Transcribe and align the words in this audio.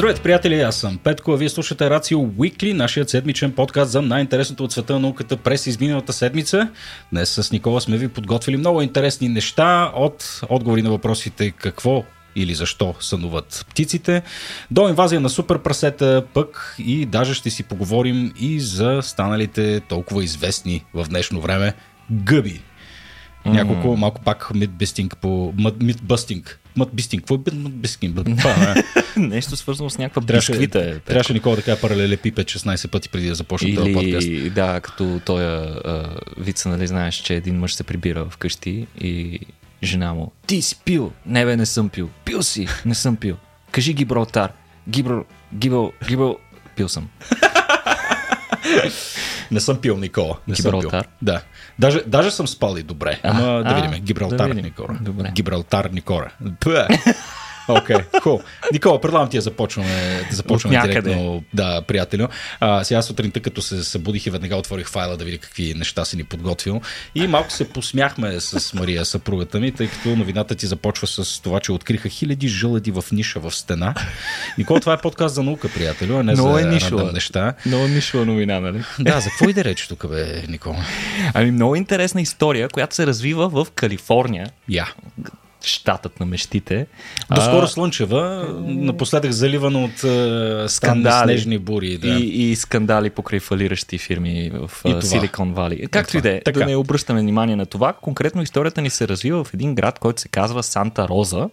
Здравейте, 0.00 0.22
приятели! 0.22 0.60
Аз 0.60 0.76
съм 0.76 0.98
Петко, 0.98 1.32
а 1.32 1.36
вие 1.36 1.48
слушате 1.48 1.90
Рацио 1.90 2.28
Уикли, 2.38 2.74
нашият 2.74 3.10
седмичен 3.10 3.52
подкаст 3.52 3.90
за 3.90 4.02
най-интересното 4.02 4.64
от 4.64 4.72
света 4.72 4.92
на 4.92 4.98
науката 4.98 5.36
през 5.36 5.66
изминалата 5.66 6.12
седмица. 6.12 6.68
Днес 7.12 7.30
с 7.30 7.52
Никола 7.52 7.80
сме 7.80 7.96
ви 7.96 8.08
подготвили 8.08 8.56
много 8.56 8.82
интересни 8.82 9.28
неща 9.28 9.92
от 9.94 10.40
отговори 10.48 10.82
на 10.82 10.90
въпросите 10.90 11.50
какво 11.50 12.04
или 12.36 12.54
защо 12.54 12.94
сънуват 13.00 13.66
птиците, 13.70 14.22
до 14.70 14.88
инвазия 14.88 15.20
на 15.20 15.30
супер 15.30 15.58
прасета, 15.58 16.24
пък 16.34 16.76
и 16.78 17.06
даже 17.06 17.34
ще 17.34 17.50
си 17.50 17.62
поговорим 17.62 18.32
и 18.40 18.60
за 18.60 19.00
станалите 19.02 19.80
толкова 19.80 20.24
известни 20.24 20.84
в 20.94 21.06
днешно 21.08 21.40
време 21.40 21.74
гъби. 22.12 22.60
Няколко, 23.46 23.88
mm. 23.88 23.98
малко 23.98 24.20
пак 24.20 24.54
митбестинг 24.54 25.16
по... 25.16 25.54
Митбъстинг. 25.80 26.60
Митбистинг. 26.76 27.22
Какво 27.22 27.34
е 27.34 27.54
митбистинг? 27.54 28.18
Нещо 29.16 29.56
свързано 29.56 29.90
с 29.90 29.98
някаква 29.98 30.22
Трябваше, 30.22 30.52
бисквита. 30.52 30.80
Е, 30.80 30.98
трябваше 30.98 31.32
Никола 31.32 31.56
да 31.56 31.62
кажа 31.62 31.80
паралелепипед 31.80 32.46
16 32.46 32.88
пъти 32.88 33.08
преди 33.08 33.28
да 33.28 33.34
започне 33.34 33.74
този 33.74 33.92
подкаст. 33.92 34.54
Да, 34.54 34.80
като 34.80 35.20
той 35.24 35.68
вица, 36.38 36.68
нали 36.68 36.86
знаеш, 36.86 37.14
че 37.14 37.34
един 37.34 37.58
мъж 37.58 37.74
се 37.74 37.84
прибира 37.84 38.26
вкъщи 38.30 38.86
и 39.00 39.40
жена 39.82 40.14
му. 40.14 40.32
Ти 40.46 40.62
си 40.62 40.76
пил. 40.84 41.12
Не 41.26 41.44
бе, 41.44 41.56
не 41.56 41.66
съм 41.66 41.88
пил. 41.88 42.08
Пил 42.24 42.42
си. 42.42 42.68
Не 42.84 42.94
съм 42.94 43.16
пил. 43.16 43.36
Кажи 43.70 43.94
Гибралтар. 43.94 44.52
Гибрал, 44.88 45.24
Гибрал, 45.54 45.92
Гибрал. 46.08 46.38
Пил 46.76 46.88
съм. 46.88 47.08
Не 49.50 49.60
съм 49.60 49.76
пил 49.76 49.96
Никола. 49.96 50.36
Не 50.48 50.54
Гибралтар? 50.54 50.90
Съм 50.90 51.00
пил. 51.02 51.10
Да. 51.22 51.42
Даже, 51.78 52.02
даже 52.06 52.30
съм 52.30 52.46
спал 52.48 52.76
и 52.76 52.82
добре. 52.82 53.20
Ама 53.22 53.42
А, 53.42 53.62
да 53.62 53.70
а, 53.70 53.74
видим. 53.74 54.04
Гибралтар 54.04 54.36
да 54.38 54.44
видим. 54.44 54.64
Никола. 54.64 54.98
Добре. 55.00 55.30
Гибралтар 55.34 55.90
Никола. 55.90 56.30
Окей, 57.72 57.96
okay, 57.96 58.20
cool. 58.20 58.42
Никола, 58.72 59.00
предлагам 59.00 59.28
ти 59.28 59.36
да 59.36 59.40
започваме, 59.40 60.26
да 60.30 60.36
започваме 60.36 60.80
директно. 60.82 61.44
Да, 61.54 61.82
приятелю. 61.82 62.26
А, 62.60 62.84
сега 62.84 63.02
сутринта, 63.02 63.40
като 63.40 63.62
се 63.62 63.84
събудих 63.84 64.26
и 64.26 64.30
веднага 64.30 64.56
отворих 64.56 64.88
файла 64.88 65.16
да 65.16 65.24
видя 65.24 65.38
какви 65.38 65.74
неща 65.74 66.04
си 66.04 66.16
ни 66.16 66.24
подготвил. 66.24 66.80
И 67.14 67.26
малко 67.26 67.52
се 67.52 67.68
посмяхме 67.68 68.40
с 68.40 68.74
Мария, 68.74 69.04
съпругата 69.04 69.60
ми, 69.60 69.72
тъй 69.72 69.88
като 69.88 70.16
новината 70.16 70.54
ти 70.54 70.66
започва 70.66 71.06
с 71.06 71.40
това, 71.42 71.60
че 71.60 71.72
откриха 71.72 72.08
хиляди 72.08 72.48
жълъди 72.48 72.90
в 72.90 73.04
ниша 73.12 73.40
в 73.40 73.50
стена. 73.54 73.94
Никола, 74.58 74.80
това 74.80 74.92
е 74.92 75.00
подкаст 75.00 75.34
за 75.34 75.42
наука, 75.42 75.68
приятелю, 75.74 76.16
а 76.16 76.22
не 76.22 76.32
Много 76.32 76.52
за 76.54 76.62
е 76.62 76.64
нишова. 76.64 77.12
неща. 77.12 77.54
Много 77.66 77.88
нишова 77.88 78.26
новина, 78.26 78.60
нали? 78.60 78.84
Да, 78.98 79.20
за 79.20 79.30
какво 79.30 79.48
иде 79.48 79.64
реч 79.64 79.86
тук, 79.88 80.08
бе, 80.08 80.42
Никола? 80.48 80.84
Ами 81.34 81.50
много 81.50 81.76
интересна 81.76 82.20
история, 82.20 82.68
която 82.68 82.94
се 82.94 83.06
развива 83.06 83.48
в 83.48 83.66
Калифорния, 83.74 84.50
Я. 84.68 84.88
щатът 85.64 86.20
на 86.20 86.26
мечтите. 86.26 86.86
Доскоро 87.34 87.66
слънчева, 87.68 88.48
напоследък 88.66 89.32
заливано 89.32 89.84
от 89.84 90.04
е, 90.04 90.68
скандали, 90.68 91.32
снежни 91.32 91.58
бури. 91.58 91.98
Да. 91.98 92.08
И, 92.08 92.50
и 92.50 92.56
скандали 92.56 93.10
покрай 93.10 93.40
фалиращи 93.40 93.98
фирми 93.98 94.50
в 94.50 94.70
И 94.84 94.90
а, 94.90 95.00
това. 95.00 95.18
Silicon 95.18 95.54
Valley. 95.54 95.88
Както 95.88 96.18
и 96.18 96.20
да 96.20 96.30
е, 96.30 96.52
да 96.52 96.66
не 96.66 96.76
обръщаме 96.76 97.20
внимание 97.20 97.56
на 97.56 97.66
това. 97.66 97.92
Конкретно 97.92 98.42
историята 98.42 98.82
ни 98.82 98.90
се 98.90 99.08
развива 99.08 99.44
в 99.44 99.54
един 99.54 99.74
град, 99.74 99.98
който 99.98 100.20
се 100.20 100.28
казва 100.28 100.62
Санта 100.62 101.08
Роза. 101.08 101.48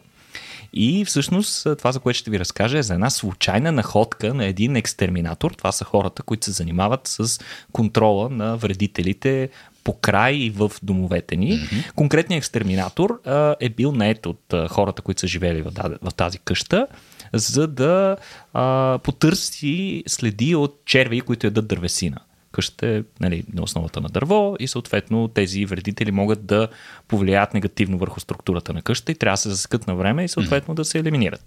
И 0.73 1.05
всъщност 1.05 1.65
а, 1.65 1.75
това, 1.75 1.91
за 1.91 1.99
което 1.99 2.19
ще 2.19 2.31
ви 2.31 2.39
разкажа, 2.39 2.77
е 2.77 2.83
за 2.83 2.93
една 2.93 3.09
случайна 3.09 3.71
находка 3.71 4.33
на 4.33 4.45
един 4.45 4.75
екстерминатор. 4.75 5.51
Това 5.51 5.71
са 5.71 5.85
хората, 5.85 6.23
които 6.23 6.45
се 6.45 6.51
занимават 6.51 7.01
с 7.03 7.39
контрола 7.71 8.29
на 8.29 8.57
вредителите 8.57 9.49
по 9.87 9.93
край 9.93 10.33
и 10.33 10.49
в 10.49 10.71
домовете 10.83 11.35
ни. 11.35 11.51
Mm-hmm. 11.51 11.91
Конкретният 11.93 12.43
екстерминатор 12.43 13.21
а, 13.25 13.55
е 13.59 13.69
бил 13.69 13.91
наед 13.91 14.25
от 14.25 14.53
а, 14.53 14.67
хората, 14.67 15.01
които 15.01 15.21
са 15.21 15.27
живели 15.27 15.61
в, 15.61 15.71
в 16.01 16.13
тази 16.13 16.39
къща, 16.39 16.87
за 17.33 17.67
да 17.67 18.17
а, 18.53 18.99
потърси 19.03 20.03
следи 20.07 20.55
от 20.55 20.79
черви, 20.85 21.21
които 21.21 21.47
ядат 21.47 21.67
дървесина. 21.67 22.17
Къщата 22.51 22.87
е 22.87 23.03
нали, 23.19 23.43
на 23.53 23.61
основата 23.61 24.01
на 24.01 24.09
дърво 24.09 24.55
и 24.59 24.67
съответно 24.67 25.27
тези 25.27 25.65
вредители 25.65 26.11
могат 26.11 26.45
да 26.45 26.67
повлияят 27.07 27.53
негативно 27.53 27.97
върху 27.97 28.19
структурата 28.19 28.73
на 28.73 28.81
къщата 28.81 29.11
и 29.11 29.15
трябва 29.15 29.33
да 29.33 29.37
се 29.37 29.49
засекат 29.49 29.87
на 29.87 29.95
време 29.95 30.23
и 30.23 30.27
съответно 30.27 30.75
да 30.75 30.85
се 30.85 30.99
елиминират. 30.99 31.45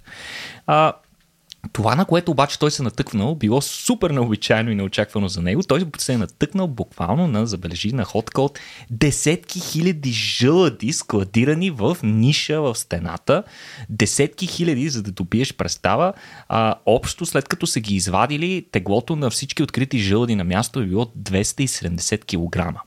А, 0.66 0.92
това, 1.72 1.94
на 1.94 2.04
което 2.04 2.30
обаче 2.30 2.58
той 2.58 2.70
се 2.70 2.82
натъкнал, 2.82 3.34
било 3.34 3.60
супер 3.60 4.10
необичайно 4.10 4.70
и 4.70 4.74
неочаквано 4.74 5.28
за 5.28 5.42
него. 5.42 5.62
Той 5.62 5.84
се 5.98 6.12
е 6.12 6.18
натъкнал 6.18 6.68
буквално 6.68 7.26
на, 7.26 7.46
забележи, 7.46 7.92
находка 7.92 8.42
от 8.42 8.58
десетки 8.90 9.60
хиляди 9.60 10.12
жълъди, 10.12 10.92
складирани 10.92 11.70
в 11.70 11.96
ниша 12.02 12.60
в 12.60 12.78
стената. 12.78 13.42
Десетки 13.88 14.46
хиляди, 14.46 14.88
за 14.88 15.02
да 15.02 15.12
добиеш 15.12 15.54
представа. 15.54 16.12
А, 16.48 16.74
общо, 16.86 17.26
след 17.26 17.48
като 17.48 17.66
са 17.66 17.80
ги 17.80 17.94
извадили, 17.94 18.66
теглото 18.72 19.16
на 19.16 19.30
всички 19.30 19.62
открити 19.62 19.98
жълъди 19.98 20.34
на 20.34 20.44
място 20.44 20.80
е 20.80 20.86
било 20.86 21.04
270 21.04 22.24
кг. 22.24 22.80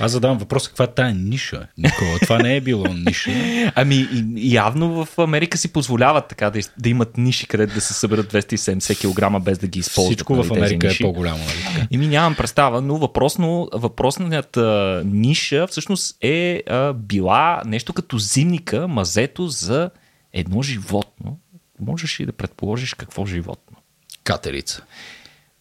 Аз 0.00 0.12
задавам 0.12 0.38
въпроса, 0.38 0.68
каква 0.68 0.84
е 0.84 0.94
тая 0.94 1.14
ниша, 1.14 1.66
Никола? 1.78 2.18
Това 2.22 2.38
не 2.38 2.56
е 2.56 2.60
било 2.60 2.94
ниша. 2.94 3.30
Ами, 3.74 4.08
явно 4.36 5.04
в 5.04 5.18
Америка 5.18 5.58
си 5.58 5.72
позволяват 5.72 6.28
така 6.28 6.50
да, 6.50 6.60
да 6.78 6.88
имат 6.88 7.16
ниши, 7.18 7.46
където 7.46 7.74
да 7.74 7.80
се 7.80 7.94
съберат 7.94 8.32
270 8.32 9.38
кг 9.38 9.44
без 9.44 9.58
да 9.58 9.66
ги 9.66 9.78
използват. 9.78 10.12
Всичко 10.12 10.36
нали, 10.36 10.48
в 10.48 10.52
Америка 10.52 10.88
е 10.88 10.96
по-голямо. 11.00 11.38
Нали? 11.38 11.88
Еми 11.90 12.06
нямам 12.06 12.34
представа, 12.34 12.80
но 12.80 12.96
въпросно, 12.96 13.68
въпросната 13.72 15.02
ниша 15.06 15.66
всъщност 15.66 16.16
е 16.20 16.62
а, 16.66 16.92
била 16.92 17.62
нещо 17.66 17.92
като 17.92 18.18
зимника, 18.18 18.88
мазето 18.88 19.48
за 19.48 19.90
едно 20.32 20.62
животно. 20.62 21.38
Можеш 21.80 22.20
ли 22.20 22.26
да 22.26 22.32
предположиш 22.32 22.94
какво 22.94 23.26
животно? 23.26 23.76
Катерица. 24.24 24.82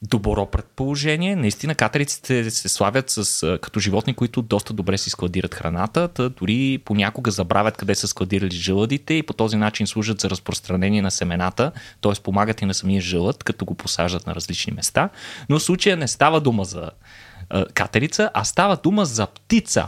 Добро 0.01 0.45
предположение. 0.45 1.35
Наистина 1.35 1.75
катериците 1.75 2.51
се 2.51 2.69
славят 2.69 3.09
с, 3.09 3.57
като 3.61 3.79
животни, 3.79 4.13
които 4.13 4.41
доста 4.41 4.73
добре 4.73 4.97
си 4.97 5.09
складират 5.09 5.55
храната, 5.55 6.07
та 6.07 6.29
дори 6.29 6.81
понякога 6.85 7.31
забравят 7.31 7.77
къде 7.77 7.95
са 7.95 8.07
складирали 8.07 8.55
жълъдите 8.55 9.13
и 9.13 9.23
по 9.23 9.33
този 9.33 9.57
начин 9.57 9.87
служат 9.87 10.21
за 10.21 10.29
разпространение 10.29 11.01
на 11.01 11.11
семената, 11.11 11.71
т.е. 12.01 12.21
помагат 12.23 12.61
и 12.61 12.65
на 12.65 12.73
самия 12.73 13.01
жълъд, 13.01 13.43
като 13.43 13.65
го 13.65 13.75
посаждат 13.75 14.27
на 14.27 14.35
различни 14.35 14.73
места. 14.73 15.09
Но 15.49 15.59
в 15.59 15.63
случая 15.63 15.97
не 15.97 16.07
става 16.07 16.41
дума 16.41 16.65
за 16.65 16.89
катерица, 17.73 18.29
а 18.33 18.43
става 18.43 18.75
дума 18.75 19.05
за 19.05 19.27
птица. 19.27 19.87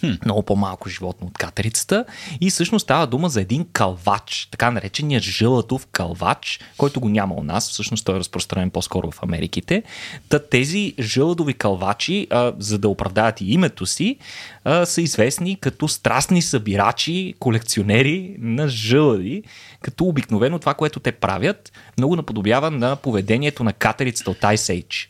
Хм. 0.00 0.12
Много 0.24 0.42
по-малко 0.42 0.88
животно 0.88 1.26
от 1.26 1.38
катерицата. 1.38 2.04
И 2.40 2.50
всъщност 2.50 2.82
става 2.82 3.06
дума 3.06 3.28
за 3.28 3.40
един 3.40 3.66
калвач, 3.72 4.48
така 4.50 4.70
наречения 4.70 5.20
жълътов 5.20 5.86
калвач, 5.86 6.60
който 6.76 7.00
го 7.00 7.08
няма 7.08 7.34
у 7.34 7.42
нас. 7.42 7.70
Всъщност 7.70 8.04
той 8.04 8.16
е 8.16 8.18
разпространен 8.18 8.70
по-скоро 8.70 9.10
в 9.10 9.22
Америките. 9.22 9.82
Та 10.28 10.38
тези 10.38 10.94
жълъдови 11.00 11.54
калвачи, 11.54 12.26
а, 12.30 12.52
за 12.58 12.78
да 12.78 12.88
оправдаят 12.88 13.40
и 13.40 13.52
името 13.52 13.86
си, 13.86 14.16
а, 14.64 14.86
са 14.86 15.02
известни 15.02 15.56
като 15.56 15.88
страстни 15.88 16.42
събирачи, 16.42 17.34
колекционери 17.38 18.36
на 18.38 18.68
жълъди, 18.68 19.42
като 19.82 20.04
обикновено 20.04 20.58
това, 20.58 20.74
което 20.74 21.00
те 21.00 21.12
правят, 21.12 21.72
много 21.98 22.16
наподобява 22.16 22.70
на 22.70 22.96
поведението 22.96 23.64
на 23.64 23.72
катерицата 23.72 24.30
от 24.30 24.38
Ice 24.40 24.82
Age. 24.84 25.06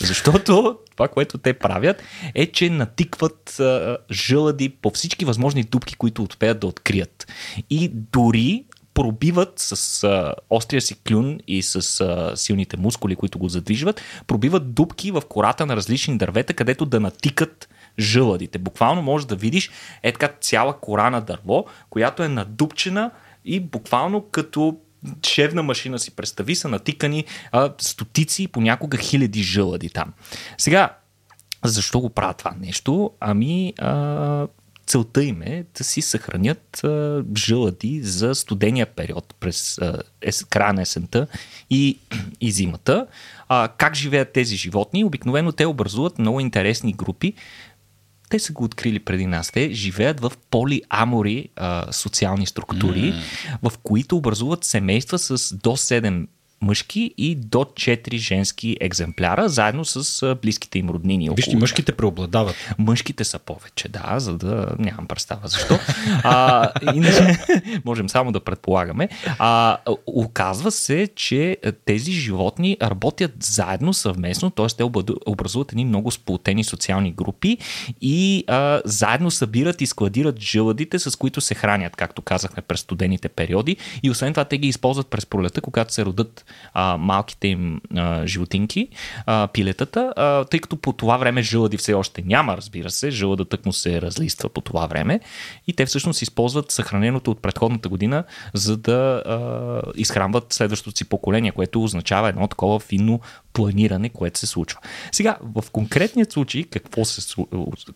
Защото 0.00 0.78
това, 0.90 1.08
което 1.08 1.38
те 1.38 1.52
правят, 1.52 2.02
е, 2.34 2.46
че 2.46 2.70
натикват 2.70 3.60
а, 3.60 3.98
жълъди 4.12 4.68
по 4.68 4.90
всички 4.90 5.24
възможни 5.24 5.62
дупки, 5.62 5.94
които 5.94 6.22
успеят 6.22 6.60
да 6.60 6.66
открият. 6.66 7.32
И 7.70 7.88
дори 7.88 8.64
пробиват 8.94 9.52
с 9.56 10.04
а, 10.04 10.34
острия 10.50 10.80
си 10.80 10.96
клюн 11.08 11.38
и 11.48 11.62
с 11.62 12.00
а, 12.00 12.36
силните 12.36 12.76
мускули, 12.76 13.16
които 13.16 13.38
го 13.38 13.48
задвижват, 13.48 14.00
пробиват 14.26 14.74
дупки 14.74 15.10
в 15.10 15.22
кората 15.28 15.66
на 15.66 15.76
различни 15.76 16.18
дървета, 16.18 16.54
където 16.54 16.86
да 16.86 17.00
натикат 17.00 17.68
жълъдите. 17.98 18.58
Буквално 18.58 19.02
можеш 19.02 19.26
да 19.26 19.36
видиш 19.36 19.70
е 20.02 20.12
така 20.12 20.28
цяла 20.40 20.80
кора 20.80 21.10
на 21.10 21.20
дърво, 21.20 21.64
която 21.90 22.22
е 22.22 22.28
надупчена 22.28 23.10
и 23.44 23.60
буквално 23.60 24.22
като 24.30 24.76
шевна 25.26 25.62
машина 25.62 25.98
си 25.98 26.10
представи, 26.10 26.54
са 26.54 26.68
натикани 26.68 27.24
а, 27.52 27.72
стотици, 27.78 28.48
понякога 28.48 28.98
хиляди 28.98 29.42
жълъди 29.42 29.90
там. 29.90 30.12
Сега, 30.58 30.96
защо 31.64 32.00
го 32.00 32.10
правят 32.10 32.36
това 32.36 32.54
нещо? 32.60 33.10
Ами, 33.20 33.74
а, 33.78 34.46
целта 34.86 35.24
им 35.24 35.42
е 35.42 35.64
да 35.78 35.84
си 35.84 36.02
съхранят 36.02 36.84
а, 36.84 37.24
жълъди 37.36 38.00
за 38.02 38.34
студения 38.34 38.86
период 38.86 39.34
през 39.40 39.78
ес, 40.22 40.44
края 40.44 40.72
на 40.72 40.82
есента 40.82 41.26
и, 41.70 41.98
и 42.40 42.50
зимата. 42.50 43.06
А, 43.48 43.68
как 43.68 43.94
живеят 43.94 44.32
тези 44.32 44.56
животни? 44.56 45.04
Обикновено 45.04 45.52
те 45.52 45.66
образуват 45.66 46.18
много 46.18 46.40
интересни 46.40 46.92
групи. 46.92 47.34
Те 48.30 48.38
са 48.38 48.52
го 48.52 48.64
открили 48.64 48.98
преди 48.98 49.26
нас. 49.26 49.50
Те 49.50 49.72
живеят 49.72 50.20
в 50.20 50.32
полиамори 50.50 51.48
а, 51.56 51.92
социални 51.92 52.46
структури, 52.46 53.12
mm. 53.12 53.70
в 53.70 53.78
които 53.78 54.16
образуват 54.16 54.64
семейства 54.64 55.18
с 55.18 55.56
до 55.56 55.70
7 55.70 56.26
мъжки 56.62 57.14
и 57.18 57.34
до 57.34 57.58
4 57.58 58.16
женски 58.16 58.76
екземпляра, 58.80 59.48
заедно 59.48 59.84
с 59.84 60.36
близките 60.42 60.78
им 60.78 60.90
роднини. 60.90 61.30
Вижте, 61.36 61.56
мъжките 61.56 61.92
преобладават. 61.92 62.56
Мъжките 62.78 63.24
са 63.24 63.38
повече, 63.38 63.88
да, 63.88 64.14
за 64.20 64.36
да 64.36 64.68
нямам 64.78 65.06
представа 65.06 65.48
защо. 65.48 65.78
А, 66.24 66.70
иначе, 66.94 67.38
можем 67.84 68.08
само 68.08 68.32
да 68.32 68.40
предполагаме. 68.40 69.08
А, 69.38 69.78
оказва 70.06 70.70
се, 70.70 71.08
че 71.16 71.56
тези 71.84 72.12
животни 72.12 72.76
работят 72.82 73.32
заедно, 73.40 73.94
съвместно, 73.94 74.50
т.е. 74.50 74.66
те 74.66 74.84
образуват 75.26 75.72
едни 75.72 75.84
много 75.84 76.10
сплутени 76.10 76.64
социални 76.64 77.12
групи 77.12 77.58
и 78.00 78.44
а, 78.46 78.80
заедно 78.84 79.30
събират 79.30 79.80
и 79.80 79.86
складират 79.86 80.40
жълъдите, 80.40 80.98
с 80.98 81.16
които 81.16 81.40
се 81.40 81.54
хранят, 81.54 81.96
както 81.96 82.22
казахме, 82.22 82.62
през 82.62 82.80
студените 82.80 83.28
периоди. 83.28 83.76
И 84.02 84.10
освен 84.10 84.32
това, 84.32 84.44
те 84.44 84.58
ги 84.58 84.68
използват 84.68 85.06
през 85.06 85.26
пролета, 85.26 85.60
когато 85.60 85.94
се 85.94 86.04
родат 86.04 86.44
а, 86.74 86.96
малките 86.96 87.48
им 87.48 87.80
а, 87.96 88.26
животинки, 88.26 88.88
а, 89.26 89.48
пилетата, 89.52 90.12
а, 90.16 90.44
тъй 90.44 90.60
като 90.60 90.76
по 90.76 90.92
това 90.92 91.16
време 91.16 91.42
жълъди 91.42 91.76
все 91.76 91.94
още 91.94 92.22
няма, 92.22 92.56
разбира 92.56 92.90
се, 92.90 93.10
жълъдът 93.10 93.48
тък 93.48 93.66
му 93.66 93.72
се 93.72 94.02
разлиства 94.02 94.48
по 94.48 94.60
това 94.60 94.86
време 94.86 95.20
и 95.66 95.72
те 95.72 95.86
всъщност 95.86 96.22
използват 96.22 96.70
съхраненото 96.70 97.30
от 97.30 97.42
предходната 97.42 97.88
година, 97.88 98.24
за 98.54 98.76
да 98.76 99.22
а, 99.26 99.90
изхранват 99.94 100.52
следващото 100.52 100.96
си 100.96 101.04
поколение, 101.04 101.52
което 101.52 101.84
означава 101.84 102.28
едно 102.28 102.48
такова 102.48 102.80
финно 102.80 103.20
планиране, 103.52 104.08
което 104.08 104.38
се 104.38 104.46
случва. 104.46 104.80
Сега, 105.12 105.36
в 105.42 105.70
конкретният 105.72 106.32
случай, 106.32 106.64
какво 106.64 107.04
се, 107.04 107.34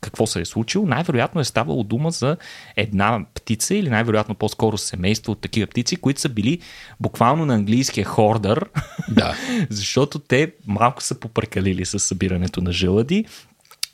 какво 0.01 0.27
се 0.27 0.41
е 0.41 0.45
случило, 0.45 0.87
най-вероятно 0.87 1.41
е 1.41 1.45
ставало 1.45 1.83
дума 1.83 2.11
за 2.11 2.37
една 2.77 3.21
птица 3.35 3.75
или 3.75 3.91
най-вероятно 3.91 4.35
по-скоро 4.35 4.79
семейство 4.79 5.33
от 5.33 5.41
такива 5.41 5.67
птици, 5.67 5.97
които 5.97 6.21
са 6.21 6.29
били 6.29 6.61
буквално 7.01 7.47
на 7.47 7.55
английския 7.55 8.07
хордър, 8.45 8.71
да. 9.09 9.37
защото 9.71 10.19
те 10.19 10.53
малко 10.67 11.03
са 11.03 11.21
попрекалили 11.21 11.85
с 11.85 11.99
събирането 11.99 12.61
на 12.61 12.73
жълъди 12.73 13.25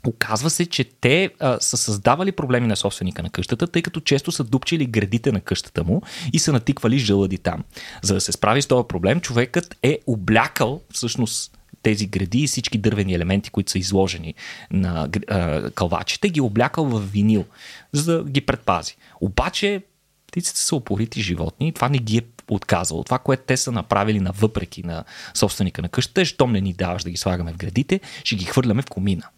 Оказва 0.06 0.50
се, 0.50 0.66
че 0.66 0.84
те 0.84 1.30
а, 1.40 1.60
са 1.60 1.76
създавали 1.76 2.32
проблеми 2.32 2.66
на 2.66 2.76
собственика 2.76 3.22
на 3.22 3.30
къщата, 3.30 3.66
тъй 3.66 3.82
като 3.82 4.00
често 4.00 4.32
са 4.32 4.44
дупчили 4.44 4.86
градите 4.86 5.32
на 5.32 5.40
къщата 5.40 5.84
му 5.84 6.02
и 6.32 6.38
са 6.38 6.52
натиквали 6.52 6.98
жълъди 6.98 7.38
там. 7.38 7.64
За 8.02 8.14
да 8.14 8.20
се 8.20 8.32
справи 8.32 8.62
с 8.62 8.66
този 8.66 8.88
проблем, 8.88 9.20
човекът 9.20 9.76
е 9.82 9.98
облякал 10.06 10.80
всъщност 10.92 11.58
тези 11.82 12.06
гради 12.06 12.38
и 12.38 12.46
всички 12.46 12.78
дървени 12.78 13.14
елементи, 13.14 13.50
които 13.50 13.70
са 13.70 13.78
изложени 13.78 14.34
на 14.70 15.08
а, 15.28 15.70
кълвачите, 15.70 16.28
ги 16.28 16.40
облякал 16.40 16.84
в 16.84 17.00
винил, 17.12 17.44
за 17.92 18.12
да 18.12 18.30
ги 18.30 18.40
предпази. 18.40 18.96
Обаче 19.20 19.82
птиците 20.26 20.60
са 20.60 20.76
опорити 20.76 21.22
животни 21.22 21.68
и 21.68 21.72
това 21.72 21.88
не 21.88 21.98
ги 21.98 22.16
е 22.16 22.22
отказало. 22.54 23.04
Това, 23.04 23.18
което 23.18 23.42
те 23.46 23.56
са 23.56 23.72
направили 23.72 24.20
на 24.20 24.32
въпреки 24.32 24.82
на 24.82 25.04
собственика 25.34 25.82
на 25.82 25.88
къщата 25.88 26.20
е, 26.20 26.24
щом 26.24 26.52
не 26.52 26.60
ни 26.60 26.72
даваш 26.72 27.02
да 27.02 27.10
ги 27.10 27.16
слагаме 27.16 27.52
в 27.52 27.56
градите, 27.56 28.00
ще 28.24 28.36
ги 28.36 28.44
хвърляме 28.44 28.82
в 28.82 28.86
комина. 28.86 29.28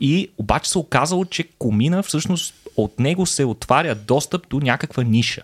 И 0.00 0.30
обаче 0.38 0.70
се 0.70 0.78
оказало, 0.78 1.24
че 1.24 1.48
комина 1.58 2.02
всъщност 2.02 2.54
от 2.76 2.98
него 2.98 3.26
се 3.26 3.44
отваря 3.44 3.94
достъп 3.94 4.48
до 4.48 4.60
някаква 4.60 5.02
ниша. 5.02 5.42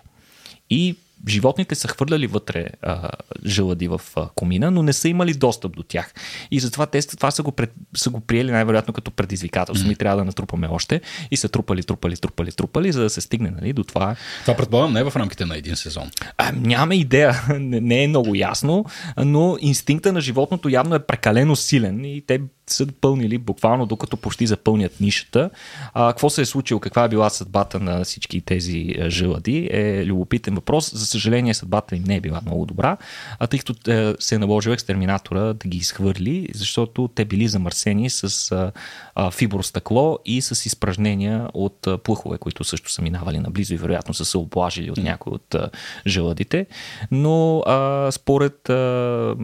И 0.70 0.96
животните 1.28 1.75
са 1.75 1.88
хвърляли 1.88 2.26
вътре 2.26 2.67
а, 2.82 3.11
жълъди 3.46 3.88
в 3.88 4.00
а, 4.17 4.28
комина, 4.34 4.70
но 4.70 4.82
не 4.82 4.93
са 4.93 5.08
имали 5.08 5.34
достъп 5.34 5.76
до 5.76 5.82
тях. 5.82 6.14
И 6.50 6.61
затова 6.61 6.87
те 6.87 7.02
това 7.02 7.31
са 7.31 7.43
го, 7.43 7.52
пред, 7.52 7.73
са 7.96 8.11
го 8.11 8.20
приели 8.20 8.50
най-вероятно 8.50 8.94
като 8.94 9.11
предизвикателство. 9.11 9.87
Mm. 9.87 9.88
Ми 9.88 9.96
трябва 9.96 10.19
да 10.19 10.25
натрупаме 10.25 10.69
още. 10.70 11.00
И 11.31 11.37
са 11.37 11.49
трупали, 11.49 11.82
трупали, 11.82 12.17
трупали, 12.17 12.52
трупали, 12.52 12.93
за 12.93 13.02
да 13.02 13.11
се 13.11 13.20
стигне 13.20 13.50
нали, 13.50 13.73
до 13.73 13.84
това. 13.84 14.17
Това 14.40 14.56
предполагам 14.56 14.93
не 14.93 15.00
е 15.00 15.05
в 15.05 15.17
рамките 15.17 15.44
на 15.44 15.56
един 15.56 15.76
сезон. 15.76 16.11
А, 16.38 16.52
нямаме 16.52 16.94
идея. 16.94 17.43
Не, 17.67 17.81
не 17.81 18.05
е 18.05 18.08
много 18.08 18.34
ясно, 18.34 18.84
но 19.17 19.56
инстинкта 19.61 20.12
на 20.12 20.20
животното 20.20 20.69
явно 20.69 20.94
е 20.94 21.06
прекалено 21.06 21.56
силен 21.56 22.05
и 22.05 22.23
те 22.26 22.40
са 22.70 22.86
пълнили 23.00 23.38
буквално 23.38 23.86
докато 23.86 24.16
почти 24.16 24.46
запълнят 24.46 25.00
нишата. 25.00 25.50
А, 25.94 26.08
какво 26.08 26.30
се 26.30 26.40
е 26.40 26.44
случило, 26.44 26.80
каква 26.80 27.04
е 27.04 27.08
била 27.08 27.30
съдбата 27.30 27.80
на 27.80 28.04
всички 28.04 28.40
тези 28.40 28.94
жълъди 29.08 29.68
е 29.72 30.06
любопитен 30.06 30.54
въпрос. 30.54 30.94
За 30.94 31.06
съжаление 31.06 31.54
съдбата 31.54 31.96
им 31.96 32.04
не 32.06 32.16
е 32.16 32.20
била 32.20 32.40
много 32.46 32.66
добра, 32.66 32.96
а 33.38 33.46
тъй 33.46 33.58
като 33.58 33.90
е, 33.90 34.14
се 34.18 34.34
е 34.34 34.38
наложил 34.38 34.70
екстерминатора 34.70 35.40
да 35.40 35.68
ги 35.68 35.78
изхвърли, 35.78 36.48
защото 36.54 37.08
те 37.14 37.24
били 37.24 37.48
замърсени 37.48 38.10
с 38.10 38.52
а, 38.52 38.72
а, 39.14 39.30
фибростъкло 39.30 40.18
и 40.24 40.42
с 40.42 40.66
изпражнения 40.66 41.48
от 41.54 41.86
а, 41.86 41.98
плъхове, 41.98 42.38
които 42.38 42.64
също 42.64 42.90
са 42.90 43.02
минавали 43.02 43.38
наблизо 43.38 43.74
и 43.74 43.76
вероятно 43.76 44.14
са 44.14 44.24
се 44.24 44.38
оплажили 44.38 44.90
от 44.90 44.98
някои 44.98 45.32
от 45.32 45.54
а, 45.54 45.70
жълъдите. 46.06 46.66
Но 47.10 47.60
а, 47.60 48.08
според, 48.12 48.70
а, 48.70 49.36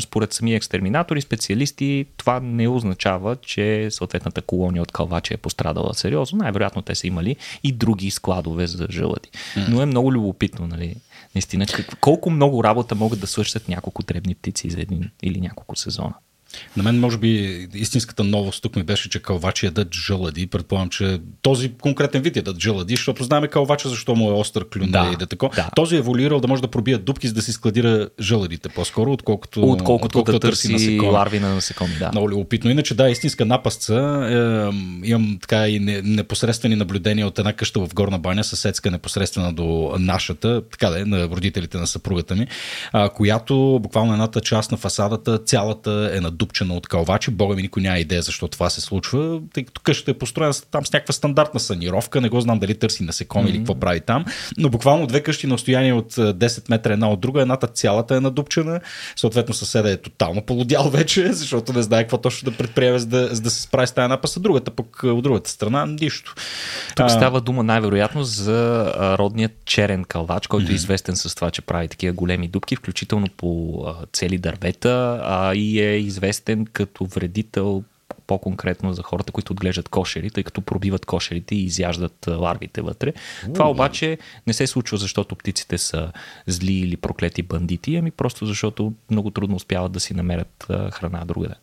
според 0.00 0.32
самия 0.32 0.56
екстерминатор 0.56 1.16
и 1.16 1.20
специалисти 1.20 2.06
това 2.16 2.40
не 2.46 2.68
означава, 2.68 3.36
че 3.36 3.88
съответната 3.90 4.42
колония 4.42 4.82
от 4.82 4.92
калвача 4.92 5.34
е 5.34 5.36
пострадала 5.36 5.94
сериозно. 5.94 6.38
Най-вероятно 6.38 6.82
те 6.82 6.94
са 6.94 7.06
имали 7.06 7.36
и 7.62 7.72
други 7.72 8.10
складове 8.10 8.66
за 8.66 8.86
жълъди. 8.90 9.30
Но 9.68 9.82
е 9.82 9.86
много 9.86 10.12
любопитно, 10.12 10.66
нали? 10.66 10.96
Наистина, 11.34 11.66
колко 12.00 12.30
много 12.30 12.64
работа 12.64 12.94
могат 12.94 13.20
да 13.20 13.26
свършат 13.26 13.68
няколко 13.68 14.02
дребни 14.02 14.34
птици 14.34 14.70
за 14.70 14.80
един 14.80 15.10
или 15.22 15.40
няколко 15.40 15.76
сезона. 15.76 16.14
На 16.76 16.82
мен, 16.82 17.00
може 17.00 17.18
би, 17.18 17.66
истинската 17.74 18.24
новост 18.24 18.62
тук 18.62 18.76
ми 18.76 18.82
беше, 18.82 19.10
че 19.10 19.22
калвачи 19.22 19.66
ядат 19.66 19.94
жълъди. 19.94 20.46
Предполагам, 20.46 20.88
че 20.88 21.18
този 21.42 21.72
конкретен 21.72 22.22
вид 22.22 22.36
ядат 22.36 22.60
жълъди, 22.60 22.96
защото 22.96 23.24
знаем 23.24 23.44
калвача 23.50 23.88
защо 23.88 24.14
му 24.14 24.30
е 24.30 24.32
остър 24.32 24.68
клюн 24.68 24.90
да, 24.90 25.10
и 25.14 25.16
да 25.16 25.26
тако. 25.26 25.50
Да. 25.56 25.70
Този 25.76 25.94
е 25.96 25.98
еволюирал 25.98 26.40
да 26.40 26.48
може 26.48 26.62
да 26.62 26.68
пробие 26.68 26.98
дупки, 26.98 27.28
за 27.28 27.34
да 27.34 27.42
си 27.42 27.52
складира 27.52 28.08
жълъдите 28.20 28.68
по-скоро, 28.68 29.12
отколкото, 29.12 29.60
отколкото, 29.62 30.06
отколкото 30.06 30.32
да 30.32 30.40
търси 30.40 30.72
насекоми. 30.72 31.10
ларви 31.10 31.40
на 31.40 31.54
насекоми. 31.54 31.94
Да. 31.98 32.10
Много 32.12 32.30
любопитно. 32.30 32.70
Иначе, 32.70 32.94
да, 32.94 33.10
истинска 33.10 33.44
напастца. 33.44 34.28
Е, 34.30 34.36
имам 35.08 35.38
така 35.40 35.68
и 35.68 35.78
непосредствени 36.04 36.76
наблюдения 36.76 37.26
от 37.26 37.38
една 37.38 37.52
къща 37.52 37.80
в 37.80 37.94
Горна 37.94 38.18
баня, 38.18 38.44
съседска 38.44 38.90
непосредствена 38.90 39.52
до 39.52 39.94
нашата, 39.98 40.62
така 40.70 40.90
да 40.90 41.00
е, 41.00 41.04
на 41.04 41.28
родителите 41.28 41.78
на 41.78 41.86
съпругата 41.86 42.34
ми, 42.34 42.46
а, 42.92 43.08
която 43.08 43.78
буквално 43.82 44.12
едната 44.12 44.40
част 44.40 44.72
на 44.72 44.76
фасадата, 44.76 45.38
цялата 45.38 46.10
е 46.14 46.20
на 46.20 46.30
надупчена 46.36 46.74
от 46.74 46.86
калвачи. 46.86 47.30
Бога 47.30 47.56
ми 47.56 47.62
никой 47.62 47.82
няма 47.82 47.98
идея 47.98 48.22
защо 48.22 48.48
това 48.48 48.70
се 48.70 48.80
случва, 48.80 49.40
тъй 49.54 49.64
като 49.64 49.80
къщата 49.84 50.10
е 50.10 50.14
построена 50.14 50.52
там 50.70 50.86
с 50.86 50.92
някаква 50.92 51.12
стандартна 51.12 51.60
санировка. 51.60 52.20
Не 52.20 52.28
го 52.28 52.40
знам 52.40 52.58
дали 52.58 52.74
търси 52.74 53.04
насекоми 53.04 53.46
mm-hmm. 53.46 53.50
или 53.50 53.58
какво 53.58 53.74
прави 53.74 54.00
там. 54.00 54.24
Но 54.58 54.68
буквално 54.68 55.06
две 55.06 55.22
къщи 55.22 55.46
на 55.46 55.54
отстояние 55.54 55.92
от 55.92 56.12
10 56.12 56.70
метра 56.70 56.92
една 56.92 57.10
от 57.10 57.20
друга. 57.20 57.42
Едната 57.42 57.66
цялата 57.66 58.16
е 58.16 58.20
надупчена. 58.20 58.80
Съответно 59.16 59.54
съседа 59.54 59.90
е 59.90 59.96
тотално 59.96 60.42
полудял 60.42 60.90
вече, 60.90 61.32
защото 61.32 61.72
не 61.72 61.82
знае 61.82 62.02
какво 62.02 62.18
точно 62.18 62.50
да 62.50 62.56
предприеме, 62.56 62.98
за 62.98 63.06
да, 63.06 63.34
за 63.34 63.42
да 63.42 63.50
се 63.50 63.62
справи 63.62 63.86
с 63.86 63.92
тази 63.92 64.08
напаса. 64.08 64.40
Другата 64.40 64.70
пък 64.70 65.02
от 65.02 65.22
другата 65.22 65.50
страна 65.50 65.86
нищо. 65.86 66.34
Тук 66.96 67.06
а... 67.06 67.08
става 67.08 67.40
дума 67.40 67.62
най-вероятно 67.62 68.24
за 68.24 68.92
родният 69.18 69.52
черен 69.64 70.04
калвач, 70.04 70.46
който 70.46 70.66
mm-hmm. 70.66 70.72
е 70.72 70.74
известен 70.74 71.16
с 71.16 71.34
това, 71.34 71.50
че 71.50 71.62
прави 71.62 71.88
такива 71.88 72.12
големи 72.12 72.48
дубки, 72.48 72.76
включително 72.76 73.26
по 73.36 73.84
цели 74.12 74.38
дървета 74.38 75.20
а, 75.24 75.54
и 75.54 75.80
е 75.80 75.96
известен 75.96 76.25
известен 76.26 76.66
като 76.72 77.04
вредител 77.04 77.82
по-конкретно 78.26 78.92
за 78.92 79.02
хората, 79.02 79.32
които 79.32 79.52
отглеждат 79.52 79.88
кошери, 79.88 80.30
тъй 80.30 80.42
като 80.42 80.60
пробиват 80.60 81.06
кошерите 81.06 81.54
и 81.54 81.64
изяждат 81.64 82.26
ларвите 82.28 82.80
вътре. 82.80 83.12
У, 83.48 83.52
Това 83.52 83.70
обаче 83.70 84.18
не 84.46 84.52
се 84.52 84.66
случва, 84.66 84.96
защото 84.98 85.36
птиците 85.36 85.78
са 85.78 86.12
зли 86.46 86.72
или 86.72 86.96
проклети 86.96 87.42
бандити, 87.42 87.96
ами 87.96 88.10
просто 88.10 88.46
защото 88.46 88.92
много 89.10 89.30
трудно 89.30 89.56
успяват 89.56 89.92
да 89.92 90.00
си 90.00 90.14
намерят 90.14 90.66
храна 90.92 91.24
другаде. 91.24 91.54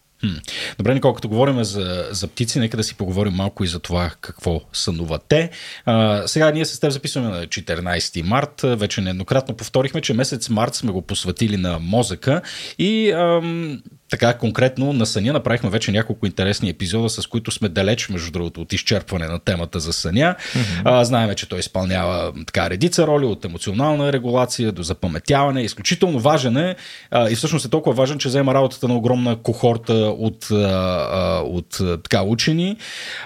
Добре, 0.77 0.93
Никол, 0.93 1.13
като 1.13 1.29
говорим 1.29 1.63
за, 1.63 2.07
за 2.11 2.27
птици, 2.27 2.59
нека 2.59 2.77
да 2.77 2.83
си 2.83 2.95
поговорим 2.95 3.33
малко 3.33 3.63
и 3.63 3.67
за 3.67 3.79
това 3.79 4.11
какво 4.21 4.61
сънуват 4.73 5.21
те. 5.27 5.49
А, 5.85 6.27
сега 6.27 6.51
ние 6.51 6.65
с 6.65 6.79
теб 6.79 6.91
записваме 6.91 7.27
на 7.27 7.47
14 7.47 8.23
март. 8.23 8.61
Вече 8.63 9.01
нееднократно 9.01 9.55
повторихме, 9.55 10.01
че 10.01 10.13
месец 10.13 10.49
март 10.49 10.75
сме 10.75 10.91
го 10.91 11.01
посветили 11.01 11.57
на 11.57 11.79
мозъка 11.79 12.41
и 12.79 13.11
ам, 13.11 13.81
така 14.13 14.33
конкретно 14.33 14.93
на 14.93 15.05
съня 15.05 15.33
направихме 15.33 15.69
вече 15.69 15.91
няколко 15.91 16.25
интересни 16.25 16.69
епизода, 16.69 17.09
с 17.09 17.27
които 17.27 17.51
сме 17.51 17.69
далеч, 17.69 18.09
между 18.09 18.31
другото, 18.31 18.61
от 18.61 18.73
изчерпване 18.73 19.27
на 19.27 19.39
темата 19.39 19.79
за 19.79 19.93
съня. 19.93 20.35
Mm-hmm. 20.39 20.81
А, 20.83 21.05
знаеме, 21.05 21.35
че 21.35 21.49
той 21.49 21.59
изпълнява 21.59 22.33
така 22.45 22.69
редица 22.69 23.07
роли 23.07 23.25
от 23.25 23.45
емоционална 23.45 24.13
регулация 24.13 24.71
до 24.71 24.83
запаметяване. 24.83 25.61
Изключително 25.61 26.19
важен 26.19 26.57
е 26.57 26.75
а, 27.11 27.29
и 27.29 27.35
всъщност 27.35 27.65
е 27.65 27.69
толкова 27.69 27.95
важен, 27.95 28.17
че 28.17 28.27
взема 28.27 28.53
работата 28.53 28.87
на 28.87 28.95
огромна 28.95 29.35
кохорта 29.35 29.93
от, 29.93 30.51
а, 30.51 31.41
от 31.45 31.81
така 32.03 32.23
учени. 32.23 32.77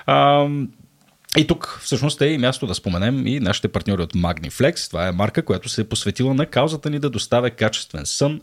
А, 0.06 0.48
и 1.38 1.48
тук 1.48 1.80
всъщност 1.84 2.22
е 2.22 2.26
и 2.26 2.38
място 2.38 2.68
да 2.68 2.76
споменем 2.76 3.28
и 3.28 3.40
нашите 3.40 3.68
партньори 3.68 4.02
от 4.02 4.14
Magniflex. 4.14 4.88
Това 4.90 5.08
е 5.08 5.12
марка, 5.12 5.46
която 5.46 5.70
се 5.70 5.82
е 5.82 5.84
посветила 5.84 6.34
на 6.34 6.46
каузата 6.46 6.90
ни 6.90 7.00
да 7.00 7.10
доставя 7.10 7.50
качествен 7.50 8.06
сън. 8.06 8.42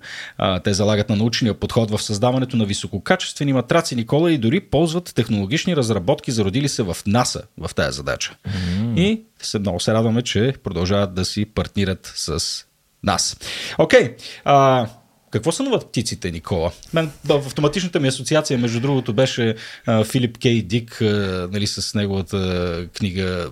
те 0.65 0.75
залагат 0.75 1.09
на 1.09 1.17
научния 1.17 1.55
подход 1.55 1.91
в 1.91 2.03
създаването 2.03 2.57
на 2.57 2.65
висококачествени 2.65 3.53
матраци, 3.53 3.97
Никола, 3.97 4.33
и 4.33 4.39
дори 4.39 4.61
ползват 4.61 5.13
технологични 5.15 5.77
разработки, 5.77 6.33
зародили 6.33 6.69
се 6.69 6.83
в 6.83 6.97
НАСА 7.07 7.43
в 7.59 7.75
тази 7.75 7.97
задача. 7.97 8.35
Mm. 8.49 9.01
И 9.01 9.23
се, 9.43 9.59
много 9.59 9.81
се 9.81 9.93
радваме, 9.93 10.23
че 10.23 10.55
продължават 10.65 11.15
да 11.15 11.25
си 11.25 11.45
партнират 11.45 12.13
с 12.17 12.65
нас. 13.03 13.37
Окей. 13.79 14.17
Okay 14.45 15.04
Какво 15.35 15.53
сънуват 15.53 15.87
птиците, 15.87 16.31
Никола? 16.31 16.71
Мен, 16.93 17.11
в 17.25 17.43
автоматичната 17.47 18.01
ми 18.01 18.09
асоциация, 18.09 18.59
между 18.59 18.81
другото, 18.81 19.13
беше 19.13 19.55
а, 19.87 20.05
Филип 20.05 20.39
Кей 20.39 20.63
Дик, 20.63 21.03
а, 21.03 21.49
нали, 21.53 21.67
с 21.67 21.95
неговата 21.95 22.87
книга 22.95 23.51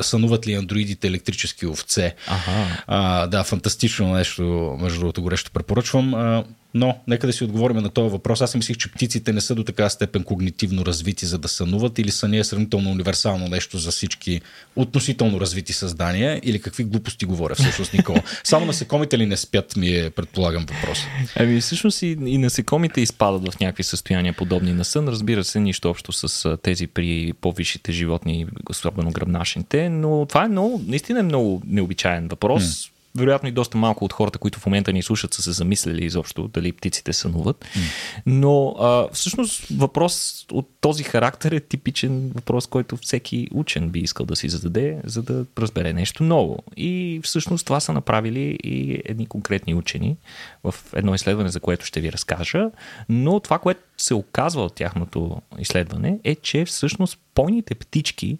Сънуват 0.00 0.46
ли 0.46 0.54
андроидите 0.54 1.06
електрически 1.06 1.66
овце? 1.66 2.14
Ага. 2.26 2.82
А, 2.86 3.26
да, 3.26 3.44
фантастично 3.44 4.14
нещо, 4.14 4.42
между 4.80 5.00
другото, 5.00 5.22
горещо 5.22 5.50
препоръчвам. 5.50 6.14
А, 6.14 6.44
но, 6.74 6.98
нека 7.06 7.26
да 7.26 7.32
си 7.32 7.44
отговорим 7.44 7.76
на 7.76 7.90
този 7.90 8.10
въпрос. 8.10 8.40
Аз 8.40 8.54
мислих, 8.54 8.76
че 8.76 8.92
птиците 8.92 9.32
не 9.32 9.40
са 9.40 9.54
до 9.54 9.64
така 9.64 9.88
степен 9.88 10.22
когнитивно 10.22 10.86
развити, 10.86 11.26
за 11.26 11.38
да 11.38 11.48
сънуват, 11.48 11.98
или 11.98 12.10
са 12.10 12.28
ние 12.28 12.44
сравнително 12.44 12.90
универсално 12.90 13.48
нещо 13.48 13.78
за 13.78 13.90
всички 13.90 14.40
относително 14.76 15.40
развити 15.40 15.72
създания, 15.72 16.40
или 16.42 16.60
какви 16.60 16.84
глупости 16.84 17.24
говоря 17.24 17.54
всъщност, 17.54 17.92
Никола. 17.92 18.22
Само 18.44 18.66
насекомите 18.66 19.18
ли 19.18 19.26
не 19.26 19.36
спят, 19.36 19.76
ми 19.76 19.88
е, 19.88 20.10
предполагам, 20.10 20.66
въпрос. 20.66 20.98
Ами, 21.36 21.60
всъщност 21.60 22.02
и, 22.02 22.06
и 22.06 22.38
насекомите 22.38 23.00
изпадат 23.00 23.52
в 23.52 23.60
някакви 23.60 23.82
състояния 23.82 24.32
подобни 24.32 24.72
на 24.72 24.84
сън. 24.84 25.08
Разбира 25.08 25.44
се, 25.44 25.60
нищо 25.60 25.90
общо 25.90 26.12
с 26.12 26.56
тези 26.62 26.86
при 26.86 27.32
по-висшите 27.40 27.92
животни, 27.92 28.46
особено 28.70 29.10
гръбнашните, 29.10 29.88
но 29.88 30.26
това 30.26 30.44
е 30.44 30.48
много, 30.48 30.82
наистина 30.86 31.20
е 31.20 31.22
много 31.22 31.62
необичайен 31.66 32.28
въпрос 32.28 32.90
вероятно 33.18 33.48
и 33.48 33.52
доста 33.52 33.78
малко 33.78 34.04
от 34.04 34.12
хората, 34.12 34.38
които 34.38 34.60
в 34.60 34.66
момента 34.66 34.92
ни 34.92 35.02
слушат, 35.02 35.34
са 35.34 35.42
се 35.42 35.52
замислили 35.52 36.04
изобщо 36.04 36.48
дали 36.48 36.72
птиците 36.72 37.12
сънуват. 37.12 37.64
Mm. 37.64 37.80
Но 38.26 38.76
а, 38.80 39.08
всъщност 39.12 39.66
въпрос 39.70 40.46
от 40.52 40.68
този 40.80 41.02
характер 41.02 41.52
е 41.52 41.60
типичен 41.60 42.30
въпрос, 42.34 42.66
който 42.66 42.96
всеки 42.96 43.48
учен 43.52 43.88
би 43.88 44.00
искал 44.00 44.26
да 44.26 44.36
си 44.36 44.48
зададе, 44.48 44.98
за 45.04 45.22
да 45.22 45.44
разбере 45.58 45.92
нещо 45.92 46.22
ново. 46.22 46.58
И 46.76 47.20
всъщност 47.22 47.66
това 47.66 47.80
са 47.80 47.92
направили 47.92 48.58
и 48.64 49.02
едни 49.04 49.26
конкретни 49.26 49.74
учени 49.74 50.16
в 50.64 50.74
едно 50.94 51.14
изследване, 51.14 51.48
за 51.48 51.60
което 51.60 51.86
ще 51.86 52.00
ви 52.00 52.12
разкажа. 52.12 52.70
Но 53.08 53.40
това, 53.40 53.58
което 53.58 53.80
се 53.98 54.14
оказва 54.14 54.62
от 54.62 54.74
тяхното 54.74 55.42
изследване 55.58 56.18
е, 56.24 56.34
че 56.34 56.64
всъщност 56.64 57.18
пойните 57.34 57.74
птички 57.74 58.38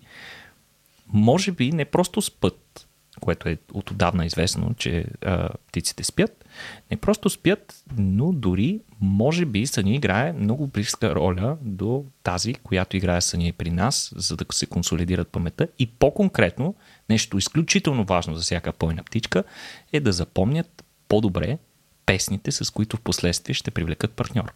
може 1.12 1.52
би 1.52 1.73
не 1.73 1.85
просто 1.85 2.23
спът, 2.23 2.85
което 3.20 3.49
е 3.49 3.58
от 3.73 3.90
отдавна 3.90 4.26
известно, 4.26 4.75
че 4.75 5.06
а, 5.23 5.49
птиците 5.68 6.04
спят. 6.04 6.44
Не 6.90 6.96
просто 6.96 7.30
спят, 7.30 7.85
но 7.96 8.32
дори 8.32 8.80
може 9.00 9.44
би 9.44 9.66
съня 9.66 9.94
играе 9.94 10.32
много 10.32 10.66
близка 10.66 11.14
роля 11.14 11.56
до 11.61 12.04
тази, 12.23 12.54
която 12.54 12.96
играе 12.96 13.20
съня 13.20 13.52
при 13.58 13.70
нас, 13.70 14.12
за 14.16 14.37
да 14.37 14.44
се 14.52 14.66
консолидират 14.66 15.28
паметта. 15.28 15.68
И 15.78 15.87
по-конкретно, 15.87 16.75
нещо 17.11 17.38
изключително 17.38 18.04
важно 18.04 18.35
за 18.35 18.42
всяка 18.42 18.73
пойна 18.73 19.04
птичка, 19.04 19.44
е 19.92 20.00
да 20.00 20.12
запомнят 20.12 20.85
по-добре 21.08 21.58
песните, 22.06 22.52
с 22.52 22.70
които 22.70 22.96
в 22.96 23.00
последствие 23.00 23.54
ще 23.54 23.70
привлекат 23.70 24.12
партньор. 24.12 24.52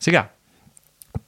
Сега, 0.00 0.28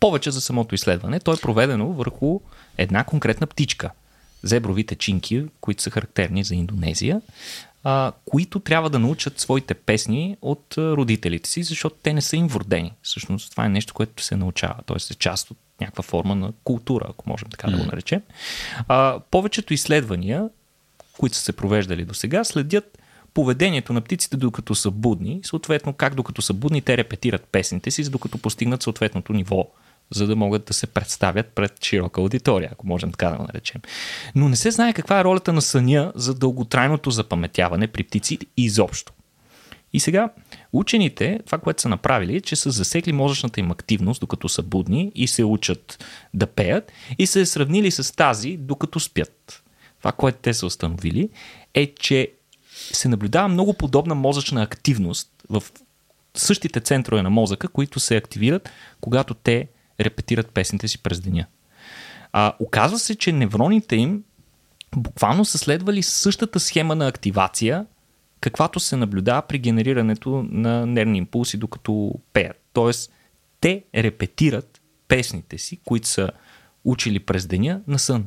повече 0.00 0.30
за 0.30 0.40
самото 0.40 0.74
изследване. 0.74 1.20
То 1.20 1.32
е 1.32 1.40
проведено 1.42 1.92
върху 1.92 2.40
една 2.78 3.04
конкретна 3.04 3.46
птичка– 3.46 3.90
зебровите 4.42 4.94
чинки, 4.94 5.44
които 5.60 5.82
са 5.82 5.90
характерни 5.90 6.44
за 6.44 6.54
Индонезия, 6.54 7.20
а, 7.84 8.12
които 8.24 8.60
трябва 8.60 8.90
да 8.90 8.98
научат 8.98 9.40
своите 9.40 9.74
песни 9.74 10.36
от 10.42 10.74
родителите 10.78 11.50
си, 11.50 11.62
защото 11.62 11.96
те 12.02 12.12
не 12.12 12.20
са 12.20 12.36
им 12.36 12.46
вродени. 12.46 12.92
Всъщност 13.02 13.50
това 13.50 13.66
е 13.66 13.68
нещо, 13.68 13.94
което 13.94 14.22
се 14.22 14.36
научава, 14.36 14.76
т.е. 14.86 14.96
е 14.96 15.14
част 15.14 15.50
от 15.50 15.56
някаква 15.80 16.02
форма 16.02 16.34
на 16.34 16.52
култура, 16.64 17.06
ако 17.08 17.28
можем 17.30 17.48
така 17.50 17.68
mm. 17.68 17.70
да 17.70 17.76
го 17.76 17.84
наречем. 17.84 18.22
А, 18.88 19.20
повечето 19.30 19.74
изследвания, 19.74 20.48
които 21.18 21.36
са 21.36 21.42
се 21.42 21.52
провеждали 21.52 22.04
до 22.04 22.14
сега, 22.14 22.44
следят 22.44 22.98
поведението 23.34 23.92
на 23.92 24.00
птиците 24.00 24.36
докато 24.36 24.74
са 24.74 24.90
будни, 24.90 25.40
съответно 25.42 25.92
как 25.92 26.14
докато 26.14 26.42
са 26.42 26.52
будни 26.52 26.82
те 26.82 26.96
репетират 26.96 27.44
песните 27.52 27.90
си, 27.90 28.10
докато 28.10 28.38
постигнат 28.38 28.82
съответното 28.82 29.32
ниво 29.32 29.66
за 30.14 30.26
да 30.26 30.36
могат 30.36 30.64
да 30.64 30.74
се 30.74 30.86
представят 30.86 31.46
пред 31.46 31.84
широка 31.84 32.20
аудитория, 32.20 32.68
ако 32.72 32.86
можем 32.86 33.10
така 33.10 33.28
да 33.28 33.36
го 33.36 33.42
наречем. 33.42 33.80
Но 34.34 34.48
не 34.48 34.56
се 34.56 34.70
знае 34.70 34.92
каква 34.92 35.20
е 35.20 35.24
ролята 35.24 35.52
на 35.52 35.62
съня 35.62 36.12
за 36.14 36.34
дълготрайното 36.34 37.10
запаметяване 37.10 37.86
при 37.86 38.04
птици 38.04 38.38
изобщо. 38.56 39.12
И 39.92 40.00
сега 40.00 40.30
учените, 40.72 41.40
това, 41.46 41.58
което 41.58 41.82
са 41.82 41.88
направили, 41.88 42.36
е, 42.36 42.40
че 42.40 42.56
са 42.56 42.70
засекли 42.70 43.12
мозъчната 43.12 43.60
им 43.60 43.70
активност, 43.70 44.20
докато 44.20 44.48
са 44.48 44.62
будни 44.62 45.12
и 45.14 45.28
се 45.28 45.44
учат 45.44 46.04
да 46.34 46.46
пеят, 46.46 46.92
и 47.18 47.26
се 47.26 47.46
сравнили 47.46 47.90
с 47.90 48.16
тази, 48.16 48.56
докато 48.56 49.00
спят. 49.00 49.62
Това, 49.98 50.12
което 50.12 50.38
те 50.42 50.54
са 50.54 50.66
установили, 50.66 51.28
е, 51.74 51.94
че 51.94 52.32
се 52.92 53.08
наблюдава 53.08 53.48
много 53.48 53.74
подобна 53.74 54.14
мозъчна 54.14 54.62
активност 54.62 55.30
в 55.50 55.62
същите 56.34 56.80
центрове 56.80 57.22
на 57.22 57.30
мозъка, 57.30 57.68
които 57.68 58.00
се 58.00 58.16
активират, 58.16 58.70
когато 59.00 59.34
те 59.34 59.68
репетират 60.00 60.50
песните 60.50 60.88
си 60.88 61.02
през 61.02 61.20
деня. 61.20 61.46
А, 62.32 62.52
оказва 62.58 62.98
се, 62.98 63.14
че 63.14 63.32
невроните 63.32 63.96
им 63.96 64.22
буквално 64.96 65.44
са 65.44 65.58
следвали 65.58 66.02
същата 66.02 66.60
схема 66.60 66.94
на 66.94 67.08
активация, 67.08 67.86
каквато 68.40 68.80
се 68.80 68.96
наблюдава 68.96 69.42
при 69.42 69.58
генерирането 69.58 70.46
на 70.50 70.86
нервни 70.86 71.18
импулси, 71.18 71.56
докато 71.56 72.14
пеят. 72.32 72.56
Тоест, 72.72 73.12
те 73.60 73.84
репетират 73.94 74.80
песните 75.08 75.58
си, 75.58 75.80
които 75.84 76.08
са 76.08 76.30
учили 76.84 77.20
през 77.20 77.46
деня 77.46 77.80
на 77.86 77.98
сън. 77.98 78.26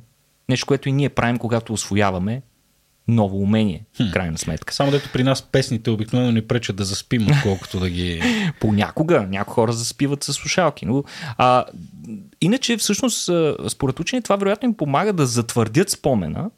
Нещо, 0.49 0.67
което 0.67 0.89
и 0.89 0.91
ние 0.91 1.09
правим, 1.09 1.37
когато 1.37 1.73
освояваме 1.73 2.41
ново 3.07 3.41
умение, 3.41 3.85
в 3.99 4.11
крайна 4.11 4.37
сметка. 4.37 4.73
Само 4.73 4.91
дето 4.91 5.09
при 5.13 5.23
нас 5.23 5.41
песните 5.41 5.89
обикновено 5.89 6.31
ни 6.31 6.41
пречат 6.41 6.75
да 6.75 6.85
заспим, 6.85 7.27
отколкото 7.31 7.79
да 7.79 7.89
ги... 7.89 8.21
Понякога 8.59 9.27
някои 9.29 9.53
хора 9.53 9.73
заспиват 9.73 10.23
с 10.23 10.33
слушалки, 10.33 10.85
но 10.85 11.03
а, 11.37 11.65
иначе 12.41 12.77
всъщност 12.77 13.29
според 13.69 13.99
учени 13.99 14.21
това 14.21 14.35
вероятно 14.35 14.69
им 14.69 14.77
помага 14.77 15.13
да 15.13 15.25
затвърдят 15.25 15.89
спомена 15.89 16.49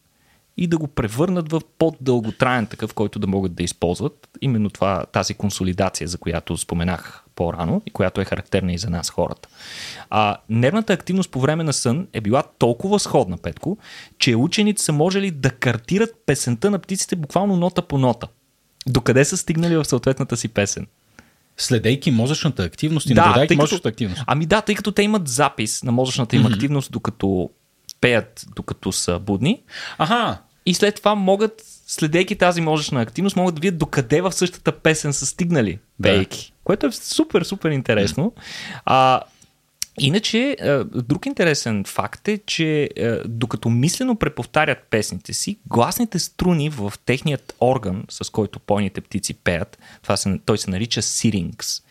и 0.58 0.68
да 0.68 0.78
го 0.78 0.88
превърнат 0.88 1.52
в 1.52 1.62
по-дълготраен 1.78 2.66
такъв, 2.66 2.94
който 2.94 3.20
да 3.20 3.28
могат 3.28 3.56
да 3.56 3.64
използват. 3.64 4.28
Именно 4.42 4.70
това, 4.70 5.06
тази 5.06 5.34
консолидация, 5.34 6.08
за 6.08 6.18
която 6.18 6.58
споменах 6.58 7.25
по-рано 7.36 7.82
и 7.86 7.92
която 7.92 8.22
е 8.22 8.25
характерна 8.25 8.74
и 8.74 8.77
за 8.77 8.89
нас 8.89 9.10
хората. 9.10 9.50
А 10.10 10.38
нервната 10.50 10.94
активност 10.94 11.32
по 11.32 11.39
време 11.39 11.63
на 11.63 11.74
сън 11.74 12.08
е 12.13 12.22
била 12.22 12.44
толкова 12.58 13.00
сходна, 13.00 13.38
Петко, 13.38 13.77
че 14.20 14.36
учените 14.36 14.82
са 14.82 14.94
можели 14.94 15.32
да 15.32 15.50
картират 15.50 16.15
песента 16.25 16.72
на 16.72 16.80
птиците 16.80 17.15
буквално 17.15 17.56
нота 17.56 17.82
по 17.82 17.98
нота. 17.98 18.27
Докъде 18.88 19.25
са 19.25 19.38
стигнали 19.38 19.77
в 19.77 19.86
съответната 19.86 20.38
си 20.38 20.48
песен? 20.48 20.88
Следейки 21.58 22.12
мозъчната 22.12 22.63
активност 22.63 23.10
и 23.10 23.13
да, 23.13 23.22
наблюдайки 23.22 23.56
мозъчната 23.56 23.89
активност. 23.89 24.24
Ами 24.27 24.46
да, 24.46 24.62
тъй 24.62 24.75
като 24.75 24.92
те 24.92 25.04
имат 25.04 25.27
запис 25.27 25.84
на 25.84 25.92
мозъчната 25.92 26.36
им 26.36 26.44
mm-hmm. 26.44 26.54
активност, 26.54 26.92
докато 26.92 27.50
пеят, 28.01 28.46
докато 28.56 28.92
са 28.92 29.20
будни. 29.20 29.62
Ага. 29.98 30.38
И 30.65 30.74
след 30.74 30.96
това 30.96 31.15
могат, 31.15 31.62
следейки 31.86 32.36
тази 32.36 32.62
мозъчна 32.62 33.01
активност, 33.01 33.36
могат 33.36 33.56
да 33.56 33.62
видят 33.62 33.77
докъде 33.77 34.22
в 34.22 34.32
същата 34.32 34.72
песен 34.72 35.13
са 35.13 35.25
стигнали 35.25 35.80
пейки. 36.04 36.48
Да. 36.51 36.56
Което 36.63 36.86
е 36.86 36.92
супер, 36.92 37.44
супер 37.44 37.72
интересно. 37.72 38.34
А, 38.86 39.22
Иначе, 40.00 40.58
друг 40.96 41.25
интересен 41.25 41.84
факт 41.84 42.27
е, 42.27 42.38
че 42.46 42.89
докато 43.25 43.70
мислено 43.70 44.15
преповтарят 44.15 44.77
песните 44.89 45.34
си, 45.34 45.58
гласните 45.68 46.20
струни 46.20 46.70
в 46.70 46.94
техният 47.06 47.56
орган, 47.62 48.04
с 48.10 48.30
който 48.30 48.60
пойните 48.60 49.01
птици 49.01 49.34
пеят, 49.34 49.77
това 50.01 50.18
се, 50.18 50.39
той 50.46 50.58
се 50.58 50.72
нарича 50.72 51.01
сирингс. 51.01 51.82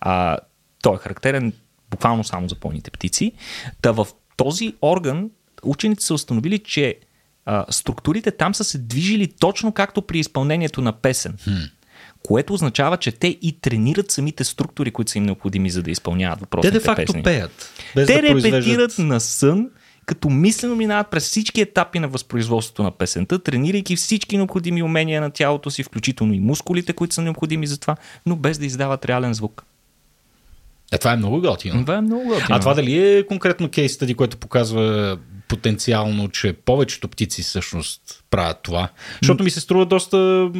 А, 0.00 0.38
той 0.82 0.94
е 0.94 0.98
характерен 0.98 1.52
буквално 1.90 2.24
само 2.24 2.48
за 2.48 2.54
пойните 2.54 2.90
птици. 2.90 3.32
Та 3.82 3.92
в 3.92 4.06
този 4.36 4.74
орган 4.82 5.30
учените 5.62 6.04
са 6.04 6.14
установили, 6.14 6.58
че 6.58 6.96
а, 7.50 7.64
структурите 7.70 8.30
там 8.30 8.54
са 8.54 8.64
се 8.64 8.78
движили 8.78 9.26
точно 9.40 9.72
както 9.72 10.02
при 10.02 10.18
изпълнението 10.18 10.82
на 10.82 10.92
песен. 10.92 11.32
Hmm. 11.32 11.70
Което 12.22 12.54
означава, 12.54 12.96
че 12.96 13.12
те 13.12 13.26
и 13.42 13.60
тренират 13.60 14.10
самите 14.10 14.44
структури, 14.44 14.90
които 14.90 15.10
са 15.10 15.18
им 15.18 15.24
необходими, 15.24 15.70
за 15.70 15.82
да 15.82 15.90
изпълняват 15.90 16.40
въпросите 16.40 16.72
Те 16.72 16.78
де 16.78 16.84
факто 16.84 17.06
песни. 17.06 17.22
пеят. 17.22 17.72
Без 17.94 18.06
те 18.06 18.14
да 18.14 18.22
репетират 18.22 18.98
на 18.98 19.20
сън, 19.20 19.70
като 20.06 20.30
мислено 20.30 20.76
минават 20.76 21.10
през 21.10 21.24
всички 21.24 21.60
етапи 21.60 21.98
на 21.98 22.08
възпроизводството 22.08 22.82
на 22.82 22.90
песента, 22.90 23.38
тренирайки 23.38 23.96
всички 23.96 24.36
необходими 24.36 24.82
умения 24.82 25.20
на 25.20 25.30
тялото 25.30 25.70
си, 25.70 25.82
включително 25.82 26.34
и 26.34 26.40
мускулите, 26.40 26.92
които 26.92 27.14
са 27.14 27.22
необходими 27.22 27.66
за 27.66 27.80
това, 27.80 27.96
но 28.26 28.36
без 28.36 28.58
да 28.58 28.66
издават 28.66 29.04
реален 29.04 29.34
звук. 29.34 29.64
Е, 30.92 30.98
това 30.98 31.12
е 31.12 31.16
много 31.16 31.40
готино. 31.40 31.80
Това 31.82 31.96
е 31.96 32.00
много 32.00 32.24
готино. 32.24 32.48
А 32.48 32.60
това 32.60 32.74
дали 32.74 33.08
е 33.08 33.26
конкретно 33.26 33.68
кейс 33.68 33.92
стади, 33.92 34.14
което 34.14 34.36
показва 34.36 35.18
потенциално, 35.48 36.28
че 36.28 36.52
повечето 36.52 37.08
птици 37.08 37.42
всъщност 37.42 38.24
правят 38.30 38.58
това? 38.62 38.88
Защото 39.22 39.44
ми 39.44 39.50
се 39.50 39.60
струва 39.60 39.86
доста 39.86 40.50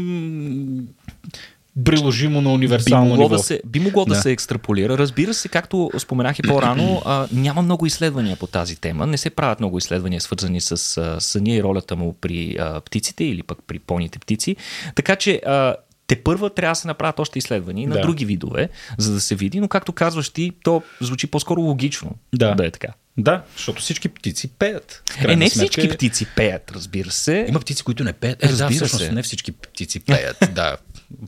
приложимо 1.85 2.41
на 2.41 2.53
универсално 2.53 3.05
би 3.05 3.11
могло 3.11 3.25
ниво. 3.25 3.37
Да 3.37 3.43
се, 3.43 3.61
би 3.67 3.81
могло 3.81 4.05
да. 4.05 4.15
да 4.15 4.21
се 4.21 4.33
екстраполира. 4.33 4.99
Разбира 4.99 5.35
се, 5.35 5.49
както 5.49 5.91
споменах 5.99 6.39
и 6.39 6.43
по-рано, 6.43 7.03
а, 7.07 7.29
няма 7.33 7.63
много 7.63 7.87
изследвания 7.87 8.37
по 8.37 8.47
тази 8.47 8.77
тема. 8.77 9.07
Не 9.07 9.19
се 9.19 9.31
правят 9.31 9.61
много 9.61 9.79
изследвания, 9.79 10.21
свързани 10.21 10.61
с 10.61 10.97
а, 10.97 11.21
съня 11.21 11.53
и 11.53 11.63
ролята 11.63 11.97
му 11.97 12.13
при 12.21 12.57
а, 12.61 12.81
птиците 12.81 13.25
или 13.25 13.43
пък 13.43 13.59
при 13.67 13.79
поните 13.79 14.19
птици. 14.19 14.57
Така 14.95 15.17
че 15.17 15.41
а, 15.47 15.75
те 16.11 16.23
първа 16.23 16.51
трябва 16.51 16.73
да 16.73 16.77
се 16.77 16.89
направят 16.89 17.19
още 17.19 17.39
изследвания 17.39 17.89
на 17.89 17.95
Да. 17.95 18.01
други 18.01 18.25
видове, 18.25 18.69
за 18.99 19.13
да 19.13 19.21
се 19.21 19.35
види, 19.35 19.61
но 19.61 19.69
както 19.69 19.93
казваш 19.93 20.31
ти, 20.31 20.53
то 20.63 20.83
звучи 21.01 21.27
по-скоро 21.27 21.61
логично 21.61 22.11
Да. 22.35 22.55
да 22.55 22.67
е 22.67 22.71
така. 22.71 22.89
Да, 23.17 23.43
защото 23.57 23.83
всички 23.83 24.09
птици 24.09 24.49
пеят. 24.49 25.03
Е, 25.29 25.37
не 25.37 25.51
сметка 25.51 25.73
всички 25.73 25.89
птици 25.89 26.27
пеят, 26.37 26.71
разбира 26.71 27.11
се. 27.11 27.47
Има 27.49 27.61
птици, 27.61 27.83
които 27.83 28.05
не 28.05 28.13
пеят. 28.13 28.43
Е, 28.45 28.47
да, 28.47 28.53
Разбира 28.53 28.71
всъщност 28.71 29.05
се. 29.05 29.13
не 29.13 29.23
всички 29.23 29.53
птици 29.53 30.01
пеят. 30.01 30.37
да, 30.55 30.77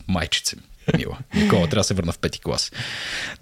майчице. 0.09 0.57
Мила. 0.97 1.19
Никола, 1.35 1.61
трябва 1.63 1.81
да 1.81 1.85
се 1.85 1.95
върна 1.95 2.13
в 2.13 2.19
пети 2.19 2.41
клас. 2.41 2.73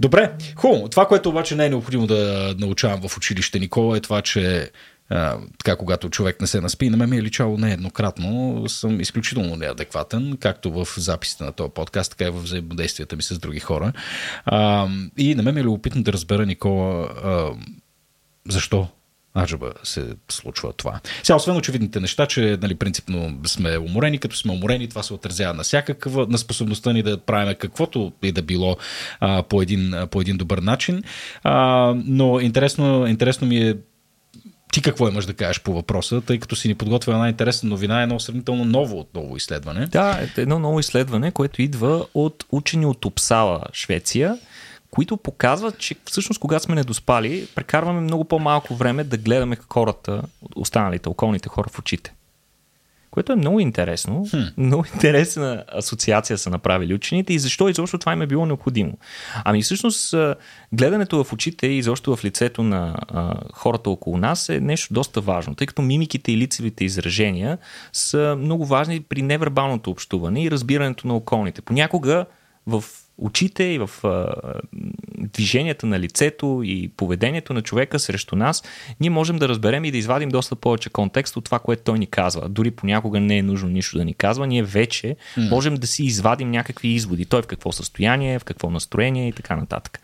Добре, 0.00 0.32
хубаво. 0.56 0.88
Това, 0.88 1.08
което 1.08 1.28
обаче 1.28 1.56
не 1.56 1.66
е 1.66 1.68
необходимо 1.68 2.06
да 2.06 2.54
научавам 2.58 3.08
в 3.08 3.16
училище, 3.16 3.58
Никола, 3.58 3.96
е 3.96 4.00
това, 4.00 4.22
че 4.22 4.70
така, 5.58 5.76
когато 5.76 6.10
човек 6.10 6.40
не 6.40 6.46
се 6.46 6.60
наспи, 6.60 6.90
на 6.90 6.96
мен 6.96 7.10
ми 7.10 7.16
е 7.16 7.22
личало 7.22 7.58
нееднократно, 7.58 8.64
съм 8.68 9.00
изключително 9.00 9.56
неадекватен, 9.56 10.36
както 10.40 10.72
в 10.72 10.88
записите 10.96 11.44
на 11.44 11.52
този 11.52 11.70
подкаст, 11.70 12.10
така 12.10 12.24
и 12.24 12.30
в 12.30 12.42
взаимодействията 12.42 13.16
ми 13.16 13.22
с 13.22 13.38
други 13.38 13.60
хора. 13.60 13.92
А, 14.44 14.88
и 15.18 15.34
на 15.34 15.42
мен 15.42 15.54
ми 15.54 15.60
е 15.60 15.64
любопитно 15.64 16.02
да 16.02 16.12
разбера, 16.12 16.46
Никола, 16.46 17.08
а, 17.24 17.50
защо 18.48 18.88
Аджаба 19.38 19.72
се 19.82 20.06
случва 20.28 20.72
това. 20.72 21.00
Сега, 21.22 21.36
освен 21.36 21.56
очевидните 21.56 22.00
неща, 22.00 22.26
че 22.26 22.58
нали, 22.62 22.74
принципно 22.74 23.38
сме 23.46 23.78
уморени, 23.78 24.18
като 24.18 24.36
сме 24.36 24.52
уморени, 24.52 24.88
това 24.88 25.02
се 25.02 25.14
отразява 25.14 25.54
на 25.54 25.62
всякаква, 25.62 26.26
на 26.26 26.38
способността 26.38 26.92
ни 26.92 27.02
да 27.02 27.18
правим 27.18 27.54
каквото 27.58 28.12
и 28.22 28.32
да 28.32 28.42
било 28.42 28.76
а, 29.20 29.42
по, 29.42 29.62
един, 29.62 29.94
по 30.10 30.20
един 30.20 30.36
добър 30.36 30.58
начин. 30.58 31.02
А, 31.42 31.94
но 31.96 32.40
интересно, 32.40 33.06
интересно 33.06 33.46
ми 33.46 33.56
е 33.58 33.76
ти 34.72 34.82
какво 34.82 35.08
имаш 35.08 35.26
да 35.26 35.34
кажеш 35.34 35.60
по 35.60 35.74
въпроса, 35.74 36.20
тъй 36.20 36.38
като 36.38 36.56
си 36.56 36.68
ни 36.68 36.74
подготвила 36.74 37.16
една 37.16 37.28
интересна 37.28 37.68
новина, 37.68 38.02
едно 38.02 38.20
сравнително 38.20 38.64
ново 38.64 38.98
отново 38.98 39.36
изследване. 39.36 39.86
Да, 39.86 40.28
едно 40.36 40.58
ново 40.58 40.80
изследване, 40.80 41.30
което 41.30 41.62
идва 41.62 42.06
от 42.14 42.44
учени 42.52 42.86
от 42.86 43.04
Опсала, 43.04 43.62
Швеция, 43.72 44.38
които 44.90 45.16
показват, 45.16 45.78
че 45.78 45.94
всъщност 46.04 46.40
когато 46.40 46.64
сме 46.64 46.74
недоспали, 46.74 47.46
прекарваме 47.54 48.00
много 48.00 48.24
по-малко 48.24 48.74
време 48.74 49.04
да 49.04 49.16
гледаме 49.16 49.56
хората, 49.72 50.22
останалите, 50.56 51.08
околните 51.08 51.48
хора 51.48 51.68
в 51.72 51.78
очите. 51.78 52.12
Което 53.10 53.32
е 53.32 53.36
много 53.36 53.60
интересно. 53.60 54.26
Хм. 54.30 54.36
Много 54.56 54.84
интересна 54.94 55.64
асоциация 55.68 56.38
са 56.38 56.50
направили 56.50 56.94
учените 56.94 57.32
и 57.32 57.38
защо 57.38 57.68
изобщо 57.68 57.98
това 57.98 58.12
им 58.12 58.22
е 58.22 58.26
било 58.26 58.46
необходимо. 58.46 58.92
Ами 59.44 59.62
всъщност 59.62 60.14
гледането 60.72 61.24
в 61.24 61.32
очите 61.32 61.66
и 61.66 61.78
изобщо 61.78 62.16
в 62.16 62.24
лицето 62.24 62.62
на 62.62 62.96
а, 63.08 63.34
хората 63.52 63.90
около 63.90 64.16
нас 64.16 64.48
е 64.48 64.60
нещо 64.60 64.94
доста 64.94 65.20
важно, 65.20 65.54
тъй 65.54 65.66
като 65.66 65.82
мимиките 65.82 66.32
и 66.32 66.36
лицевите 66.36 66.84
изражения 66.84 67.58
са 67.92 68.36
много 68.38 68.66
важни 68.66 69.00
при 69.00 69.22
невербалното 69.22 69.90
общуване 69.90 70.44
и 70.44 70.50
разбирането 70.50 71.06
на 71.06 71.14
околните. 71.16 71.62
Понякога 71.62 72.26
в 72.66 72.84
очите 73.20 73.64
и 73.64 73.78
в 73.78 73.90
а, 74.04 74.34
движенията 75.18 75.86
на 75.86 76.00
лицето 76.00 76.60
и 76.64 76.90
поведението 76.96 77.54
на 77.54 77.62
човека 77.62 77.98
срещу 77.98 78.36
нас, 78.36 78.62
ние 79.00 79.10
можем 79.10 79.38
да 79.38 79.48
разберем 79.48 79.84
и 79.84 79.90
да 79.90 79.98
извадим 79.98 80.28
доста 80.28 80.56
повече 80.56 80.90
контекст 80.90 81.36
от 81.36 81.44
това, 81.44 81.58
което 81.58 81.82
той 81.82 81.98
ни 81.98 82.06
казва. 82.06 82.48
Дори 82.48 82.70
понякога 82.70 83.20
не 83.20 83.38
е 83.38 83.42
нужно 83.42 83.68
нищо 83.68 83.98
да 83.98 84.04
ни 84.04 84.14
казва, 84.14 84.46
ние 84.46 84.62
вече 84.62 85.16
mm. 85.36 85.50
можем 85.50 85.74
да 85.74 85.86
си 85.86 86.04
извадим 86.04 86.50
някакви 86.50 86.88
изводи. 86.88 87.24
Той 87.24 87.42
в 87.42 87.46
какво 87.46 87.72
състояние, 87.72 88.38
в 88.38 88.44
какво 88.44 88.70
настроение 88.70 89.28
и 89.28 89.32
така 89.32 89.56
нататък. 89.56 90.00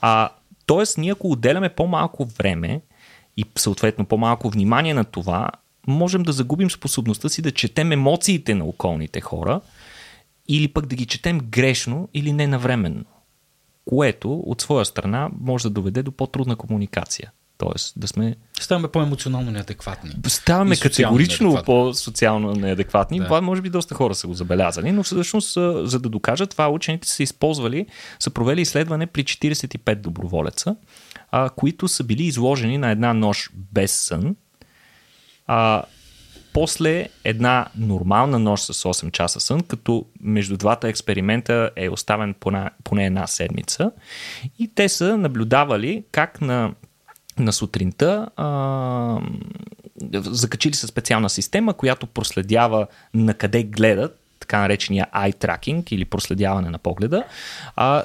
А, 0.00 0.28
тоест, 0.66 0.98
ние 0.98 1.12
ако 1.12 1.30
отделяме 1.30 1.68
по-малко 1.68 2.24
време 2.24 2.80
и 3.36 3.44
съответно 3.56 4.04
по-малко 4.04 4.50
внимание 4.50 4.94
на 4.94 5.04
това, 5.04 5.50
можем 5.86 6.22
да 6.22 6.32
загубим 6.32 6.70
способността 6.70 7.28
си 7.28 7.42
да 7.42 7.50
четем 7.50 7.92
емоциите 7.92 8.54
на 8.54 8.64
околните 8.64 9.20
хора, 9.20 9.60
или 10.48 10.68
пък 10.68 10.86
да 10.86 10.96
ги 10.96 11.06
четем 11.06 11.40
грешно 11.40 12.08
или 12.14 12.32
ненавременно, 12.32 13.04
което 13.84 14.34
от 14.34 14.60
своя 14.60 14.84
страна 14.84 15.30
може 15.40 15.62
да 15.62 15.70
доведе 15.70 16.02
до 16.02 16.12
по-трудна 16.12 16.56
комуникация. 16.56 17.32
Тоест 17.58 18.00
да 18.00 18.08
сме... 18.08 18.36
Ставаме 18.60 18.88
по-емоционално 18.88 19.50
неадекватни. 19.50 20.10
Ставаме 20.26 20.76
категорично 20.76 21.46
неадекватни. 21.46 21.66
по-социално 21.66 22.52
неадекватни. 22.52 23.18
Да. 23.18 23.24
Това 23.24 23.40
може 23.40 23.62
би 23.62 23.70
доста 23.70 23.94
хора 23.94 24.14
са 24.14 24.26
го 24.26 24.34
забелязали, 24.34 24.92
но 24.92 25.02
всъщност, 25.02 25.54
за 25.88 26.00
да 26.00 26.08
докажат 26.08 26.50
това, 26.50 26.68
учените 26.68 27.08
са 27.08 27.22
използвали, 27.22 27.86
са 28.18 28.30
провели 28.30 28.60
изследване 28.60 29.06
при 29.06 29.24
45 29.24 29.94
доброволеца, 29.94 30.76
а, 31.30 31.50
които 31.50 31.88
са 31.88 32.04
били 32.04 32.22
изложени 32.22 32.78
на 32.78 32.90
една 32.90 33.14
нощ 33.14 33.50
без 33.54 33.92
сън, 33.92 34.36
а, 35.46 35.82
после 36.58 37.08
една 37.24 37.66
нормална 37.76 38.38
нощ 38.38 38.64
с 38.64 38.72
8 38.72 39.10
часа 39.10 39.40
сън, 39.40 39.60
като 39.60 40.04
между 40.20 40.56
двата 40.56 40.88
експеримента 40.88 41.70
е 41.76 41.88
оставен 41.88 42.34
поне, 42.84 43.06
една 43.06 43.26
седмица. 43.26 43.90
И 44.58 44.68
те 44.74 44.88
са 44.88 45.16
наблюдавали 45.18 46.04
как 46.12 46.40
на, 46.40 46.74
на 47.38 47.52
сутринта 47.52 48.28
а, 48.36 49.20
закачили 50.14 50.74
са 50.74 50.86
специална 50.86 51.30
система, 51.30 51.74
която 51.74 52.06
проследява 52.06 52.86
на 53.14 53.34
къде 53.34 53.62
гледат 53.62 54.18
така 54.40 54.60
наречения 54.60 55.06
eye 55.14 55.34
tracking 55.34 55.92
или 55.92 56.04
проследяване 56.04 56.70
на 56.70 56.78
погледа 56.78 57.24
а, 57.76 58.02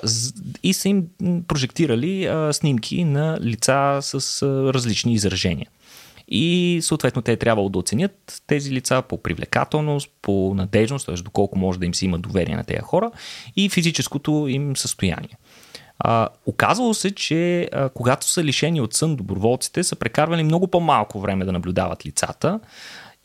и 0.63 0.73
са 0.73 0.89
им 0.89 1.07
прожектирали 1.47 2.25
а, 2.25 2.53
снимки 2.53 3.03
на 3.03 3.39
лица 3.41 3.99
с 4.01 4.41
а, 4.41 4.73
различни 4.73 5.13
изражения. 5.13 5.67
И 6.27 6.79
съответно 6.81 7.21
те 7.21 7.31
е 7.31 7.37
трябвало 7.37 7.69
да 7.69 7.79
оценят 7.79 8.41
тези 8.47 8.71
лица 8.71 9.03
по 9.09 9.23
привлекателност, 9.23 10.09
по 10.21 10.53
надежност, 10.55 11.05
т.е. 11.05 11.15
доколко 11.15 11.59
може 11.59 11.79
да 11.79 11.85
им 11.85 11.93
се 11.93 12.05
има 12.05 12.19
доверие 12.19 12.55
на 12.55 12.63
тези 12.63 12.79
хора 12.79 13.11
и 13.55 13.69
физическото 13.69 14.45
им 14.49 14.77
състояние. 14.77 15.37
А, 15.99 16.29
оказало 16.45 16.93
се, 16.93 17.15
че 17.15 17.69
а, 17.73 17.89
когато 17.89 18.29
са 18.29 18.43
лишени 18.43 18.81
от 18.81 18.93
сън, 18.93 19.15
доброволците 19.15 19.83
са 19.83 19.95
прекарвали 19.95 20.43
много 20.43 20.67
по-малко 20.67 21.19
време 21.19 21.45
да 21.45 21.51
наблюдават 21.51 22.05
лицата 22.05 22.59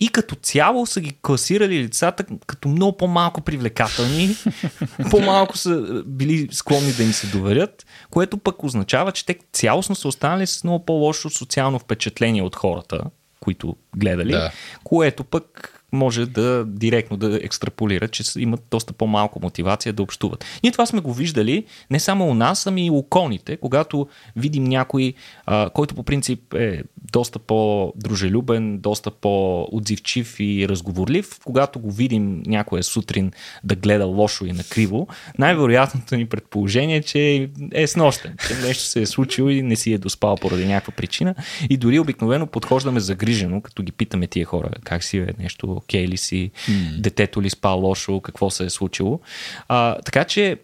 и 0.00 0.08
като 0.08 0.34
цяло 0.34 0.86
са 0.86 1.00
ги 1.00 1.18
класирали 1.22 1.78
лицата 1.78 2.24
като 2.46 2.68
много 2.68 2.96
по-малко 2.96 3.40
привлекателни, 3.40 4.36
по-малко 5.10 5.56
са 5.56 6.02
били 6.06 6.48
склонни 6.52 6.92
да 6.92 7.02
им 7.02 7.12
се 7.12 7.26
доверят, 7.26 7.86
което 8.10 8.38
пък 8.38 8.64
означава, 8.64 9.12
че 9.12 9.26
те 9.26 9.38
цялостно 9.52 9.94
са 9.94 10.08
останали 10.08 10.46
с 10.46 10.64
много 10.64 10.84
по-лошо 10.84 11.30
социално 11.30 11.78
впечатление 11.78 12.42
от 12.42 12.56
хората, 12.56 13.00
които 13.40 13.76
гледали, 13.96 14.32
Да. 14.32 14.52
което 14.84 15.24
пък 15.24 15.74
може 15.92 16.26
да 16.26 16.64
директно 16.66 17.16
да 17.16 17.36
екстраполира, 17.42 18.08
че 18.08 18.24
с- 18.24 18.40
имат 18.40 18.60
доста 18.70 18.92
по-малко 18.92 19.40
мотивация 19.42 19.92
да 19.92 20.02
общуват. 20.02 20.44
Ние 20.62 20.72
това 20.72 20.86
сме 20.86 21.00
го 21.00 21.12
виждали 21.14 21.64
не 21.90 22.00
само 22.00 22.28
у 22.28 22.34
нас, 22.34 22.66
ами 22.66 22.86
и 22.86 22.90
у 22.90 22.96
околните, 22.98 23.56
когато 23.56 24.08
видим 24.36 24.64
някой, 24.64 25.14
а, 25.46 25.70
който 25.70 25.94
по 25.94 26.02
принцип 26.02 26.54
е 26.54 26.82
доста 27.12 27.38
по-дружелюбен, 27.38 28.78
доста 28.78 29.10
по-отзивчив 29.10 30.36
и 30.40 30.68
разговорлив, 30.68 31.38
когато 31.44 31.80
го 31.80 31.90
видим 31.90 32.42
някоя 32.46 32.82
сутрин 32.82 33.32
да 33.64 33.74
гледа 33.74 34.04
лошо 34.04 34.46
и 34.46 34.52
накриво, 34.52 35.08
най-вероятното 35.38 36.16
ни 36.16 36.26
предположение 36.26 36.96
е, 36.96 37.02
че 37.02 37.50
е 37.72 37.86
снощен, 37.86 38.36
че 38.48 38.54
нещо 38.54 38.82
се 38.84 39.02
е 39.02 39.06
случило 39.06 39.48
и 39.48 39.62
не 39.62 39.76
си 39.76 39.92
е 39.92 39.98
доспал 39.98 40.36
поради 40.36 40.66
някаква 40.66 40.92
причина. 40.92 41.34
И 41.70 41.76
дори 41.76 41.98
обикновено 41.98 42.46
подхождаме 42.46 43.00
загрижено, 43.00 43.60
като 43.60 43.82
ги 43.82 43.92
питаме 43.92 44.26
тия 44.26 44.46
хора, 44.46 44.70
как 44.84 45.04
си 45.04 45.18
е 45.18 45.26
нещо, 45.38 45.77
окей 45.78 46.08
ли 46.08 46.16
си, 46.16 46.50
детето 46.98 47.42
ли 47.42 47.50
спа 47.50 47.68
лошо, 47.68 48.20
какво 48.20 48.50
се 48.50 48.64
е 48.64 48.70
случило. 48.70 49.20
А, 49.68 49.94
така 49.94 50.24
че 50.24 50.56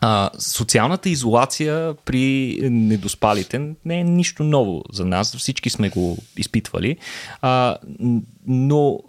а, 0.00 0.30
социалната 0.38 1.08
изолация 1.08 1.94
при 2.04 2.58
недоспалите 2.62 3.58
не 3.84 4.00
е 4.00 4.04
нищо 4.04 4.44
ново 4.44 4.82
за 4.92 5.04
нас. 5.04 5.36
Всички 5.36 5.70
сме 5.70 5.88
го 5.88 6.18
изпитвали. 6.36 6.96
А, 7.42 7.76
но 8.46 9.00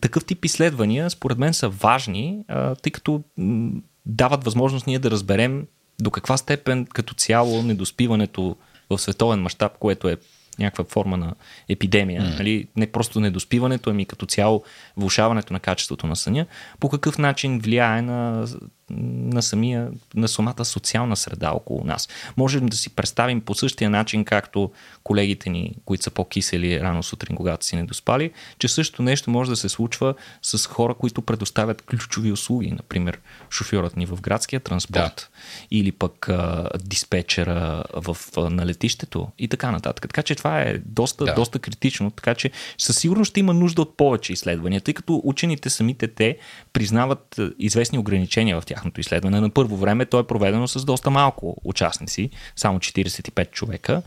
такъв 0.00 0.24
тип 0.24 0.44
изследвания, 0.44 1.10
според 1.10 1.38
мен, 1.38 1.54
са 1.54 1.68
важни, 1.68 2.44
а, 2.48 2.74
тъй 2.74 2.92
като 2.92 3.22
м, 3.36 3.70
дават 4.06 4.44
възможност 4.44 4.86
ние 4.86 4.98
да 4.98 5.10
разберем 5.10 5.66
до 6.00 6.10
каква 6.10 6.36
степен 6.36 6.86
като 6.86 7.14
цяло 7.14 7.62
недоспиването 7.62 8.56
в 8.90 8.98
световен 8.98 9.40
мащаб, 9.40 9.78
което 9.78 10.08
е 10.08 10.16
някаква 10.58 10.84
форма 10.84 11.16
на 11.16 11.34
епидемия, 11.68 12.22
mm. 12.22 12.38
нали? 12.38 12.68
не 12.76 12.86
просто 12.86 13.20
недоспиването, 13.20 13.90
ами 13.90 14.04
като 14.04 14.26
цяло 14.26 14.62
влушаването 14.96 15.52
на 15.52 15.60
качеството 15.60 16.06
на 16.06 16.16
съня, 16.16 16.46
по 16.80 16.88
какъв 16.88 17.18
начин 17.18 17.58
влияе 17.58 18.02
на 18.02 18.46
на, 18.92 19.42
самия, 19.42 19.88
на 20.14 20.28
самата 20.28 20.64
социална 20.64 21.16
среда 21.16 21.50
около 21.50 21.84
нас. 21.84 22.08
Можем 22.36 22.66
да 22.66 22.76
си 22.76 22.90
представим 22.90 23.40
по 23.40 23.54
същия 23.54 23.90
начин, 23.90 24.24
както 24.24 24.70
колегите 25.02 25.50
ни, 25.50 25.74
които 25.84 26.04
са 26.04 26.10
по-кисели 26.10 26.80
рано 26.80 27.02
сутрин, 27.02 27.36
когато 27.36 27.66
си 27.66 27.76
не 27.76 27.84
доспали, 27.84 28.30
че 28.58 28.68
също 28.68 29.02
нещо 29.02 29.30
може 29.30 29.50
да 29.50 29.56
се 29.56 29.68
случва 29.68 30.14
с 30.42 30.66
хора, 30.66 30.94
които 30.94 31.22
предоставят 31.22 31.82
ключови 31.82 32.32
услуги, 32.32 32.70
например 32.70 33.18
шофьорът 33.50 33.96
ни 33.96 34.06
в 34.06 34.20
градския 34.20 34.60
транспорт 34.60 35.30
да. 35.30 35.66
или 35.70 35.92
пък 35.92 36.28
а, 36.28 36.68
диспетчера 36.84 37.84
в, 37.94 38.16
а, 38.36 38.50
на 38.50 38.66
летището 38.66 39.28
и 39.38 39.48
така 39.48 39.70
нататък. 39.70 40.02
Така 40.08 40.22
че 40.22 40.34
това 40.34 40.62
е 40.62 40.78
доста, 40.78 41.24
да. 41.24 41.34
доста 41.34 41.58
критично, 41.58 42.10
така 42.10 42.34
че 42.34 42.50
със 42.78 42.98
сигурност 42.98 43.30
ще 43.30 43.40
има 43.40 43.54
нужда 43.54 43.82
от 43.82 43.96
повече 43.96 44.32
изследвания, 44.32 44.80
тъй 44.80 44.94
като 44.94 45.20
учените 45.24 45.70
самите 45.70 46.08
те 46.08 46.38
признават 46.72 47.40
известни 47.58 47.98
ограничения 47.98 48.60
в 48.60 48.66
тяхното 48.82 49.00
изследване. 49.00 49.40
На 49.40 49.50
първо 49.50 49.76
време 49.76 50.06
то 50.06 50.18
е 50.18 50.26
проведено 50.26 50.68
с 50.68 50.84
доста 50.84 51.10
малко 51.10 51.56
участници, 51.64 52.30
само 52.56 52.78
45 52.78 53.50
човека, 53.50 54.02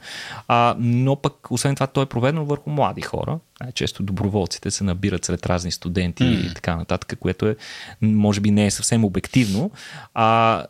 а, 0.47 0.75
но 0.79 1.15
пък 1.15 1.51
освен 1.51 1.75
това 1.75 1.88
то 1.88 2.01
е 2.01 2.05
проведено 2.05 2.45
върху 2.45 2.69
млади 2.69 3.01
хора. 3.01 3.39
Най-често 3.61 4.03
доброволците 4.03 4.71
се 4.71 4.83
набират 4.83 5.25
сред 5.25 5.45
разни 5.45 5.71
студенти 5.71 6.23
mm. 6.23 6.51
и 6.51 6.53
така 6.53 6.75
нататък, 6.75 7.19
което 7.19 7.47
е, 7.47 7.55
може 8.01 8.41
би 8.41 8.51
не 8.51 8.65
е 8.65 8.71
съвсем 8.71 9.05
обективно. 9.05 9.71
А, 10.13 10.63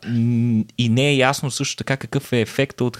и 0.78 0.88
не 0.88 1.08
е 1.08 1.16
ясно 1.16 1.50
също 1.50 1.76
така 1.76 1.96
какъв 1.96 2.32
е 2.32 2.40
ефекта 2.40 2.84
от 2.84 2.98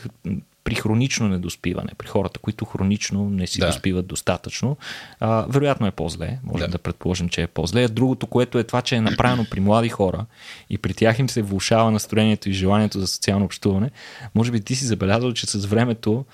при 0.66 0.74
хронично 0.74 1.28
недоспиване, 1.28 1.90
при 1.98 2.06
хората, 2.06 2.38
които 2.38 2.64
хронично 2.64 3.30
не 3.30 3.46
си 3.46 3.60
да. 3.60 3.66
доспиват 3.66 4.06
достатъчно, 4.06 4.76
а, 5.20 5.46
вероятно 5.48 5.86
е 5.86 5.90
по-зле. 5.90 6.38
Можем 6.44 6.66
да. 6.66 6.72
да 6.72 6.78
предположим, 6.78 7.28
че 7.28 7.42
е 7.42 7.46
по-зле. 7.46 7.88
Другото, 7.88 8.26
което 8.26 8.58
е 8.58 8.64
това, 8.64 8.82
че 8.82 8.96
е 8.96 9.00
направено 9.00 9.46
при 9.50 9.60
млади 9.60 9.88
хора 9.88 10.26
и 10.70 10.78
при 10.78 10.94
тях 10.94 11.18
им 11.18 11.28
се 11.28 11.42
влушава 11.42 11.90
настроението 11.90 12.48
и 12.48 12.52
желанието 12.52 13.00
за 13.00 13.06
социално 13.06 13.44
общуване, 13.44 13.90
може 14.34 14.50
би 14.52 14.60
ти 14.60 14.74
си 14.74 14.84
забелязал, 14.84 15.32
че 15.32 15.46
с 15.46 15.64
времето 15.64 16.24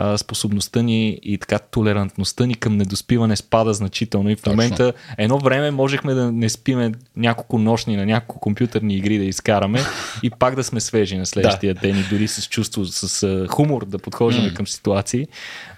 а, 0.00 0.18
способността 0.18 0.82
ни 0.82 1.18
и 1.22 1.38
така 1.38 1.58
толерантността 1.58 2.46
ни 2.46 2.54
към 2.54 2.76
недоспиване 2.76 3.36
спада 3.36 3.74
значително. 3.74 4.30
И 4.30 4.36
в 4.36 4.42
Точно. 4.42 4.52
момента 4.52 4.92
едно 5.18 5.38
време 5.38 5.70
можехме 5.70 6.14
да 6.14 6.32
не 6.32 6.48
спиме 6.48 6.92
няколко 7.16 7.58
нощни 7.58 7.96
на 7.96 8.06
няколко 8.06 8.40
компютърни 8.40 8.96
игри 8.96 9.18
да 9.18 9.24
изкараме 9.24 9.80
и 10.22 10.30
пак 10.30 10.54
да 10.54 10.64
сме 10.64 10.80
свежи 10.80 11.16
на 11.16 11.26
следващия 11.26 11.74
да. 11.74 11.80
ден 11.80 11.98
и 11.98 12.02
дори 12.10 12.28
с 12.28 12.48
чувство, 12.48 12.84
с 12.84 13.46
хумор 13.48 13.86
да 13.86 13.98
подхождаме 13.98 14.48
mm. 14.48 14.54
към 14.54 14.66
ситуации, 14.66 15.26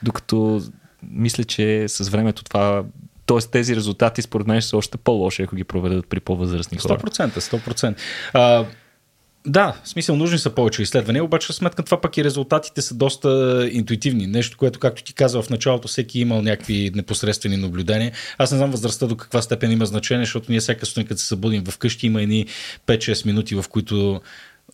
докато 0.02 0.62
мисля, 1.02 1.44
че 1.44 1.88
с 1.88 2.08
времето 2.08 2.44
това 2.44 2.84
Тоест 3.30 3.50
тези 3.50 3.76
резултати 3.76 4.22
според 4.22 4.46
мен 4.46 4.62
са 4.62 4.76
още 4.76 4.98
по-лоши, 4.98 5.42
ако 5.42 5.56
ги 5.56 5.64
проведат 5.64 6.06
при 6.06 6.20
по-възрастни 6.20 6.78
хора. 6.78 6.98
100%, 6.98 7.38
100%. 7.38 7.94
А, 8.32 8.64
да, 9.46 9.76
в 9.84 9.88
смисъл 9.88 10.16
нужни 10.16 10.38
са 10.38 10.50
повече 10.50 10.82
изследвания, 10.82 11.24
обаче 11.24 11.52
сметка 11.52 11.82
това 11.82 12.00
пък 12.00 12.16
и 12.16 12.24
резултатите 12.24 12.82
са 12.82 12.94
доста 12.94 13.68
интуитивни. 13.72 14.26
Нещо, 14.26 14.56
което, 14.58 14.78
както 14.78 15.04
ти 15.04 15.14
каза 15.14 15.42
в 15.42 15.50
началото, 15.50 15.88
всеки 15.88 16.18
е 16.18 16.22
имал 16.22 16.42
някакви 16.42 16.90
непосредствени 16.94 17.56
наблюдения. 17.56 18.12
Аз 18.38 18.52
не 18.52 18.58
знам 18.58 18.70
възрастта 18.70 19.06
до 19.06 19.16
каква 19.16 19.42
степен 19.42 19.72
има 19.72 19.86
значение, 19.86 20.24
защото 20.24 20.46
ние 20.52 20.60
всяка 20.60 20.86
сутрин, 20.86 21.06
като 21.06 21.20
се 21.20 21.26
събудим 21.26 21.64
вкъщи, 21.64 22.06
има 22.06 22.22
едни 22.22 22.46
5-6 22.86 23.26
минути, 23.26 23.54
в 23.54 23.64
които 23.68 24.20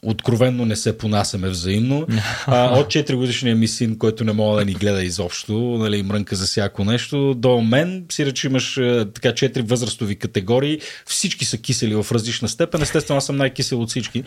откровенно 0.02 0.64
не 0.64 0.76
се 0.76 0.98
понасяме 0.98 1.48
взаимно. 1.48 2.06
А, 2.46 2.78
от 2.78 2.86
4 2.86 3.14
годишния 3.14 3.56
ми 3.56 3.68
син, 3.68 3.98
който 3.98 4.24
не 4.24 4.32
мога 4.32 4.58
да 4.58 4.64
ни 4.64 4.72
гледа 4.72 5.02
изобщо, 5.02 5.52
нали, 5.58 6.02
мрънка 6.02 6.36
за 6.36 6.46
всяко 6.46 6.84
нещо, 6.84 7.34
до 7.34 7.60
мен 7.60 8.04
си 8.12 8.26
речи 8.26 8.46
имаш 8.46 8.74
така 9.14 9.28
4 9.28 9.62
възрастови 9.62 10.16
категории, 10.16 10.80
всички 11.06 11.44
са 11.44 11.58
кисели 11.58 11.94
в 11.94 12.06
различна 12.12 12.48
степен, 12.48 12.82
естествено 12.82 13.18
аз 13.18 13.26
съм 13.26 13.36
най-кисел 13.36 13.80
от 13.80 13.90
всички, 13.90 14.24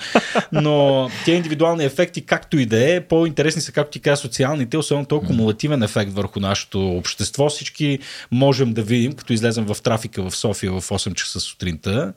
но 0.51 1.09
тези 1.25 1.37
индивидуални 1.37 1.85
ефекти, 1.85 2.21
както 2.21 2.57
и 2.57 2.65
да 2.65 2.95
е, 2.95 3.01
по-интересни 3.01 3.61
са, 3.61 3.71
както 3.71 3.91
ти 3.91 3.99
каза, 3.99 4.21
социалните, 4.21 4.77
особено 4.77 5.05
този 5.05 5.27
кумулативен 5.27 5.83
ефект 5.83 6.13
върху 6.13 6.39
нашето 6.39 6.89
общество. 6.89 7.49
Всички 7.49 7.99
можем 8.31 8.73
да 8.73 8.81
видим, 8.81 9.13
като 9.13 9.33
излезем 9.33 9.65
в 9.65 9.77
трафика 9.83 10.29
в 10.29 10.35
София 10.35 10.71
в 10.71 10.81
8 10.81 11.13
часа 11.13 11.39
сутринта, 11.39 12.13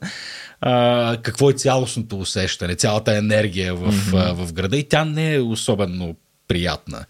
а, 0.61 1.17
какво 1.21 1.49
е 1.49 1.53
цялостното 1.53 2.19
усещане, 2.19 2.75
цялата 2.75 3.17
енергия 3.17 3.52
в, 3.61 3.91
mm-hmm. 3.91 4.33
в 4.33 4.53
града 4.53 4.77
и 4.77 4.83
тя 4.83 5.05
не 5.05 5.33
е 5.33 5.39
особено 5.39 6.15
приятна. 6.47 7.05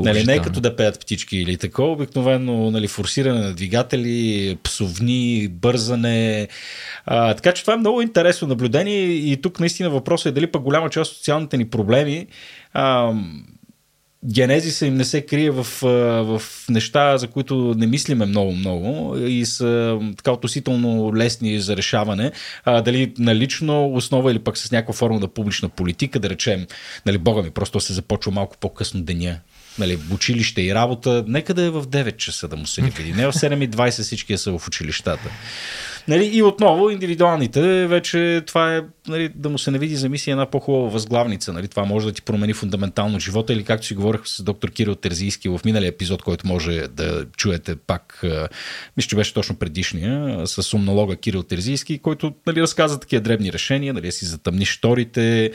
Нали, 0.00 0.24
не 0.24 0.34
е 0.34 0.38
като 0.38 0.60
да 0.60 0.76
пеят 0.76 1.00
птички 1.00 1.36
или 1.36 1.56
такова, 1.56 1.92
обикновено 1.92 2.70
нали, 2.70 2.88
форсиране 2.88 3.40
на 3.40 3.54
двигатели, 3.54 4.58
псовни, 4.62 5.48
бързане. 5.48 6.48
А, 7.06 7.34
така 7.34 7.52
че 7.52 7.62
това 7.62 7.74
е 7.74 7.76
много 7.76 8.02
интересно 8.02 8.48
наблюдение 8.48 9.04
и 9.04 9.36
тук 9.42 9.60
наистина 9.60 9.90
въпросът 9.90 10.26
е 10.26 10.34
дали 10.34 10.46
пък 10.46 10.62
голяма 10.62 10.90
част 10.90 11.10
от 11.12 11.18
социалните 11.18 11.56
ни 11.56 11.70
проблеми 11.70 12.26
а, 12.72 13.12
генезиса 14.24 14.86
им 14.86 14.94
не 14.94 15.04
се 15.04 15.26
крие 15.26 15.50
в, 15.50 15.66
в 16.24 16.42
неща, 16.68 17.18
за 17.18 17.28
които 17.28 17.74
не 17.76 17.86
мислиме 17.86 18.26
много-много 18.26 19.16
и 19.18 19.46
са 19.46 20.00
така 20.16 20.32
относително 20.32 21.16
лесни 21.16 21.60
за 21.60 21.76
решаване. 21.76 22.32
А, 22.64 22.82
дали 22.82 23.14
на 23.18 23.34
лично 23.34 23.94
основа 23.94 24.30
или 24.30 24.38
пък 24.38 24.58
с 24.58 24.72
някаква 24.72 24.94
форма 24.94 25.20
на 25.20 25.28
публична 25.28 25.68
политика, 25.68 26.18
да 26.18 26.30
речем, 26.30 26.66
нали, 27.06 27.18
бога 27.18 27.42
ми, 27.42 27.50
просто 27.50 27.80
се 27.80 27.92
започва 27.92 28.32
малко 28.32 28.56
по-късно 28.60 29.02
деня. 29.02 29.40
Нали, 29.78 29.98
училище 30.12 30.62
и 30.62 30.74
работа, 30.74 31.24
нека 31.26 31.54
да 31.54 31.62
е 31.62 31.70
в 31.70 31.86
9 31.86 32.16
часа 32.16 32.48
да 32.48 32.56
му 32.56 32.66
се 32.66 32.82
види. 32.82 33.12
Не 33.12 33.26
в 33.26 33.32
7.20 33.32 34.02
всички 34.02 34.38
са 34.38 34.58
в 34.58 34.68
училищата. 34.68 35.30
Нали, 36.08 36.26
и 36.26 36.42
отново, 36.42 36.90
индивидуалните, 36.90 37.86
вече 37.86 38.42
това 38.46 38.76
е 38.76 38.82
нали, 39.08 39.30
да 39.34 39.48
му 39.48 39.58
се 39.58 39.70
не 39.70 39.78
види 39.78 39.96
за 39.96 40.10
една 40.26 40.46
по-хубава 40.46 40.88
възглавница. 40.88 41.52
Нали, 41.52 41.68
това 41.68 41.84
може 41.84 42.06
да 42.06 42.12
ти 42.12 42.22
промени 42.22 42.52
фундаментално 42.52 43.20
живота 43.20 43.52
или 43.52 43.64
както 43.64 43.86
си 43.86 43.94
говорих 43.94 44.20
с 44.24 44.42
доктор 44.42 44.70
Кирил 44.70 44.94
Терзийски 44.94 45.48
в 45.48 45.60
миналия 45.64 45.88
епизод, 45.88 46.22
който 46.22 46.46
може 46.46 46.88
да 46.88 47.26
чуете 47.36 47.76
пак, 47.76 48.22
мисля, 48.96 49.08
че 49.08 49.16
беше 49.16 49.34
точно 49.34 49.56
предишния, 49.56 50.46
с 50.46 50.62
сумнолога 50.62 51.16
Кирил 51.16 51.42
Терзийски, 51.42 51.98
който 51.98 52.32
нали, 52.46 52.62
разказа 52.62 53.00
такива 53.00 53.22
дребни 53.22 53.52
решения, 53.52 53.94
нали, 53.94 54.12
си 54.12 54.24
затъмниш 54.24 54.70
шторите, 54.70 55.50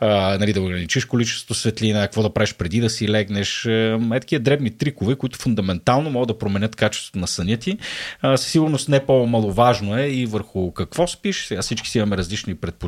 нали, 0.00 0.52
да 0.52 0.62
ограничиш 0.62 1.04
количество 1.04 1.54
светлина, 1.54 2.00
какво 2.02 2.22
да 2.22 2.30
правиш 2.30 2.54
преди 2.54 2.80
да 2.80 2.90
си 2.90 3.08
легнеш. 3.08 3.66
Е, 3.66 3.98
такива 4.20 4.42
дребни 4.42 4.70
трикове, 4.70 5.16
които 5.16 5.38
фундаментално 5.38 6.10
могат 6.10 6.28
да 6.28 6.38
променят 6.38 6.76
качеството 6.76 7.18
на 7.18 7.26
съня 7.26 7.56
ти. 7.56 7.78
със 8.22 8.46
сигурност 8.46 8.88
не 8.88 9.06
по-маловажно 9.06 9.98
е 9.98 10.06
и 10.06 10.26
върху 10.26 10.72
какво 10.72 11.06
спиш. 11.06 11.46
Сега 11.46 11.62
всички 11.62 11.88
си 11.88 11.98
имаме 11.98 12.16
различни 12.16 12.54
предпочитания, 12.54 12.83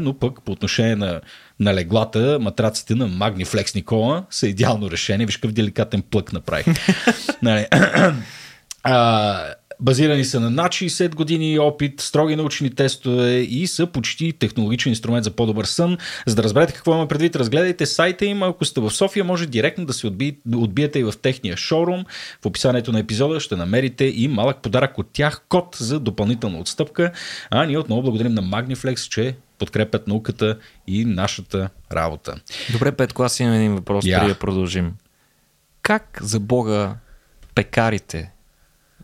но 0.00 0.18
пък 0.18 0.42
по 0.44 0.52
отношение 0.52 0.96
на, 0.96 1.20
на 1.60 1.74
леглата, 1.74 2.38
матраците 2.40 2.94
на 2.94 3.08
Magniflex 3.08 3.74
Никола 3.74 4.24
са 4.30 4.48
идеално 4.48 4.90
решение. 4.90 5.26
Виж 5.26 5.36
какъв 5.36 5.52
деликатен 5.52 6.02
плък 6.02 6.32
направих. 6.32 6.66
нали, 7.42 7.66
Базирани 9.80 10.24
са 10.24 10.40
на 10.40 10.50
над 10.50 10.72
60 10.72 11.14
години 11.14 11.58
опит, 11.58 12.00
строги 12.00 12.36
научни 12.36 12.74
тестове 12.74 13.36
и 13.36 13.66
са 13.66 13.86
почти 13.86 14.32
технологичен 14.32 14.92
инструмент 14.92 15.24
за 15.24 15.30
по-добър 15.30 15.64
сън. 15.64 15.98
За 16.26 16.34
да 16.34 16.42
разберете 16.42 16.72
какво 16.72 16.94
има 16.94 17.08
предвид, 17.08 17.36
разгледайте 17.36 17.86
сайта 17.86 18.26
им. 18.26 18.42
Ако 18.42 18.64
сте 18.64 18.80
в 18.80 18.90
София, 18.90 19.24
може 19.24 19.46
директно 19.46 19.86
да 19.86 19.92
се 19.92 20.06
отбиете 20.54 20.98
и 20.98 21.04
в 21.04 21.12
техния 21.22 21.56
шоурум. 21.56 22.04
В 22.42 22.46
описанието 22.46 22.92
на 22.92 22.98
епизода 22.98 23.40
ще 23.40 23.56
намерите 23.56 24.04
и 24.04 24.28
малък 24.28 24.62
подарък 24.62 24.98
от 24.98 25.06
тях, 25.12 25.42
код 25.48 25.76
за 25.80 26.00
допълнителна 26.00 26.58
отстъпка. 26.58 27.12
А 27.50 27.66
ние 27.66 27.78
отново 27.78 28.02
благодарим 28.02 28.34
на 28.34 28.42
Magniflex, 28.42 29.08
че 29.08 29.34
подкрепят 29.58 30.08
науката 30.08 30.58
и 30.86 31.04
нашата 31.04 31.68
работа. 31.92 32.34
Добре, 32.72 32.92
Петко, 32.92 33.22
аз 33.22 33.40
имам 33.40 33.54
един 33.54 33.74
въпрос, 33.74 34.04
yeah. 34.04 34.20
преди 34.20 34.32
да 34.32 34.38
продължим. 34.38 34.92
Как 35.82 36.18
за 36.22 36.40
Бога 36.40 36.94
пекарите 37.54 38.33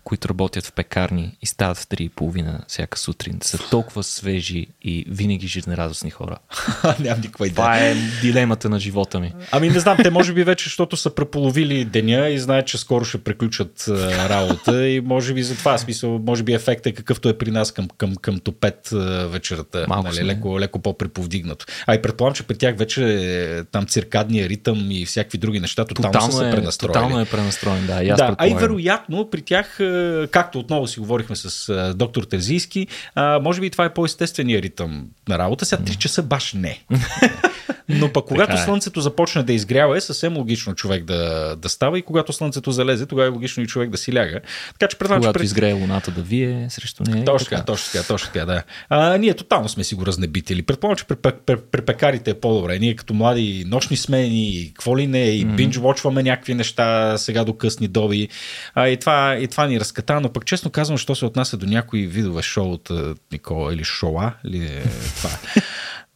които 0.05 0.29
работят 0.29 0.67
в 0.67 0.73
пекарни 0.73 1.37
и 1.43 1.47
стават 1.47 1.79
в 1.79 1.87
3.30 1.87 2.69
всяка 2.69 2.99
сутрин, 2.99 3.39
са 3.43 3.59
толкова 3.71 4.03
свежи 4.03 4.67
и 4.83 5.05
винаги 5.09 5.47
жизнерадостни 5.47 6.11
хора. 6.11 6.39
Нямам 7.01 7.21
никаква 7.21 7.47
идея. 7.47 7.55
Това 7.55 7.79
е 7.79 7.95
дилемата 8.23 8.69
на 8.69 8.81
живота 8.81 9.21
ми. 9.21 9.33
Ами 9.53 9.69
не 9.69 9.81
знам, 9.81 9.97
те 10.03 10.11
може 10.11 10.33
би 10.33 10.45
вече, 10.45 10.65
защото 10.65 10.97
са 10.97 11.15
преполовили 11.15 11.85
деня 11.85 12.29
и 12.29 12.39
знаят, 12.39 12.67
че 12.67 12.79
скоро 12.79 13.05
ще 13.05 13.19
приключат 13.19 13.85
работа 14.29 14.89
и 14.89 15.01
може 15.01 15.35
би 15.35 15.43
за 15.43 15.57
това 15.57 15.79
смисъл, 15.79 16.19
може 16.19 16.43
би 16.43 16.53
ефектът 16.53 16.87
е 16.87 16.93
какъвто 16.93 17.29
е 17.29 17.39
при 17.39 17.51
нас 17.51 17.73
към, 17.73 17.89
към, 17.99 18.17
към 18.17 18.41
топет 18.41 18.89
вечерта. 19.27 19.85
Малко 19.89 20.09
нали, 20.09 20.25
леко, 20.25 20.61
леко 20.61 20.79
по-преповдигнато. 20.79 21.67
А 21.87 21.95
и 21.95 22.03
предполагам, 22.03 22.35
че 22.35 22.43
при 22.43 22.59
тях 22.59 22.77
вече 22.77 23.05
е, 23.05 23.65
там 23.65 23.87
циркадния 23.87 24.49
ритъм 24.49 24.91
и 24.91 25.07
всякакви 25.07 25.39
други 25.39 25.61
неща 25.61 25.85
тотално, 25.85 26.13
тотално 26.13 26.33
са 26.33 26.47
е, 26.47 26.51
се 26.51 26.57
пренастроили. 26.57 26.93
Тотално 26.93 27.21
е 27.21 27.25
пренастроен, 27.25 27.87
да. 27.87 28.03
И 28.03 28.09
аз 28.09 28.19
да 28.19 28.37
а 28.39 28.49
и 28.49 28.55
вероятно 28.55 29.31
при 29.31 29.43
тях 29.43 29.81
както 30.31 30.59
отново 30.59 30.87
си 30.87 31.01
говорихме 31.01 31.37
с 31.37 31.95
доктор 31.97 32.23
Терзийски, 32.23 32.87
може 33.41 33.61
би 33.61 33.71
това 33.71 33.85
е 33.85 33.95
по-естествения 33.95 34.63
ритъм 34.63 35.07
на 35.29 35.39
работа. 35.39 35.65
Сега 35.65 35.83
3 35.83 35.97
часа 35.97 36.23
баш 36.23 36.53
не. 36.53 36.83
Но 37.99 38.13
пък 38.13 38.25
когато 38.25 38.51
Така 38.51 38.63
е. 38.63 38.65
слънцето 38.65 39.01
започне 39.01 39.43
да 39.43 39.53
изгрява, 39.53 39.97
е 39.97 40.01
съвсем 40.01 40.37
логично 40.37 40.75
човек 40.75 41.05
да, 41.05 41.57
да 41.57 41.69
става 41.69 41.99
и 41.99 42.03
когато 42.03 42.33
слънцето 42.33 42.73
залезе, 42.73 43.07
тогава 43.07 43.29
е 43.29 43.31
логично 43.31 43.63
и 43.63 43.67
човек 43.67 43.91
да 43.91 43.99
си 43.99 44.15
ляга. 44.15 44.41
Така 44.73 44.89
че 44.89 44.99
предполагам, 44.99 45.23
че 45.23 45.27
Когато 45.27 45.39
пред... 45.39 45.45
изгрее 45.45 45.73
луната 45.73 46.11
да 46.11 46.23
вие 46.23 46.67
срещу 46.71 47.03
нея. 47.03 47.25
Точно 47.25 47.49
така. 47.49 47.65
точно 47.65 47.93
така, 47.93 48.05
точно 48.05 48.31
така, 48.33 48.47
да. 48.47 48.63
А, 48.89 49.17
ние 49.17 49.35
тотално 49.35 49.69
сме 49.69 49.85
си 49.85 49.95
го 49.95 50.07
разнебители. 50.07 50.63
Предполагам, 50.63 50.97
че 50.97 51.05
при, 51.05 51.17
при, 51.17 51.33
при, 51.47 51.57
при 51.57 51.83
пекарите 51.83 52.31
е 52.31 52.35
по-добре. 52.35 52.79
Ние 52.79 52.97
като 52.97 53.15
млади 53.15 53.65
нощни 53.67 53.97
смени, 53.97 54.49
и 54.49 54.73
какво 54.75 54.99
ли 54.99 55.07
не, 55.07 55.25
и 55.31 55.47
mm-hmm. 55.47 55.57
бинж-вочваме 55.57 56.23
някакви 56.23 56.55
неща 56.55 57.19
сега 57.19 57.45
до 57.45 57.53
късни 57.53 57.89
доби. 57.89 58.29
А, 58.75 58.89
и, 58.89 58.97
това, 58.97 59.37
и 59.37 59.49
това 59.49 59.67
ни 59.67 59.81
разката, 59.81 60.21
но 60.21 60.33
пък 60.33 60.47
честно 60.47 60.71
казвам, 60.71 60.99
що 60.99 61.15
се 61.15 61.25
отнася 61.25 61.57
до 61.57 61.67
някои 61.67 62.07
видове 62.07 62.43
шоу 62.43 62.73
от 62.73 62.91
Никола 63.33 63.75
или 63.75 63.85
шоа, 63.85 64.33
или 64.45 64.65
е, 64.65 64.83
това 65.17 65.31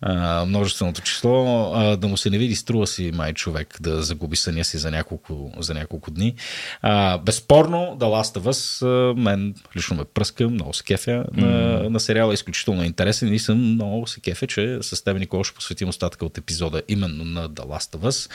а, 0.07 0.45
множественото 0.45 1.03
число, 1.03 1.71
а, 1.75 1.97
да 1.97 2.09
му 2.09 2.17
се 2.17 2.31
не 2.31 2.39
види, 2.39 2.55
струва 2.55 2.87
си 2.87 3.11
май 3.15 3.33
човек 3.33 3.77
да 3.81 4.03
загуби 4.03 4.37
съня 4.37 4.65
си 4.65 4.79
за 4.79 4.91
няколко, 4.91 5.53
за 5.59 5.75
няколко 5.75 6.11
дни. 6.11 6.35
А, 6.83 7.19
безспорно, 7.19 7.79
The 7.79 8.05
Last 8.05 8.41
of 8.41 8.53
Us, 8.53 8.85
мен 9.21 9.55
лично 9.77 9.97
ме 9.97 10.05
пръска, 10.05 10.49
много 10.49 10.75
се 10.75 10.85
кефя 10.85 11.25
mm. 11.35 11.41
на, 11.41 11.91
на 11.91 12.01
сериала, 12.01 12.33
е 12.33 12.35
изключително 12.35 12.85
интересен 12.85 13.35
и 13.35 13.39
съм 13.39 13.73
много 13.73 14.07
се 14.07 14.21
кефя, 14.21 14.47
че 14.47 14.79
с 14.83 15.05
теб, 15.05 15.19
Никола, 15.19 15.45
ще 15.45 15.55
посветим 15.55 15.89
остатъка 15.89 16.27
от 16.27 16.39
епизода 16.39 16.83
именно 16.89 17.25
на 17.25 17.51
The 17.51 17.63
Last 17.63 17.97
of 17.97 18.11
Us 18.11 18.31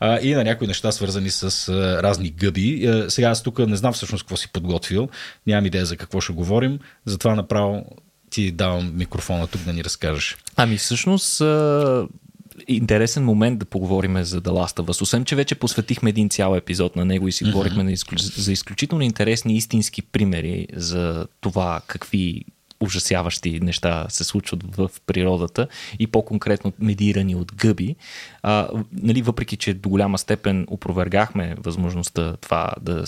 а, 0.00 0.20
и 0.20 0.34
на 0.34 0.44
някои 0.44 0.66
неща, 0.66 0.92
свързани 0.92 1.30
с 1.30 1.68
а, 1.68 2.02
разни 2.02 2.30
гъби. 2.30 2.86
А, 2.86 3.10
сега 3.10 3.28
аз 3.28 3.42
тук 3.42 3.58
не 3.58 3.76
знам 3.76 3.92
всъщност 3.92 4.24
какво 4.24 4.36
си 4.36 4.48
подготвил, 4.52 5.08
нямам 5.46 5.66
идея 5.66 5.86
за 5.86 5.96
какво 5.96 6.20
ще 6.20 6.32
говорим, 6.32 6.78
затова 7.06 7.34
направо 7.34 7.84
ти 8.32 8.52
давам 8.52 8.96
микрофона 8.96 9.46
тук 9.46 9.60
да 9.60 9.72
ни 9.72 9.84
разкажеш. 9.84 10.36
Ами 10.56 10.76
всъщност 10.76 11.42
интересен 12.68 13.24
момент 13.24 13.58
да 13.58 13.64
поговорим 13.64 14.24
за 14.24 14.40
The 14.40 14.50
Last 14.50 14.82
of 14.82 14.84
Us. 14.84 15.02
Освен, 15.02 15.24
че 15.24 15.36
вече 15.36 15.54
посветихме 15.54 16.10
един 16.10 16.28
цял 16.28 16.56
епизод 16.56 16.96
на 16.96 17.04
него 17.04 17.28
и 17.28 17.32
си 17.32 17.44
говорихме 17.44 17.92
изклю... 17.92 18.16
за 18.18 18.52
изключително 18.52 19.04
интересни 19.04 19.56
истински 19.56 20.02
примери 20.02 20.66
за 20.72 21.26
това 21.40 21.80
какви 21.86 22.44
ужасяващи 22.82 23.60
неща 23.60 24.06
се 24.08 24.24
случват 24.24 24.76
в 24.76 24.90
природата 25.06 25.68
и 25.98 26.06
по-конкретно 26.06 26.72
медирани 26.78 27.34
от 27.34 27.54
гъби. 27.54 27.96
А, 28.42 28.68
нали, 28.92 29.22
въпреки, 29.22 29.56
че 29.56 29.74
до 29.74 29.88
голяма 29.88 30.18
степен 30.18 30.66
опровергахме 30.70 31.54
възможността 31.58 32.36
това 32.36 32.72
да 32.80 33.04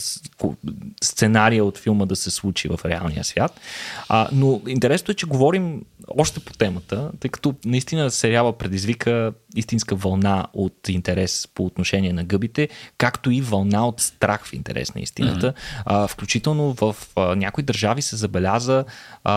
сценария 1.03 1.65
от 1.65 1.79
филма 1.79 2.07
да 2.07 2.17
се 2.17 2.31
случи 2.31 2.69
в 2.69 2.81
реалния 2.85 3.25
свят. 3.25 3.61
А, 4.09 4.29
но 4.33 4.61
интересното 4.69 5.13
е, 5.13 5.15
че 5.15 5.27
говорим 5.27 5.83
още 6.19 6.41
по 6.41 6.53
темата, 6.53 7.11
тъй 7.21 7.31
като 7.31 7.55
наистина 7.65 8.11
сериала 8.11 8.59
предизвика 8.59 9.33
истинска 9.57 9.95
вълна 9.95 10.47
от 10.53 10.89
интерес 10.89 11.49
по 11.55 11.65
отношение 11.65 12.13
на 12.13 12.25
гъбите, 12.25 12.69
както 12.99 13.31
и 13.31 13.41
вълна 13.41 13.87
от 13.89 14.01
страх 14.01 14.47
в 14.47 14.53
интерес 14.53 14.95
на 14.95 15.01
истината. 15.01 15.53
Mm-hmm. 15.53 15.83
А, 15.85 16.09
включително 16.09 16.73
в 16.73 16.97
а, 17.17 17.37
някои 17.37 17.65
държави 17.65 18.03
се 18.03 18.17
забеляза 18.17 18.85
а, 19.25 19.35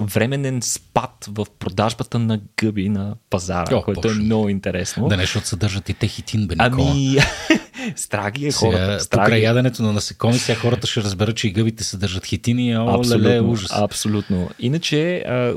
временен 0.00 0.62
спад 0.62 1.28
в 1.28 1.46
продажбата 1.58 2.18
на 2.18 2.40
гъби 2.56 2.88
на 2.88 3.14
пазара, 3.30 3.76
О, 3.76 3.82
което 3.82 4.08
е 4.08 4.10
Боже. 4.10 4.20
много 4.20 4.48
интересно. 4.48 5.08
Да 5.08 5.16
не, 5.16 5.22
защото 5.22 5.46
съдържат 5.46 5.88
и 5.88 5.94
те 5.94 6.08
хитин, 6.08 6.46
бе, 6.46 6.54
Никола. 6.54 6.90
Ами, 6.90 7.16
страги 7.96 8.46
е 8.46 8.52
Сега, 8.52 8.70
хората. 8.72 8.86
покрай 8.86 9.26
Страги. 9.26 9.42
яденето 9.42 9.82
на 9.82 9.92
насекоми, 9.92 10.38
сега 10.38 10.58
хората 10.58 10.86
ще 10.86 11.02
разберат, 11.02 11.36
че 11.36 11.48
и 11.48 11.52
гъбите 11.52 11.84
съдържат 11.84 12.26
хитини. 12.26 12.76
О, 12.76 12.88
Абсолютно, 12.90 13.28
леле, 13.28 13.40
ужас. 13.40 13.70
абсолютно. 13.72 14.50
Иначе 14.58 15.16
а, 15.18 15.54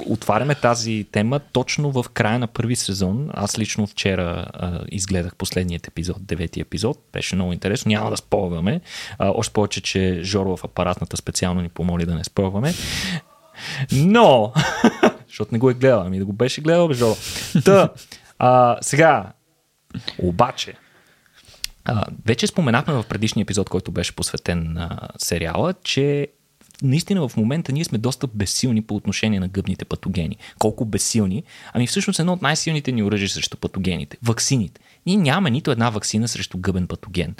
отваряме 0.00 0.54
тази 0.54 1.06
тема 1.12 1.40
точно 1.42 1.90
в 1.92 2.06
края 2.08 2.38
на 2.38 2.46
първи 2.46 2.76
сезон. 2.76 3.30
Аз 3.34 3.58
лично 3.58 3.86
вчера 3.86 4.22
а, 4.52 4.80
изгледах 4.88 5.36
последният 5.36 5.86
епизод, 5.86 6.16
девети 6.20 6.60
епизод. 6.60 6.98
Беше 7.12 7.34
много 7.34 7.52
интересно. 7.52 7.88
Няма 7.88 8.10
да 8.10 8.16
спойваме. 8.16 8.80
А, 9.18 9.30
още 9.30 9.52
повече, 9.52 9.80
че 9.80 10.20
Жоро 10.22 10.56
в 10.56 10.64
апаратната 10.64 11.16
специално 11.16 11.60
ни 11.60 11.68
помоли 11.68 12.06
да 12.06 12.14
не 12.14 12.24
спойваме. 12.24 12.74
Но, 13.92 14.52
защото 15.28 15.48
не 15.52 15.58
го 15.58 15.70
е 15.70 15.74
гледал, 15.74 16.00
ами 16.00 16.18
да 16.18 16.24
го 16.24 16.32
беше 16.32 16.60
гледал, 16.60 16.88
бе, 16.88 16.94
Жоро. 16.94 17.16
Та, 17.64 17.88
а, 18.38 18.76
сега, 18.80 19.32
обаче, 20.18 20.74
вече 22.26 22.46
споменахме 22.46 22.94
в 22.94 23.04
предишния 23.08 23.42
епизод, 23.42 23.68
който 23.68 23.92
беше 23.92 24.16
посветен 24.16 24.72
на 24.72 25.08
сериала, 25.18 25.74
че 25.84 26.28
наистина 26.82 27.28
в 27.28 27.36
момента 27.36 27.72
ние 27.72 27.84
сме 27.84 27.98
доста 27.98 28.26
безсилни 28.26 28.82
по 28.82 28.96
отношение 28.96 29.40
на 29.40 29.48
гъбните 29.48 29.84
патогени. 29.84 30.36
Колко 30.58 30.84
безсилни? 30.84 31.42
Ами 31.72 31.86
всъщност 31.86 32.20
едно 32.20 32.32
от 32.32 32.42
най-силните 32.42 32.92
ни 32.92 33.02
оръжия 33.02 33.28
срещу 33.28 33.56
патогените. 33.56 34.16
Ваксините. 34.22 34.80
Ние 35.06 35.16
нямаме 35.16 35.50
нито 35.50 35.70
една 35.70 35.90
вакцина 35.90 36.28
срещу 36.28 36.58
гъбен 36.58 36.86
патоген. 36.86 37.34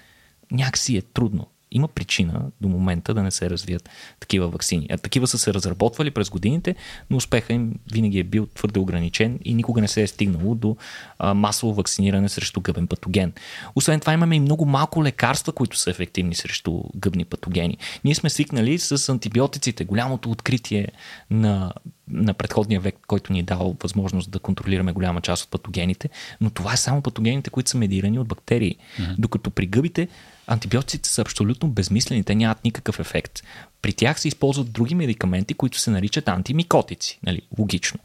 Някакси 0.52 0.96
е 0.96 1.02
трудно. 1.02 1.46
Има 1.72 1.88
причина 1.88 2.42
до 2.60 2.68
момента 2.68 3.14
да 3.14 3.22
не 3.22 3.30
се 3.30 3.50
развият 3.50 3.88
такива 4.20 4.48
вакцини. 4.48 4.86
А 4.90 4.98
такива 4.98 5.26
са 5.26 5.38
се 5.38 5.54
разработвали 5.54 6.10
през 6.10 6.30
годините, 6.30 6.74
но 7.10 7.16
успеха 7.16 7.52
им 7.52 7.74
винаги 7.92 8.18
е 8.18 8.24
бил 8.24 8.46
твърде 8.46 8.80
ограничен 8.80 9.38
и 9.44 9.54
никога 9.54 9.80
не 9.80 9.88
се 9.88 10.02
е 10.02 10.06
стигнало 10.06 10.54
до 10.54 10.76
а, 11.18 11.34
масово 11.34 11.74
вакциниране 11.74 12.28
срещу 12.28 12.60
гъбен 12.60 12.86
патоген. 12.86 13.32
Освен 13.74 14.00
това 14.00 14.12
имаме 14.12 14.36
и 14.36 14.40
много 14.40 14.64
малко 14.64 15.04
лекарства, 15.04 15.52
които 15.52 15.78
са 15.78 15.90
ефективни 15.90 16.34
срещу 16.34 16.82
гъбни 16.96 17.24
патогени. 17.24 17.78
Ние 18.04 18.14
сме 18.14 18.30
свикнали 18.30 18.78
с 18.78 19.08
антибиотиците, 19.08 19.84
голямото 19.84 20.30
откритие 20.30 20.88
на 21.30 21.72
на 22.10 22.34
предходния 22.34 22.80
век, 22.80 22.96
който 23.06 23.32
ни 23.32 23.38
е 23.38 23.42
дал 23.42 23.76
възможност 23.82 24.30
да 24.30 24.38
контролираме 24.38 24.92
голяма 24.92 25.20
част 25.20 25.44
от 25.44 25.50
патогените, 25.50 26.08
но 26.40 26.50
това 26.50 26.72
е 26.72 26.76
само 26.76 27.02
патогените, 27.02 27.50
които 27.50 27.70
са 27.70 27.78
медирани 27.78 28.18
от 28.18 28.28
бактерии. 28.28 28.76
Mm-hmm. 28.76 29.14
Докато 29.18 29.50
при 29.50 29.66
гъбите 29.66 30.08
антибиотиците 30.50 31.08
са 31.08 31.22
абсолютно 31.22 31.68
безмислени, 31.68 32.24
те 32.24 32.34
нямат 32.34 32.64
никакъв 32.64 33.00
ефект. 33.00 33.42
При 33.82 33.92
тях 33.92 34.20
се 34.20 34.28
използват 34.28 34.72
други 34.72 34.94
медикаменти, 34.94 35.54
които 35.54 35.78
се 35.78 35.90
наричат 35.90 36.28
антимикотици. 36.28 37.18
Нали? 37.26 37.42
Логично. 37.58 37.98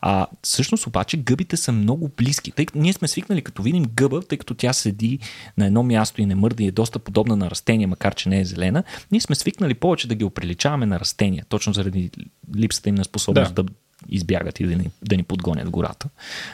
А, 0.00 0.26
всъщност 0.42 0.86
обаче 0.86 1.16
гъбите 1.16 1.56
са 1.56 1.72
много 1.72 2.10
близки. 2.16 2.52
Тъй, 2.52 2.66
като 2.66 2.78
ние 2.78 2.92
сме 2.92 3.08
свикнали 3.08 3.42
като 3.42 3.62
видим 3.62 3.84
гъба, 3.84 4.22
тъй 4.22 4.38
като 4.38 4.54
тя 4.54 4.72
седи 4.72 5.18
на 5.56 5.66
едно 5.66 5.82
място 5.82 6.20
и 6.20 6.26
не 6.26 6.34
мърда 6.34 6.62
и 6.62 6.66
е 6.66 6.70
доста 6.72 6.98
подобна 6.98 7.36
на 7.36 7.50
растения, 7.50 7.88
макар 7.88 8.14
че 8.14 8.28
не 8.28 8.40
е 8.40 8.44
зелена, 8.44 8.84
ние 9.12 9.20
сме 9.20 9.34
свикнали 9.34 9.74
повече 9.74 10.08
да 10.08 10.14
ги 10.14 10.24
оприличаваме 10.24 10.86
на 10.86 11.00
растения, 11.00 11.44
точно 11.48 11.72
заради 11.72 12.10
липсата 12.56 12.88
им 12.88 12.94
на 12.94 13.04
способност 13.04 13.54
да, 13.54 13.62
да 13.62 13.72
избягат 14.08 14.60
и 14.60 14.66
да 14.66 14.76
ни, 14.76 14.90
да 15.02 15.16
ни 15.16 15.22
подгонят 15.22 15.70
гората. 15.70 16.08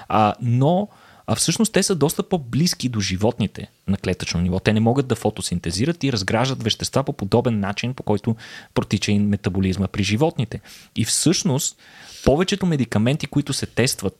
А, 0.08 0.34
но 0.42 0.88
а 1.26 1.34
всъщност 1.34 1.72
те 1.72 1.82
са 1.82 1.94
доста 1.94 2.22
по-близки 2.22 2.88
до 2.88 3.00
животните 3.00 3.70
на 3.88 3.96
клетъчно 3.96 4.40
ниво. 4.40 4.60
Те 4.60 4.72
не 4.72 4.80
могат 4.80 5.06
да 5.06 5.14
фотосинтезират 5.14 6.04
и 6.04 6.12
разграждат 6.12 6.62
вещества 6.62 7.04
по 7.04 7.12
подобен 7.12 7.60
начин, 7.60 7.94
по 7.94 8.02
който 8.02 8.36
протича 8.74 9.12
и 9.12 9.18
метаболизма 9.18 9.88
при 9.88 10.02
животните. 10.02 10.60
И 10.96 11.04
всъщност 11.04 11.76
повечето 12.24 12.66
медикаменти, 12.66 13.26
които 13.26 13.52
се 13.52 13.66
тестват 13.66 14.18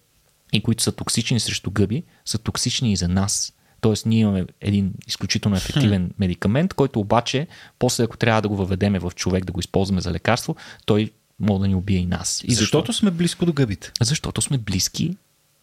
и 0.53 0.63
които 0.63 0.83
са 0.83 0.93
токсични 0.93 1.41
срещу 1.41 1.71
гъби, 1.71 2.03
са 2.25 2.39
токсични 2.39 2.93
и 2.93 2.97
за 2.97 3.09
нас. 3.09 3.53
Тоест, 3.81 4.07
ние 4.07 4.21
имаме 4.21 4.47
един 4.61 4.93
изключително 5.07 5.57
ефективен 5.57 6.11
медикамент, 6.19 6.75
който 6.75 7.01
обаче, 7.01 7.47
после 7.79 8.05
ако 8.05 8.17
трябва 8.17 8.43
да 8.43 8.49
го 8.49 8.57
въведеме 8.57 8.99
в 8.99 9.13
човек, 9.15 9.45
да 9.45 9.53
го 9.53 9.61
използваме 9.61 10.01
за 10.01 10.13
лекарство, 10.13 10.57
той 10.87 11.11
може 11.41 11.61
да 11.61 11.69
ни 11.69 11.75
убие 11.75 11.99
и 11.99 12.07
нас. 12.07 12.43
И 12.45 12.55
защото 12.55 12.93
сме 12.93 13.11
близко 13.11 13.47
до 13.47 13.53
гъбите. 13.53 13.93
Защото 14.01 14.43
сме 14.43 14.59
близки 14.59 15.17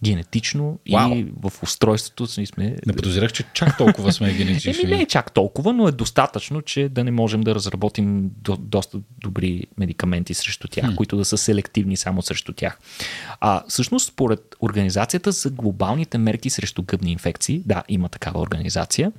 генетично 0.03 0.79
Вау. 0.91 1.13
и 1.13 1.27
в 1.43 1.63
устройството 1.63 2.27
си 2.27 2.45
сме... 2.45 2.75
Не 2.85 2.93
подозирах, 2.93 3.31
че 3.31 3.43
чак 3.53 3.77
толкова 3.77 4.13
сме 4.13 4.27
Еми 4.29 4.37
генетични. 4.37 4.89
не 4.89 5.01
е 5.01 5.05
чак 5.05 5.33
толкова, 5.33 5.73
но 5.73 5.87
е 5.87 5.91
достатъчно, 5.91 6.61
че 6.61 6.89
да 6.89 7.03
не 7.03 7.11
можем 7.11 7.41
да 7.41 7.55
разработим 7.55 8.31
до, 8.37 8.57
доста 8.57 8.99
добри 9.21 9.63
медикаменти 9.77 10.33
срещу 10.33 10.67
тях, 10.67 10.85
hmm. 10.85 10.95
които 10.95 11.17
да 11.17 11.25
са 11.25 11.37
селективни 11.37 11.97
само 11.97 12.21
срещу 12.21 12.53
тях. 12.53 12.79
А 13.39 13.63
всъщност, 13.67 14.07
според 14.07 14.55
Организацията 14.61 15.31
за 15.31 15.49
глобалните 15.49 16.17
мерки 16.17 16.49
срещу 16.49 16.83
гъбни 16.83 17.11
инфекции, 17.11 17.61
да, 17.65 17.83
има 17.89 18.09
такава 18.09 18.41
организация, 18.41 19.11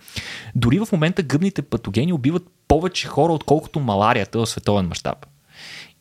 дори 0.55 0.79
в 0.79 0.89
момента 0.93 1.23
гъбните 1.23 1.63
патогени 1.63 2.13
убиват 2.13 2.47
повече 2.69 3.09
хора, 3.09 3.33
отколкото 3.33 3.81
маларията 3.81 4.39
в 4.39 4.47
световен 4.47 4.87
мащаб. 4.87 5.27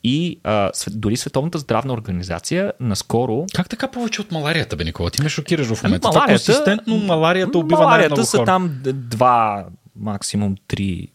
И 0.04 0.40
а, 0.44 0.70
дори 0.88 1.16
Световната 1.16 1.58
здравна 1.58 1.92
организация 1.92 2.72
наскоро 2.80 3.46
Как 3.54 3.68
така 3.68 3.88
повече 3.88 4.20
от 4.20 4.32
маларията, 4.32 4.76
бе, 4.76 4.84
Никола? 4.84 5.10
Ти 5.10 5.22
ме 5.22 5.28
шокираш 5.28 5.66
в 5.66 5.70
Ами, 5.72 5.78
момента. 5.84 6.00
Това 6.00 6.12
маларията- 6.12 6.44
консистентно 6.46 6.96
маларията 6.96 7.58
убива 7.58 7.80
Маларията 7.80 8.10
най-много 8.10 8.26
са 8.26 8.36
хора. 8.36 8.46
там 8.46 8.70
д- 8.74 8.92
два, 8.92 9.64
максимум 9.96 10.54
три 10.68 11.08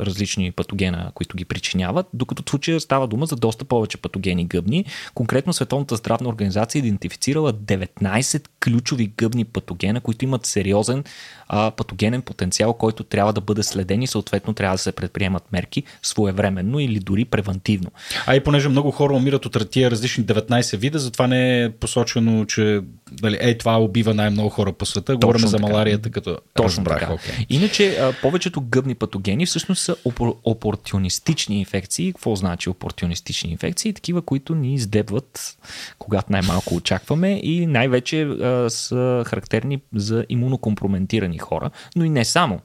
различни 0.00 0.52
патогена, 0.52 1.10
които 1.14 1.36
ги 1.36 1.44
причиняват, 1.44 2.06
докато 2.12 2.42
в 2.46 2.50
случая 2.50 2.80
става 2.80 3.06
дума 3.06 3.26
за 3.26 3.36
доста 3.36 3.64
повече 3.64 3.98
патогени 3.98 4.44
гъбни. 4.44 4.84
Конкретно 5.14 5.52
Световната 5.52 5.96
здравна 5.96 6.28
организация 6.28 6.80
е 6.80 6.84
идентифицирала 6.86 7.52
19 7.52 8.48
ключови 8.64 9.06
гъбни 9.16 9.44
патогена, 9.44 10.00
които 10.00 10.24
имат 10.24 10.46
сериозен 10.46 11.04
а, 11.48 11.70
патогенен 11.70 12.22
потенциал, 12.22 12.74
който 12.74 13.04
трябва 13.04 13.32
да 13.32 13.40
бъде 13.40 13.62
следен 13.62 14.02
и 14.02 14.06
съответно 14.06 14.54
трябва 14.54 14.74
да 14.74 14.82
се 14.82 14.92
предприемат 14.92 15.52
мерки 15.52 15.82
своевременно 16.02 16.80
или 16.80 16.98
дори 16.98 17.24
превентивно. 17.24 17.90
А 18.26 18.36
и 18.36 18.40
понеже 18.40 18.68
много 18.68 18.90
хора 18.90 19.14
умират 19.14 19.46
от 19.46 19.70
тия 19.70 19.90
различни 19.90 20.24
19 20.24 20.76
вида, 20.76 20.98
затова 20.98 21.26
не 21.26 21.62
е 21.62 21.70
посочено, 21.70 22.44
че 22.44 22.80
дали, 23.12 23.38
ей, 23.40 23.58
това 23.58 23.78
убива 23.78 24.14
най-много 24.14 24.48
хора 24.48 24.72
по 24.72 24.86
света. 24.86 25.16
Говорим 25.16 25.46
за 25.46 25.58
маларията 25.58 26.10
като 26.10 26.38
Точно 26.54 26.66
разбрах, 26.66 27.00
така. 27.00 27.12
Okay. 27.12 27.46
Иначе 27.48 27.96
а, 28.00 28.12
повечето 28.22 28.60
гъбни 28.60 28.94
патогени 28.94 29.46
всъщност 29.52 29.82
са 29.82 29.96
опор- 30.04 30.36
опортунистични 30.44 31.58
инфекции. 31.58 32.12
Какво 32.12 32.36
значи 32.36 32.68
опортунистични 32.70 33.50
инфекции? 33.50 33.92
Такива, 33.92 34.22
които 34.22 34.54
ни 34.54 34.74
издебват, 34.74 35.58
когато 35.98 36.32
най-малко 36.32 36.74
очакваме 36.74 37.40
и 37.42 37.66
най-вече 37.66 38.22
а, 38.22 38.70
са 38.70 39.24
характерни 39.26 39.80
за 39.94 40.26
имунокомпроментирани 40.28 41.38
хора, 41.38 41.70
но 41.96 42.04
и 42.04 42.10
не 42.10 42.24
само. 42.24 42.60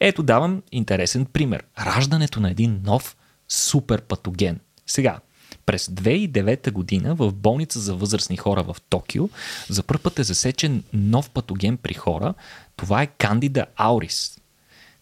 Ето 0.00 0.22
давам 0.22 0.62
интересен 0.72 1.26
пример. 1.26 1.64
Раждането 1.86 2.40
на 2.40 2.50
един 2.50 2.80
нов 2.84 3.16
супер 3.48 4.00
патоген. 4.00 4.60
Сега, 4.86 5.18
през 5.66 5.86
2009 5.86 6.70
година 6.70 7.14
в 7.14 7.32
болница 7.32 7.80
за 7.80 7.94
възрастни 7.94 8.36
хора 8.36 8.62
в 8.62 8.76
Токио 8.90 9.28
за 9.68 9.82
първ 9.82 10.02
път 10.02 10.18
е 10.18 10.22
засечен 10.22 10.84
нов 10.92 11.30
патоген 11.30 11.76
при 11.76 11.94
хора. 11.94 12.34
Това 12.76 13.02
е 13.02 13.06
Кандида 13.06 13.66
аурис. 13.76 14.38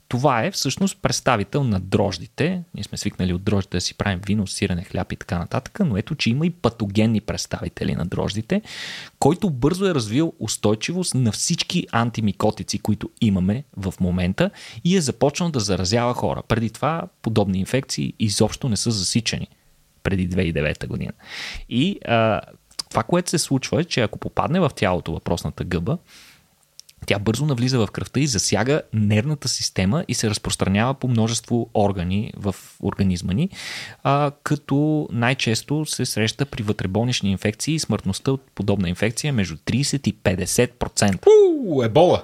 Това 0.09 0.45
е 0.45 0.51
всъщност 0.51 0.99
представител 1.03 1.64
на 1.64 1.81
дрождите. 1.81 2.62
Ние 2.75 2.85
сме 2.85 2.99
свикнали 2.99 3.33
от 3.33 3.42
дрождите 3.42 3.77
да 3.77 3.81
си 3.81 3.95
правим 3.95 4.21
вино, 4.27 4.47
сирене, 4.47 4.85
хляб 4.85 5.12
и 5.12 5.16
така 5.16 5.38
нататък, 5.38 5.81
но 5.87 5.97
ето, 5.97 6.14
че 6.14 6.31
има 6.31 6.47
и 6.47 6.51
патогенни 6.51 7.21
представители 7.21 7.95
на 7.95 8.07
дрождите, 8.07 8.62
който 9.19 9.51
бързо 9.51 9.87
е 9.87 9.95
развил 9.95 10.33
устойчивост 10.38 11.14
на 11.14 11.33
всички 11.33 11.87
антимикотици, 11.92 12.79
които 12.79 13.11
имаме 13.21 13.64
в 13.77 13.95
момента 14.01 14.51
и 14.85 14.97
е 14.97 15.01
започнал 15.01 15.51
да 15.51 15.61
заразява 15.61 16.14
хора. 16.14 16.42
Преди 16.49 16.71
това 16.71 17.03
подобни 17.23 17.59
инфекции 17.59 18.12
изобщо 18.19 18.69
не 18.69 18.77
са 18.77 18.90
засичани 18.90 19.49
преди 20.03 20.31
2009 20.31 20.87
година. 20.87 21.12
И 21.69 21.99
а, 22.05 22.40
това, 22.90 23.03
което 23.03 23.31
се 23.31 23.38
случва 23.38 23.81
е, 23.81 23.85
че 23.85 24.01
ако 24.01 24.19
попадне 24.19 24.61
в 24.61 24.71
тялото 24.77 25.12
въпросната 25.12 25.64
гъба, 25.64 25.99
тя 27.06 27.18
бързо 27.18 27.46
навлиза 27.46 27.78
в 27.78 27.90
кръвта 27.90 28.20
и 28.20 28.26
засяга 28.26 28.82
нервната 28.92 29.48
система 29.48 30.04
и 30.09 30.14
се 30.14 30.30
разпространява 30.30 30.94
по 30.94 31.09
множество 31.09 31.70
органи 31.74 32.32
в 32.37 32.54
организма 32.82 33.32
ни, 33.32 33.48
а, 34.02 34.30
като 34.42 35.09
най-често 35.12 35.87
се 35.87 36.06
среща 36.06 36.46
при 36.46 36.62
вътреболнични 36.62 37.30
инфекции 37.30 37.74
и 37.74 37.78
смъртността 37.78 38.32
от 38.32 38.50
подобна 38.54 38.88
инфекция 38.88 39.28
е 39.28 39.32
между 39.32 39.56
30 39.56 40.09
и 40.09 40.14
50%. 40.14 41.26
У, 41.26 41.82
ебола! 41.82 42.22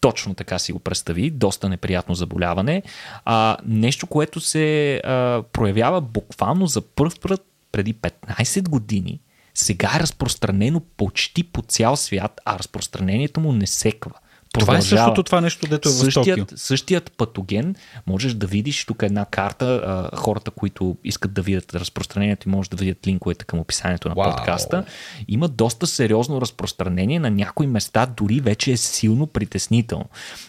Точно 0.00 0.34
така 0.34 0.58
си 0.58 0.72
го 0.72 0.78
представи, 0.78 1.30
доста 1.30 1.68
неприятно 1.68 2.14
заболяване. 2.14 2.82
А, 3.24 3.56
нещо, 3.66 4.06
което 4.06 4.40
се 4.40 4.96
а, 4.96 5.42
проявява 5.52 6.00
буквално 6.00 6.66
за 6.66 6.80
първ 6.80 7.12
път 7.20 7.46
преди 7.72 7.94
15 7.94 8.68
години 8.68 9.20
сега 9.54 9.92
е 9.96 10.00
разпространено 10.00 10.80
почти 10.96 11.42
по 11.42 11.62
цял 11.62 11.96
свят, 11.96 12.40
а 12.44 12.58
разпространението 12.58 13.40
му 13.40 13.52
не 13.52 13.66
секва. 13.66 14.12
Това 14.52 14.76
е 14.76 14.82
същото 14.82 15.22
това 15.22 15.40
нещо, 15.40 15.66
дето 15.66 15.88
е 15.88 15.92
същият, 15.92 16.38
в 16.38 16.42
Токио. 16.42 16.58
Същият 16.58 17.12
патоген, 17.12 17.74
можеш 18.06 18.34
да 18.34 18.46
видиш 18.46 18.84
тук 18.84 19.02
една 19.02 19.24
карта, 19.24 19.82
а, 19.86 20.16
хората, 20.16 20.50
които 20.50 20.96
искат 21.04 21.32
да 21.32 21.42
видят 21.42 21.74
разпространението 21.74 22.48
и 22.48 22.52
може 22.52 22.70
да 22.70 22.76
видят 22.76 23.06
линковете 23.06 23.44
към 23.44 23.58
описанието 23.58 24.08
на 24.08 24.14
Вау. 24.14 24.30
подкаста. 24.30 24.84
Има 25.28 25.48
доста 25.48 25.86
сериозно 25.86 26.40
разпространение 26.40 27.18
на 27.18 27.30
някои 27.30 27.66
места, 27.66 28.06
дори 28.06 28.40
вече 28.40 28.72
е 28.72 28.76
силно 28.76 29.26
притеснително. 29.26 30.06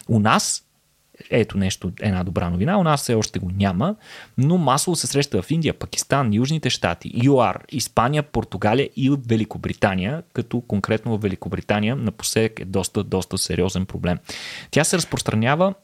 У 0.08 0.18
нас 0.18 0.62
ето 1.30 1.58
нещо, 1.58 1.92
една 2.00 2.24
добра 2.24 2.50
новина. 2.50 2.78
У 2.78 2.82
нас 2.82 3.00
все 3.02 3.14
още 3.14 3.38
го 3.38 3.50
няма, 3.56 3.96
но 4.38 4.58
масово 4.58 4.96
се 4.96 5.06
среща 5.06 5.42
в 5.42 5.50
Индия, 5.50 5.74
Пакистан, 5.74 6.34
Южните 6.34 6.70
щати, 6.70 7.10
ЮАР, 7.14 7.58
Испания, 7.72 8.22
Португалия 8.22 8.88
и 8.96 9.16
Великобритания, 9.28 10.22
като 10.32 10.60
конкретно 10.60 11.18
в 11.18 11.22
Великобритания 11.22 11.96
напоследък 11.96 12.60
е 12.60 12.64
доста, 12.64 13.04
доста 13.04 13.38
сериозен 13.38 13.86
проблем. 13.86 14.18
Тя 14.70 14.84
се 14.84 14.96
разпространява 14.96 15.74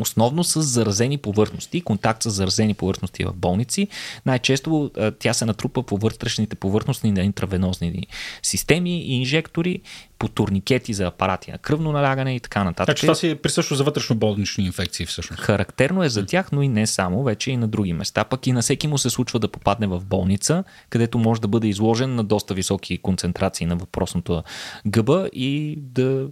Основно 0.00 0.44
с 0.44 0.62
заразени 0.62 1.18
повърхности, 1.18 1.80
контакт 1.80 2.22
с 2.22 2.30
заразени 2.30 2.74
повърхности 2.74 3.24
в 3.24 3.32
болници. 3.34 3.88
Най-често 4.26 4.90
тя 5.18 5.34
се 5.34 5.44
натрупа 5.44 5.82
по 5.82 5.96
вътрешните 5.96 6.56
повърхностни 6.56 7.12
на 7.12 7.22
интравенозни 7.22 8.06
системи 8.42 9.00
и 9.00 9.12
инжектори, 9.12 9.80
по 10.18 10.28
турникети 10.28 10.94
за 10.94 11.06
апарати 11.06 11.50
на 11.50 11.58
кръвно 11.58 11.92
налягане 11.92 12.36
и 12.36 12.40
така 12.40 12.64
нататък. 12.64 12.86
Значи 12.86 13.00
това 13.00 13.14
си 13.14 13.28
е 13.28 13.34
присъщо 13.34 13.74
за 13.74 13.84
вътрешно-болнични 13.84 14.66
инфекции 14.66 15.06
всъщност. 15.06 15.42
Характерно 15.42 16.02
е 16.02 16.08
за 16.08 16.26
тях, 16.26 16.52
но 16.52 16.62
и 16.62 16.68
не 16.68 16.86
само, 16.86 17.22
вече 17.22 17.50
и 17.50 17.56
на 17.56 17.68
други 17.68 17.92
места. 17.92 18.24
Пък 18.24 18.46
и 18.46 18.52
на 18.52 18.62
всеки 18.62 18.88
му 18.88 18.98
се 18.98 19.10
случва 19.10 19.38
да 19.38 19.48
попадне 19.48 19.86
в 19.86 20.04
болница, 20.04 20.64
където 20.90 21.18
може 21.18 21.40
да 21.40 21.48
бъде 21.48 21.68
изложен 21.68 22.14
на 22.14 22.24
доста 22.24 22.54
високи 22.54 22.98
концентрации 22.98 23.66
на 23.66 23.76
въпросното 23.76 24.42
гъба 24.86 25.28
и 25.32 25.78
да 25.78 26.28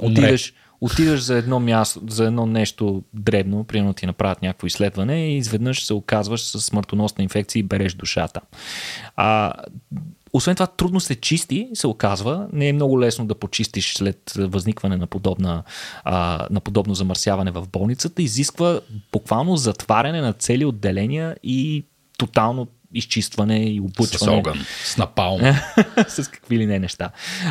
отидеш 0.00 0.54
отидеш 0.84 1.20
за 1.20 1.36
едно 1.36 1.60
място, 1.60 2.00
за 2.08 2.24
едно 2.24 2.46
нещо 2.46 3.02
дребно, 3.14 3.64
примерно 3.64 3.92
ти 3.92 4.06
направят 4.06 4.42
някакво 4.42 4.66
изследване 4.66 5.26
и 5.26 5.36
изведнъж 5.36 5.84
се 5.84 5.94
оказваш 5.94 6.42
с 6.42 6.60
смъртоносна 6.60 7.22
инфекция 7.24 7.60
и 7.60 7.62
береш 7.62 7.94
душата. 7.94 8.40
А, 9.16 9.52
освен 10.32 10.56
това, 10.56 10.66
трудно 10.66 11.00
се 11.00 11.14
чисти, 11.14 11.68
се 11.74 11.86
оказва. 11.86 12.48
Не 12.52 12.68
е 12.68 12.72
много 12.72 13.00
лесно 13.00 13.26
да 13.26 13.34
почистиш 13.34 13.94
след 13.94 14.32
възникване 14.36 14.96
на, 14.96 15.06
подобна, 15.06 15.62
а, 16.04 16.46
на 16.50 16.60
подобно 16.60 16.94
замърсяване 16.94 17.50
в 17.50 17.68
болницата. 17.72 18.22
Изисква 18.22 18.80
буквално 19.12 19.56
затваряне 19.56 20.20
на 20.20 20.32
цели 20.32 20.64
отделения 20.64 21.36
и 21.42 21.84
тотално 22.18 22.66
изчистване 22.94 23.64
и 23.64 23.80
облъчване. 23.80 24.32
С 24.32 24.38
огън, 24.38 24.64
с 24.84 24.96
напалм. 24.96 25.40
с 26.08 26.30
какви 26.30 26.58
ли 26.58 26.66
не 26.66 26.78
неща. 26.78 27.10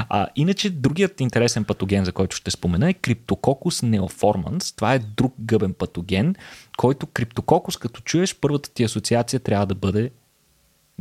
А, 0.09 0.27
иначе 0.35 0.69
другият 0.69 1.19
интересен 1.19 1.63
патоген, 1.63 2.05
за 2.05 2.11
който 2.11 2.35
ще 2.35 2.51
спомена 2.51 2.89
е 2.89 2.93
Cryptococcus 2.93 3.99
neoformans. 3.99 4.75
Това 4.75 4.93
е 4.93 4.99
друг 4.99 5.33
гъбен 5.39 5.73
патоген, 5.73 6.35
който 6.77 7.05
Cryptococcus, 7.05 7.79
като 7.79 8.01
чуеш, 8.01 8.35
първата 8.35 8.73
ти 8.73 8.83
асоциация 8.83 9.39
трябва 9.39 9.65
да 9.65 9.75
бъде 9.75 10.09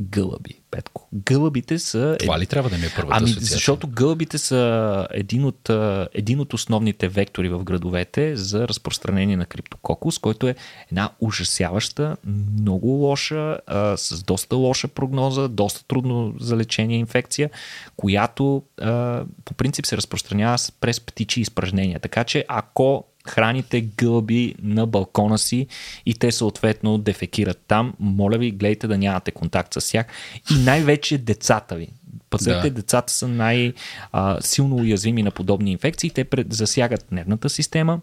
гълъби, 0.01 0.61
Петко. 0.71 1.09
Гълъбите 1.15 1.79
са... 1.79 2.17
Това 2.21 2.39
ли 2.39 2.47
трябва 2.47 2.71
да 2.71 2.79
ми 2.79 2.85
е 2.87 2.93
първата 2.97 3.17
ами, 3.17 3.31
асоциация? 3.31 3.55
Защото 3.55 3.89
гълъбите 3.89 4.39
са 4.39 5.07
един 5.11 5.45
от, 5.45 5.71
един 6.15 6.41
от 6.41 6.55
основните 6.55 7.09
вектори 7.09 7.49
в 7.49 7.65
градовете 7.65 8.37
за 8.37 8.69
разпространение 8.69 9.37
на 9.37 9.47
криптококус, 9.47 10.19
който 10.19 10.49
е 10.49 10.55
една 10.91 11.11
ужасяваща, 11.21 12.17
много 12.61 12.89
лоша, 12.89 13.59
а, 13.67 13.97
с 13.97 14.23
доста 14.23 14.57
лоша 14.57 14.89
прогноза, 14.89 15.49
доста 15.49 15.85
трудно 15.85 16.35
за 16.41 16.57
лечение 16.57 16.99
инфекция, 16.99 17.51
която 17.97 18.63
а, 18.81 19.25
по 19.45 19.55
принцип 19.55 19.87
се 19.87 19.97
разпространява 19.97 20.57
през 20.81 21.01
птичи 21.01 21.41
изпражнения. 21.41 22.01
Така 22.01 22.25
че 22.25 22.45
ако 22.49 23.05
храните 23.29 23.81
гълби 23.81 24.55
на 24.63 24.87
балкона 24.87 25.39
си 25.39 25.67
и 26.07 26.15
те 26.15 26.33
съответно 26.33 26.99
дефекират 26.99 27.61
там. 27.69 27.95
Моля 28.01 28.39
ви, 28.39 28.51
гледайте 28.51 28.87
да 28.87 28.99
нямате 28.99 29.31
контакт 29.31 29.75
с 29.75 29.91
тях. 29.91 30.07
И 30.51 30.55
най-вече 30.55 31.19
децата 31.19 31.77
ви. 31.77 31.89
Пазете, 32.31 32.71
да. 32.71 32.75
децата 32.75 33.13
са 33.13 33.29
най-силно 33.29 34.77
уязвими 34.77 35.23
на 35.23 35.31
подобни 35.31 35.73
инфекции. 35.73 36.11
Те 36.11 36.27
засягат 36.51 37.13
нервната 37.13 37.51
система, 37.51 38.01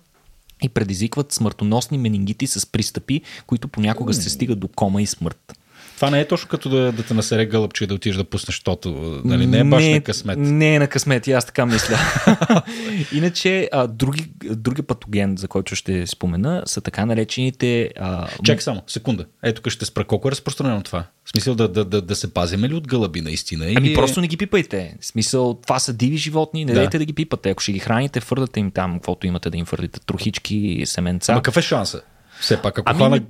и 0.62 0.69
предизвикват 0.69 1.34
смъртоносни 1.34 1.97
менингити 1.97 2.47
с 2.47 2.71
пристъпи, 2.71 3.21
които 3.47 3.67
понякога 3.67 4.13
се 4.13 4.29
стигат 4.29 4.60
до 4.60 4.67
кома 4.67 5.01
и 5.01 5.05
смърт. 5.05 5.53
Това 5.99 6.09
не 6.09 6.19
е 6.19 6.27
точно 6.27 6.49
като 6.49 6.69
да, 6.69 6.91
да 6.91 7.03
те 7.03 7.13
насере 7.13 7.45
гълъбче 7.45 7.83
и 7.83 7.88
да 7.88 7.93
отидеш 7.93 8.17
да 8.17 8.23
пуснеш 8.23 8.59
тото. 8.59 9.21
Нали? 9.25 9.47
Не 9.47 9.59
е 9.59 9.63
баш 9.63 9.83
не, 9.83 9.93
на 9.93 10.01
късмет. 10.01 10.38
Не 10.39 10.75
е 10.75 10.79
на 10.79 10.88
късмет, 10.88 11.27
и 11.27 11.31
аз 11.31 11.45
така 11.45 11.65
мисля. 11.65 11.97
Иначе, 13.13 13.69
а, 13.71 13.88
други, 13.88 14.31
други 14.43 14.81
патоген, 14.81 15.38
за 15.38 15.47
който 15.47 15.75
ще 15.75 16.07
спомена, 16.07 16.63
са 16.65 16.81
така 16.81 17.05
наречените... 17.05 17.91
А... 17.99 18.27
Чек 18.43 18.62
само, 18.62 18.81
секунда. 18.88 19.25
Ето 19.43 19.62
тук 19.62 19.71
ще 19.71 19.85
спра. 19.85 20.03
Колко 20.03 20.27
е 20.27 20.31
разпространено 20.31 20.83
това? 20.83 21.03
В 21.25 21.29
смисъл 21.29 21.55
да, 21.55 21.67
да, 21.67 21.85
да, 21.85 22.01
да 22.01 22.15
се 22.15 22.33
пазиме 22.33 22.69
ли 22.69 22.73
от 22.73 22.88
гълъби 22.88 23.21
наистина? 23.21 23.65
Или... 23.65 23.75
Ами 23.77 23.93
просто 23.93 24.21
не 24.21 24.27
ги 24.27 24.38
пипайте. 24.38 24.97
В 25.01 25.05
смисъл, 25.05 25.53
това 25.53 25.79
са 25.79 25.93
диви 25.93 26.17
животни, 26.17 26.65
не 26.65 26.73
да. 26.73 26.79
дайте 26.79 26.97
да 26.97 27.05
ги 27.05 27.13
пипате. 27.13 27.49
Ако 27.49 27.62
ще 27.62 27.71
ги 27.71 27.79
храните, 27.79 28.19
фърдате 28.19 28.59
им 28.59 28.71
там, 28.71 28.93
каквото 28.93 29.27
имате 29.27 29.49
да 29.49 29.57
им 29.57 29.65
фърдите, 29.65 29.99
трохички, 29.99 30.81
семенца. 30.85 31.31
Ама 31.31 31.41
какъв 31.41 31.57
е 31.57 31.62
шанса? 31.62 32.01
Все 32.41 32.62
пак, 32.62 32.80
ако 32.80 32.89
ами, 32.89 32.97
хвана... 32.97 33.21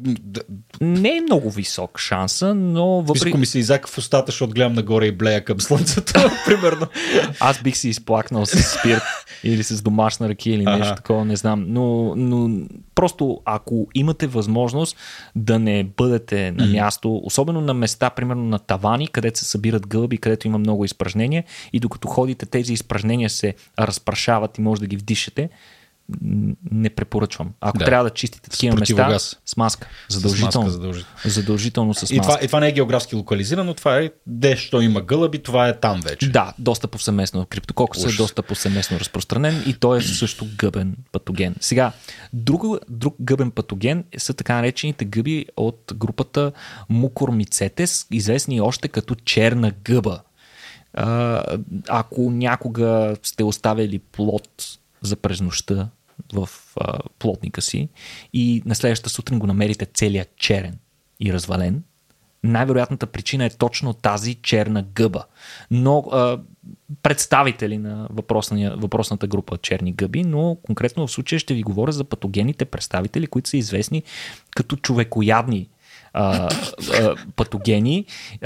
Не 0.82 1.17
е 1.17 1.22
много 1.22 1.52
висок 1.52 2.00
шанса, 2.00 2.56
но 2.56 3.02
въпреки... 3.02 3.30
Ако 3.30 3.38
ми 3.38 3.45
се 3.45 3.60
изака 3.60 3.88
в 3.88 3.98
устата, 3.98 4.32
защото 4.32 4.54
гледам 4.54 4.74
нагоре 4.74 5.06
и 5.06 5.12
блея 5.12 5.45
към 5.45 5.62
слънцето, 5.62 6.13
примерно. 6.45 6.88
Аз 7.39 7.62
бих 7.62 7.78
си 7.78 7.89
изплакнал 7.89 8.45
с 8.45 8.63
спирт. 8.63 9.04
или 9.43 9.63
с 9.63 9.82
домашна 9.82 10.30
ракия 10.30 10.56
или 10.56 10.65
нещо 10.65 10.88
Ага. 10.88 10.95
такова, 10.95 11.26
не 11.26 11.36
знам. 11.36 11.65
Но, 11.67 12.15
но 12.15 12.65
просто 12.95 13.41
ако 13.45 13.88
имате 13.95 14.28
възможност 14.28 14.98
да 15.36 15.60
не 15.60 15.84
бъдете 15.84 16.52
на 16.52 16.65
място, 16.65 17.22
особено 17.24 17.62
на 17.62 17.74
места, 17.74 18.10
примерно 18.10 18.43
на 18.43 18.60
тавани, 18.60 19.08
където 19.08 19.39
се 19.39 19.45
събират 19.45 19.88
гълъби, 19.88 20.17
където 20.17 20.48
има 20.48 20.58
много 20.58 20.86
изпражнения 20.86 21.43
и 21.74 21.80
докато 21.80 22.08
ходите 22.08 22.45
тези 22.45 22.74
изпражнения 22.74 23.30
се 23.30 23.56
разпрашават 23.80 24.58
и 24.58 24.62
може 24.62 24.82
да 24.82 24.88
ги 24.88 24.98
вдишате, 24.98 25.50
не 26.72 26.89
препоръчвам. 26.89 27.52
Ако 27.62 27.78
Да. 27.78 27.86
трябва 27.86 28.04
да 28.04 28.10
чистите 28.10 28.50
такива 28.50 28.76
места, 28.76 29.19
с 29.45 29.58
маска. 29.58 29.88
Задължително. 30.10 30.65
маска, 30.67 30.72
задължително. 30.72 31.15
Задължително 31.26 31.93
с 31.93 32.02
маска. 32.02 32.15
И 32.15 32.19
това, 32.19 32.40
и 32.42 32.48
това 32.48 32.60
не 32.60 32.67
е 32.67 32.71
географски 32.71 33.15
локализирано, 33.15 33.73
това 33.73 33.98
е 33.98 34.10
дещо 34.27 34.81
има 34.81 35.02
гълъби, 35.02 35.40
това 35.44 35.67
е 35.67 35.79
там 35.79 36.02
вече. 36.02 36.31
Да, 36.31 36.54
доста 36.60 36.88
повсеместно. 36.88 37.46
Криптококус 37.46 38.04
е 38.04 38.08
Уж. 38.08 38.17
доста 38.17 38.44
повсеместно 38.44 39.00
разпространен 39.00 39.63
и 39.67 39.73
той 39.73 39.98
е 39.98 40.02
също 40.02 40.48
гъбен 40.58 40.96
патоген. 41.12 41.56
Сега, 41.62 41.92
друг, 42.33 42.63
друг 42.90 43.15
гъбен 43.21 43.52
патоген 43.52 44.04
са 44.17 44.33
така 44.33 44.56
наречените 44.56 45.06
гъби 45.06 45.46
от 45.58 45.94
групата 45.96 46.52
Мукормицетес, 46.90 48.08
известни 48.12 48.62
още 48.62 48.88
като 48.88 49.15
черна 49.15 49.71
гъба. 49.83 50.21
А, 50.94 51.44
ако 51.90 52.31
някога 52.31 53.15
сте 53.23 53.44
оставили 53.44 54.00
плод 54.00 54.50
за 55.02 55.15
през 55.15 55.42
нощта 55.42 55.90
в 56.34 56.50
а, 56.76 57.00
плотника 57.20 57.62
си 57.62 57.90
и 58.34 58.62
на 58.65 58.76
следващата 58.76 59.10
сутрин 59.10 59.40
го 59.40 59.48
намерите 59.48 59.86
целият 59.86 60.36
черен 60.38 60.80
и 61.20 61.34
развален, 61.34 61.84
най-вероятната 62.44 63.08
причина 63.08 63.46
е 63.46 63.50
точно 63.50 63.94
тази 63.94 64.36
черна 64.36 64.84
гъба. 64.84 65.26
Но 65.72 66.00
а, 66.12 66.40
представители 67.04 67.78
на 67.78 68.08
въпросния, 68.10 68.76
въпросната 68.78 69.28
група 69.28 69.58
черни 69.58 69.92
гъби, 69.92 70.24
но 70.24 70.58
конкретно 70.63 71.08
в 71.08 71.12
случая 71.12 71.40
ще 71.40 71.54
ви 71.54 71.63
говоря 71.63 71.92
за 71.92 72.04
патогените 72.04 72.65
представители, 72.65 73.28
които 73.28 73.50
са 73.50 73.58
известни 73.58 74.04
като 74.56 74.76
човекоядни 74.76 75.70
а, 76.13 76.49
а, 76.93 77.15
патогени. 77.35 78.05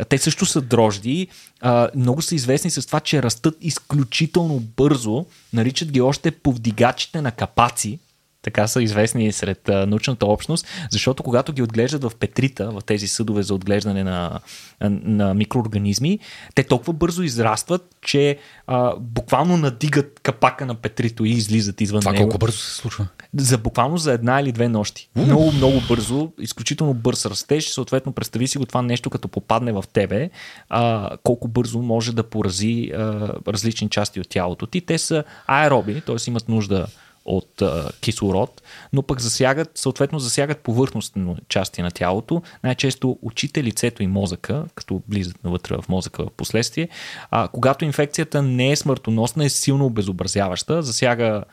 Те 0.10 0.18
също 0.18 0.46
са 0.46 0.62
дрожди. 0.62 1.28
А, 1.62 1.90
много 1.96 2.22
са 2.22 2.36
известни 2.36 2.72
с 2.72 2.88
това, 2.88 3.00
че 3.00 3.24
растат 3.24 3.58
изключително 3.62 4.60
бързо. 4.60 5.26
Наричат 5.54 5.92
ги 5.92 6.02
още 6.02 6.32
повдигачите 6.32 7.22
на 7.22 7.32
капаци. 7.32 8.00
Така 8.44 8.68
са 8.68 8.84
известни 8.84 9.32
сред 9.32 9.68
научната 9.68 10.26
общност, 10.26 10.68
защото 10.92 11.24
когато 11.24 11.54
ги 11.54 11.62
отглеждат 11.62 12.04
в 12.04 12.16
петрита, 12.16 12.72
в 12.72 12.82
тези 12.86 13.08
съдове 13.08 13.44
за 13.44 13.54
отглеждане 13.54 14.04
на, 14.04 14.40
на 14.82 15.34
микроорганизми, 15.34 16.20
те 16.56 16.64
толкова 16.64 16.94
бързо 16.94 17.24
израстват, 17.24 17.96
че 18.02 18.38
а, 18.68 18.96
буквално 19.00 19.58
надигат 19.58 20.20
капака 20.24 20.66
на 20.66 20.76
петрито 20.76 21.26
и 21.26 21.30
излизат 21.30 21.82
извън 21.82 22.02
Това 22.02 22.12
него 22.12 22.24
колко 22.24 22.38
бързо 22.38 22.58
се 22.58 22.76
случва? 22.76 23.08
за 23.38 23.58
буквално 23.58 23.98
за 23.98 24.14
една 24.14 24.42
или 24.42 24.52
две 24.52 24.70
нощи. 24.70 25.10
Много, 25.16 25.52
много 25.52 25.82
бързо, 25.88 26.32
изключително 26.40 26.94
бърз 26.94 27.26
растеж. 27.26 27.70
Съответно, 27.70 28.12
представи 28.12 28.48
си 28.48 28.58
го 28.58 28.66
това 28.66 28.82
нещо, 28.82 29.10
като 29.10 29.28
попадне 29.28 29.72
в 29.72 29.84
тебе, 29.94 30.30
а, 30.70 31.10
колко 31.24 31.48
бързо 31.48 31.82
може 31.82 32.16
да 32.16 32.24
порази 32.24 32.92
а, 32.94 33.30
различни 33.48 33.90
части 33.90 34.20
от 34.20 34.30
тялото 34.30 34.68
ти. 34.68 34.82
Те 34.82 34.98
са 34.98 35.24
аероби, 35.48 36.02
т.е. 36.02 36.16
имат 36.28 36.50
нужда 36.50 36.88
от 37.26 37.62
а, 37.62 37.92
кислород, 38.02 38.62
но 38.94 39.04
пък 39.04 39.22
засягат, 39.22 39.72
съответно 39.76 40.20
засягат 40.20 40.60
повърхностно 40.60 41.38
части 41.50 41.82
на 41.82 41.92
тялото, 41.92 42.42
най-често 42.64 43.18
очите, 43.22 43.64
лицето 43.64 44.04
и 44.04 44.08
мозъка, 44.08 44.66
като 44.76 45.02
влизат 45.10 45.44
навътре 45.44 45.78
в 45.78 45.90
мозъка 45.90 46.24
в 46.24 46.32
последствие. 46.32 46.90
А, 47.32 47.48
когато 47.48 47.86
инфекцията 47.86 48.42
не 48.42 48.72
е 48.72 48.76
смъртоносна, 48.76 49.46
е 49.46 49.50
силно 49.50 49.86
обезобразяваща, 49.86 50.84
засяга 50.84 51.44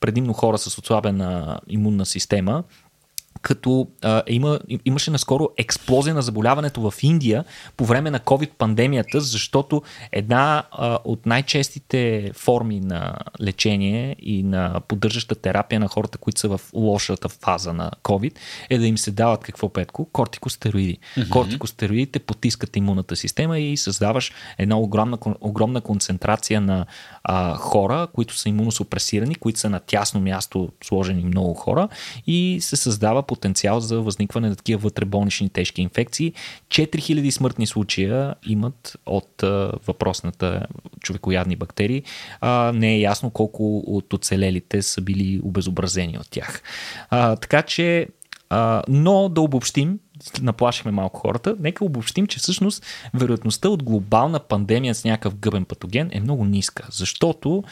предимно 0.00 0.32
хора 0.32 0.58
с 0.58 0.78
отслабена 0.78 1.60
имунна 1.68 2.06
система, 2.06 2.64
като 3.44 3.86
а, 4.02 4.22
има, 4.26 4.58
имаше 4.84 5.10
наскоро 5.10 5.48
експлозия 5.56 6.14
на 6.14 6.22
заболяването 6.22 6.90
в 6.90 6.94
Индия 7.02 7.44
по 7.76 7.84
време 7.84 8.10
на 8.10 8.20
COVID-пандемията, 8.20 9.18
защото 9.18 9.82
една 10.12 10.62
а, 10.72 10.98
от 11.04 11.26
най-честите 11.26 12.30
форми 12.34 12.80
на 12.80 13.16
лечение 13.40 14.16
и 14.18 14.42
на 14.42 14.80
поддържаща 14.88 15.34
терапия 15.34 15.80
на 15.80 15.88
хората, 15.88 16.18
които 16.18 16.40
са 16.40 16.48
в 16.48 16.60
лошата 16.74 17.28
фаза 17.28 17.72
на 17.72 17.90
COVID, 18.02 18.32
е 18.70 18.78
да 18.78 18.86
им 18.86 18.98
се 18.98 19.10
дават 19.10 19.44
какво 19.44 19.68
петко? 19.68 20.04
Кортикостероиди. 20.04 20.98
Mm-hmm. 21.16 21.28
Кортикостероидите 21.28 22.18
потискат 22.18 22.76
имунната 22.76 23.16
система 23.16 23.58
и 23.58 23.76
създаваш 23.76 24.32
една 24.58 24.78
огромна, 24.78 25.18
огромна 25.40 25.80
концентрация 25.80 26.60
на 26.60 26.86
а, 27.24 27.54
хора, 27.54 28.08
които 28.12 28.38
са 28.38 28.48
имуносупресирани, 28.48 29.34
които 29.34 29.58
са 29.58 29.70
на 29.70 29.80
тясно 29.80 30.20
място 30.20 30.68
сложени 30.84 31.24
много 31.24 31.54
хора 31.54 31.88
и 32.26 32.58
се 32.60 32.76
създава 32.76 33.22
потенциал 33.34 33.80
за 33.80 34.00
възникване 34.00 34.48
на 34.48 34.56
такива 34.56 34.80
вътреболнични 34.80 35.48
тежки 35.48 35.82
инфекции. 35.82 36.32
4000 36.68 37.30
смъртни 37.30 37.66
случая 37.66 38.34
имат 38.46 38.96
от 39.06 39.42
а, 39.42 39.72
въпросната 39.86 40.66
човекоядни 41.00 41.56
бактерии. 41.56 42.02
А, 42.40 42.72
не 42.74 42.94
е 42.94 43.00
ясно 43.00 43.30
колко 43.30 43.78
от 43.78 44.12
оцелелите 44.12 44.82
са 44.82 45.00
били 45.00 45.40
обезобразени 45.44 46.18
от 46.18 46.30
тях. 46.30 46.62
А, 47.10 47.36
така 47.36 47.62
че 47.62 48.08
а, 48.50 48.82
но 48.88 49.28
да 49.28 49.40
обобщим, 49.40 49.98
наплашихме 50.42 50.90
малко 50.90 51.20
хората, 51.20 51.56
нека 51.60 51.84
обобщим, 51.84 52.26
че 52.26 52.38
всъщност 52.38 52.86
вероятността 53.14 53.68
от 53.68 53.82
глобална 53.82 54.40
пандемия 54.40 54.94
с 54.94 55.04
някакъв 55.04 55.36
гъбен 55.36 55.64
патоген 55.64 56.10
е 56.12 56.20
много 56.20 56.44
ниска, 56.44 56.86
защото 56.90 57.64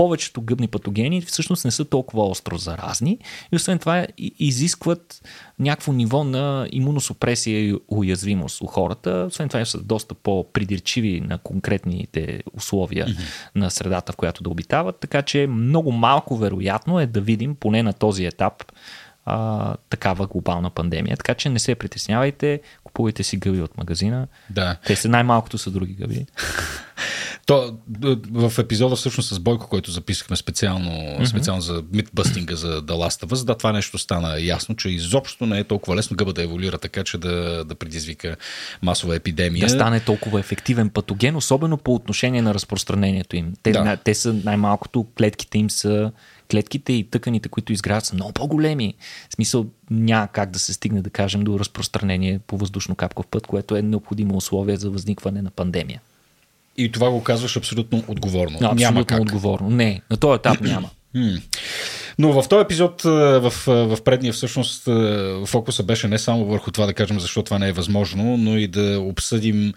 повечето 0.00 0.42
гъбни 0.42 0.68
патогени 0.68 1.20
всъщност 1.20 1.64
не 1.64 1.70
са 1.70 1.84
толкова 1.84 2.28
остро 2.28 2.58
заразни 2.58 3.18
и 3.52 3.56
освен 3.56 3.78
това 3.78 4.06
изискват 4.38 5.28
някакво 5.58 5.92
ниво 5.92 6.24
на 6.24 6.68
имуносупресия 6.72 7.60
и 7.60 7.76
уязвимост 7.88 8.60
у 8.60 8.66
хората. 8.66 9.26
Освен 9.28 9.48
това 9.48 9.64
са 9.64 9.82
доста 9.82 10.14
по-придирчиви 10.14 11.20
на 11.20 11.38
конкретните 11.38 12.42
условия 12.56 13.06
mm-hmm. 13.06 13.50
на 13.54 13.70
средата, 13.70 14.12
в 14.12 14.16
която 14.16 14.42
да 14.42 14.50
обитават, 14.50 15.00
така 15.00 15.22
че 15.22 15.46
много 15.46 15.92
малко 15.92 16.36
вероятно 16.36 17.00
е 17.00 17.06
да 17.06 17.20
видим 17.20 17.54
поне 17.54 17.82
на 17.82 17.92
този 17.92 18.24
етап 18.24 18.72
а, 19.24 19.76
такава 19.90 20.26
глобална 20.26 20.70
пандемия. 20.70 21.16
Така 21.16 21.34
че 21.34 21.48
не 21.48 21.58
се 21.58 21.74
притеснявайте, 21.74 22.60
купувайте 22.90 23.22
си 23.22 23.36
гъби 23.36 23.60
от 23.60 23.78
магазина. 23.78 24.26
Да. 24.50 24.76
Те 24.86 24.96
са 24.96 25.08
най-малкото 25.08 25.58
са 25.58 25.70
други 25.70 25.92
гъби. 25.92 26.26
То, 27.46 27.78
в 28.30 28.52
епизода 28.58 28.96
всъщност 28.96 29.34
с 29.34 29.38
Бойко, 29.38 29.68
който 29.68 29.90
записахме 29.90 30.36
специално, 30.36 30.90
mm-hmm. 30.90 31.24
специално 31.24 31.62
за 31.62 31.82
митбъстинга 31.92 32.54
за 32.54 32.82
The 32.82 32.92
Last 32.92 33.26
of 33.26 33.28
Us, 33.28 33.44
да, 33.44 33.54
това 33.54 33.72
нещо 33.72 33.98
стана 33.98 34.40
ясно, 34.40 34.76
че 34.76 34.88
изобщо 34.88 35.46
не 35.46 35.58
е 35.58 35.64
толкова 35.64 35.96
лесно 35.96 36.16
гъба 36.16 36.32
да 36.32 36.42
еволюира 36.42 36.78
така, 36.78 37.04
че 37.04 37.18
да, 37.18 37.64
да 37.64 37.74
предизвика 37.74 38.36
масова 38.82 39.16
епидемия. 39.16 39.66
Да 39.66 39.68
стане 39.68 40.00
толкова 40.00 40.40
ефективен 40.40 40.90
патоген, 40.90 41.36
особено 41.36 41.76
по 41.76 41.94
отношение 41.94 42.42
на 42.42 42.54
разпространението 42.54 43.36
им. 43.36 43.52
Те, 43.62 43.72
Да. 43.72 43.96
те 43.96 44.14
са 44.14 44.32
най-малкото, 44.32 45.06
клетките 45.18 45.58
им 45.58 45.70
са 45.70 46.12
клетките 46.50 46.92
и 46.92 47.04
тъканите, 47.04 47.48
които 47.48 47.72
изграждат, 47.72 48.06
са 48.06 48.14
много 48.14 48.32
по-големи. 48.32 48.94
В 49.30 49.34
смисъл 49.34 49.66
няма 49.90 50.28
как 50.28 50.50
да 50.50 50.58
се 50.58 50.72
стигне, 50.72 51.02
да 51.02 51.10
кажем, 51.10 51.44
до 51.44 51.58
разпространение 51.58 52.38
по 52.46 52.58
въздушно-капков 52.58 53.26
път, 53.26 53.46
което 53.46 53.76
е 53.76 53.82
необходимо 53.82 54.36
условие 54.36 54.76
за 54.76 54.90
възникване 54.90 55.42
на 55.42 55.50
пандемия. 55.50 56.00
И 56.76 56.92
това 56.92 57.10
го 57.10 57.22
казваш 57.22 57.56
абсолютно 57.56 58.04
отговорно. 58.08 58.56
Абсолютно 58.56 58.80
Няма 58.80 59.04
как. 59.04 59.20
отговорно. 59.20 59.70
Не, 59.70 60.02
на 60.10 60.16
този 60.16 60.36
етап 60.36 60.60
няма. 60.64 60.90
Но 62.18 62.42
в 62.42 62.48
този 62.48 62.62
епизод, 62.62 63.04
а, 63.04 63.10
в, 63.50 63.68
а, 63.68 63.72
в 63.72 64.02
предния 64.04 64.32
всъщност 64.32 64.88
а, 64.88 65.42
фокуса 65.46 65.82
беше 65.82 66.08
не 66.08 66.18
само 66.18 66.44
върху 66.44 66.70
това 66.70 66.86
да 66.86 66.94
кажем 66.94 67.20
защо 67.20 67.42
това 67.42 67.58
не 67.58 67.68
е 67.68 67.72
възможно, 67.72 68.36
но 68.36 68.56
и 68.56 68.68
да 68.68 69.00
обсъдим 69.00 69.72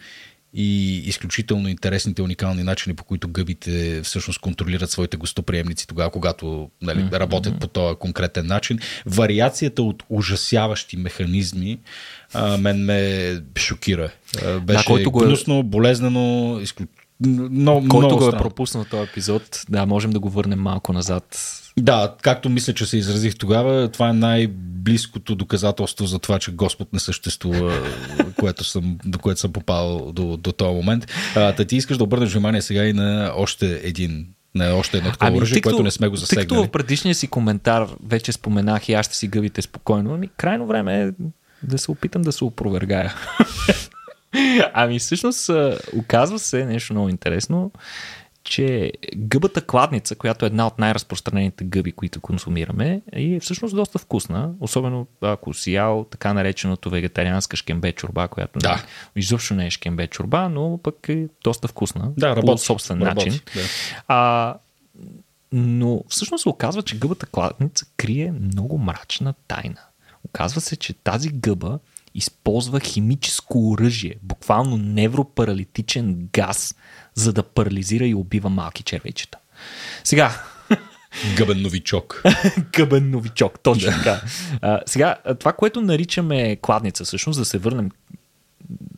и 0.54 0.98
изключително 0.98 1.70
интересните 1.70 2.22
уникални 2.22 2.64
начини, 2.64 2.96
по 2.96 3.04
които 3.04 3.28
гъбите 3.28 4.02
всъщност 4.02 4.40
контролират 4.40 4.90
своите 4.90 5.18
гостоприемници 5.18 5.88
тогава, 5.88 6.10
когато 6.10 6.70
нали, 6.82 7.00
mm-hmm. 7.00 7.20
работят 7.20 7.60
по 7.60 7.68
този 7.68 7.96
конкретен 7.96 8.48
начин. 8.48 8.80
Вариацията 9.06 9.84
от 9.84 10.04
ужасяващи 10.10 10.98
механизми 10.98 11.80
а, 12.34 12.58
мен 12.58 12.86
ме 12.86 13.42
шокира. 13.58 14.12
А, 14.46 14.60
беше 14.60 14.86
който 14.86 15.12
го 15.12 15.24
е- 15.24 15.28
гнусно, 15.28 15.64
болезнено, 15.64 16.60
изключително. 16.62 17.00
Много, 17.26 17.88
Който 17.88 18.08
много 18.08 18.18
го 18.18 18.30
е 18.30 18.38
пропуснал 18.38 18.86
този 18.86 19.04
епизод, 19.04 19.66
да, 19.70 19.86
можем 19.86 20.12
да 20.12 20.20
го 20.20 20.30
върнем 20.30 20.60
малко 20.60 20.94
назад. 20.94 21.60
Да, 21.80 22.16
както 22.22 22.50
мисля, 22.50 22.74
че 22.74 22.86
се 22.86 22.98
изразих 22.98 23.36
тогава, 23.36 23.90
това 23.90 24.10
е 24.10 24.14
най-близкото 24.14 25.36
доказателство 25.36 26.06
за 26.06 26.20
това, 26.20 26.40
че 26.40 26.52
Господ 26.52 26.94
не 26.94 27.00
съществува, 27.00 27.74
което 28.40 28.64
съм, 28.64 28.98
до 29.06 29.20
което 29.20 29.40
съм 29.40 29.54
попал 29.54 30.12
до, 30.12 30.38
до 30.38 30.52
този 30.52 30.74
момент. 30.76 31.08
А, 31.36 31.56
та 31.56 31.66
ти 31.66 31.76
искаш 31.76 31.98
да 31.98 32.04
обърнеш 32.04 32.32
внимание 32.32 32.62
сега 32.62 32.86
и 32.86 32.94
на 32.94 33.34
още 33.36 33.82
един 33.84 34.28
на 34.56 34.74
още 34.74 34.98
едно 34.98 35.12
такова 35.12 35.32
оръжие, 35.32 35.54
Ами, 35.54 35.54
тъй 35.54 35.62
като- 35.62 35.76
което 35.76 35.84
не 35.84 35.92
сме 35.92 36.08
го 36.08 36.16
Тъй 36.16 36.22
като 36.22 36.36
засегнали. 36.36 36.68
в 36.68 36.72
предишния 36.72 37.16
си 37.16 37.28
коментар 37.28 37.88
вече 38.06 38.32
споменах 38.32 38.90
и 38.90 38.94
аз 38.94 39.06
ще 39.06 39.16
си 39.16 39.28
гъбите 39.28 39.62
спокойно, 39.62 40.14
ами 40.14 40.30
крайно 40.38 40.68
време 40.68 41.02
е 41.04 41.12
да 41.64 41.78
се 41.78 41.92
опитам 41.92 42.22
да 42.22 42.32
се 42.32 42.44
опровергая. 42.44 43.14
ами 44.74 45.00
всъщност 45.00 45.50
оказва 45.96 46.40
се 46.40 46.66
нещо 46.66 46.94
много 46.94 47.10
интересно, 47.10 47.72
че 48.44 48.92
гъбата 49.16 49.62
кладница, 49.62 50.16
която 50.16 50.46
е 50.46 50.48
една 50.48 50.68
от 50.68 50.80
най-разпространените 50.80 51.64
гъби, 51.64 51.92
които 51.92 52.22
консумираме, 52.22 53.02
е 53.12 53.40
всъщност 53.40 53.76
доста 53.76 54.00
вкусна, 54.00 54.52
особено 54.60 55.08
ако 55.22 55.54
си 55.54 55.74
ял 55.74 56.06
така 56.12 56.34
нареченото 56.34 56.90
вегетарианска 56.90 57.58
шкембе 57.58 57.92
чорба, 57.92 58.28
която 58.28 58.60
Да. 58.60 58.76
не, 58.76 58.82
изобщо 59.22 59.54
не 59.54 59.68
е 59.68 59.72
шкембе 59.72 60.08
чорба, 60.08 60.50
но 60.50 60.80
пък 60.84 61.10
е 61.10 61.28
доста 61.44 61.68
вкусна 61.68 62.12
Да, 62.18 62.36
по 62.36 62.42
работи. 62.42 62.62
собствен 62.62 63.02
Работи, 63.02 63.26
начин. 63.30 63.42
да. 63.56 63.62
А, 64.08 64.56
но 65.52 66.04
всъщност 66.10 66.42
се 66.42 66.50
оказва, 66.50 66.82
че 66.84 66.98
гъбата 67.00 67.26
кладница 67.26 67.86
крие 67.98 68.32
много 68.32 68.78
мрачна 68.78 69.34
тайна. 69.48 69.80
Оказва 70.24 70.62
се, 70.62 70.76
че 70.76 70.94
тази 70.94 71.30
гъба 71.30 71.80
използва 72.16 72.80
химическо 72.80 73.70
оръжие, 73.72 74.16
буквално 74.24 74.78
невропаралитичен 74.78 76.30
газ, 76.34 76.76
за 77.16 77.34
да 77.34 77.44
парализира 77.44 78.06
и 78.06 78.16
убива 78.16 78.50
малки 78.50 78.84
червейчета. 78.84 79.38
Сега, 80.04 80.44
Гъбен 81.38 81.62
новичок. 81.62 82.24
гъбен 82.74 83.12
новичок, 83.12 83.60
точно 83.60 83.92
така. 83.92 84.22
А, 84.62 84.82
сега, 84.86 85.16
това, 85.40 85.54
което 85.54 85.82
наричаме 85.82 86.56
кладница, 86.56 87.04
всъщност, 87.04 87.40
да 87.40 87.46
се 87.46 87.58
върнем 87.58 87.90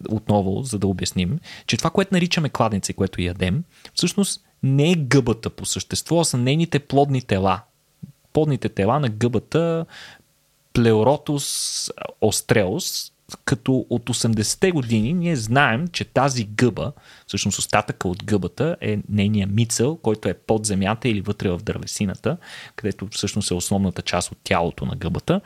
отново, 0.09 0.63
за 0.63 0.79
да 0.79 0.87
обясним, 0.87 1.39
че 1.67 1.77
това, 1.77 1.89
което 1.89 2.13
наричаме 2.13 2.49
кладница 2.49 2.91
и 2.91 2.95
което 2.95 3.21
ядем, 3.21 3.63
всъщност 3.93 4.41
не 4.63 4.91
е 4.91 4.95
гъбата 4.95 5.49
по 5.49 5.65
същество, 5.65 6.19
а 6.19 6.25
са 6.25 6.37
нейните 6.37 6.79
плодни 6.79 7.21
тела. 7.21 7.61
Плодните 8.33 8.69
тела 8.69 8.99
на 8.99 9.09
гъбата 9.09 9.85
Плеоротус 10.73 11.89
остреус, 12.21 13.11
като 13.45 13.85
от 13.89 14.09
80-те 14.09 14.71
години 14.71 15.13
ние 15.13 15.35
знаем, 15.35 15.87
че 15.87 16.05
тази 16.05 16.43
гъба, 16.43 16.91
всъщност 17.27 17.59
остатъка 17.59 18.07
от 18.07 18.23
гъбата 18.23 18.75
е 18.81 18.99
нейния 19.09 19.47
мицел, 19.47 19.95
който 19.95 20.29
е 20.29 20.33
под 20.33 20.65
земята 20.65 21.09
или 21.09 21.21
вътре 21.21 21.49
в 21.49 21.59
дървесината, 21.63 22.37
където 22.75 23.07
всъщност 23.11 23.51
е 23.51 23.53
основната 23.53 24.01
част 24.01 24.31
от 24.31 24.37
тялото 24.43 24.85
на 24.85 24.95
гъбата. 24.95 25.41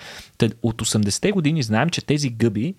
От 0.64 0.82
80-те 0.82 1.32
години 1.32 1.64
знаем, 1.64 1.90
че 1.90 2.06
тези 2.06 2.30
гъби 2.30 2.76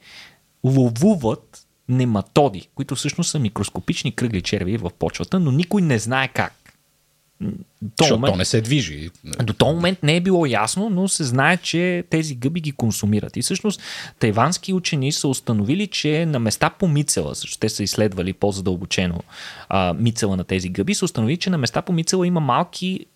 ловуват 0.65 1.67
нематоди, 1.89 2.69
които 2.75 2.95
всъщност 2.95 3.31
са 3.31 3.39
микроскопични 3.39 4.13
кръгли 4.13 4.43
черви 4.43 4.77
в 4.77 4.91
почвата, 4.99 5.41
но 5.41 5.53
никой 5.53 5.83
не 5.83 5.99
знае 5.99 6.29
как. 6.29 6.55
До 7.41 7.49
Защото 7.99 8.15
момент- 8.15 8.33
то 8.33 8.39
не 8.39 8.45
се 8.45 8.61
движи. 8.61 9.11
до 9.43 9.53
този 9.53 9.75
момент 9.75 10.03
не 10.03 10.17
е 10.17 10.21
било 10.21 10.47
ясно, 10.47 10.91
но 10.91 11.09
се 11.09 11.25
знае, 11.25 11.57
че 11.57 12.05
тези 12.11 12.35
гъби 12.35 12.61
ги 12.61 12.73
консумират. 12.73 13.37
И 13.37 13.43
всъщност 13.43 13.81
тайвански 14.19 14.73
учени 14.73 15.13
са 15.13 15.29
установили, 15.29 15.87
че 15.87 16.27
на 16.27 16.39
места 16.39 16.71
по 16.71 16.89
мицела, 16.89 17.35
защото 17.35 17.59
те 17.59 17.69
са 17.69 17.83
изследвали 17.83 18.33
по-задълбочено 18.33 19.21
а, 19.69 19.95
мицела 19.95 20.37
на 20.37 20.45
тези 20.45 20.69
гъби, 20.69 20.95
са 20.95 21.05
установили, 21.05 21.37
че 21.37 21.51
на 21.51 21.59
места 21.59 21.83
по 21.83 21.93
мицела 21.93 22.27
има 22.27 22.41
малки 22.41 23.07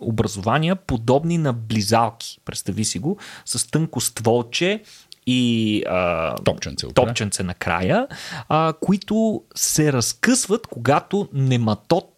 образования, 0.00 0.76
подобни 0.76 1.38
на 1.38 1.52
близалки. 1.52 2.38
Представи 2.44 2.84
си 2.84 2.98
го, 2.98 3.16
с 3.44 3.70
тънко 3.70 4.00
стволче 4.00 4.82
и 5.26 5.82
а, 5.88 6.34
Топченце 6.34 6.86
топченце 6.88 7.42
накрая, 7.42 8.06
а, 8.48 8.72
които 8.80 9.42
се 9.54 9.92
разкъсват, 9.92 10.66
когато 10.66 11.28
нематод 11.32 12.10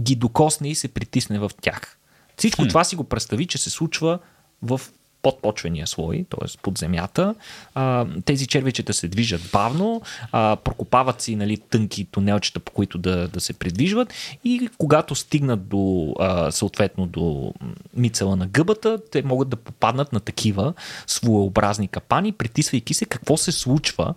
ги 0.00 0.16
докосне 0.16 0.68
и 0.68 0.74
се 0.74 0.88
притисне 0.88 1.38
в 1.38 1.50
тях. 1.60 1.98
Всичко 2.36 2.62
хм. 2.62 2.68
това 2.68 2.84
си 2.84 2.96
го 2.96 3.04
представи, 3.04 3.46
че 3.46 3.58
се 3.58 3.70
случва 3.70 4.18
в 4.62 4.80
подпочвения 5.24 5.86
слой, 5.86 6.26
т.е. 6.30 6.58
под 6.62 6.78
земята. 6.78 7.34
А, 7.74 8.06
тези 8.24 8.46
червичета 8.46 8.94
се 8.94 9.08
движат 9.08 9.40
бавно, 9.52 10.02
а, 10.32 10.56
прокопават 10.56 11.20
си 11.20 11.36
нали, 11.36 11.56
тънки 11.56 12.04
тунелчета, 12.04 12.60
по 12.60 12.72
които 12.72 12.98
да, 12.98 13.28
да 13.28 13.40
се 13.40 13.52
придвижват 13.52 14.12
и 14.44 14.68
когато 14.78 15.14
стигнат 15.14 15.68
до, 15.68 16.14
а, 16.20 16.50
съответно 16.50 17.06
до 17.06 17.54
мицела 17.96 18.36
на 18.36 18.46
гъбата, 18.46 18.98
те 19.10 19.22
могат 19.22 19.48
да 19.48 19.56
попаднат 19.56 20.12
на 20.12 20.20
такива 20.20 20.74
своеобразни 21.06 21.88
капани, 21.88 22.32
притисвайки 22.32 22.94
се 22.94 23.04
какво 23.04 23.36
се 23.36 23.52
случва. 23.52 24.14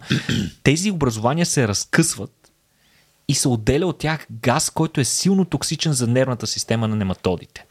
Тези 0.64 0.92
образования 0.92 1.46
се 1.46 1.68
разкъсват 1.68 2.37
и 3.28 3.34
се 3.36 3.48
отделя 3.48 3.88
от 3.88 3.98
тях 3.98 4.28
газ, 4.32 4.70
който 4.70 5.02
е 5.02 5.06
силно 5.06 5.46
токсичен 5.46 5.94
за 5.94 6.08
нервната 6.08 6.48
система 6.48 6.88
на 6.88 6.96
нематодите. 6.96 7.66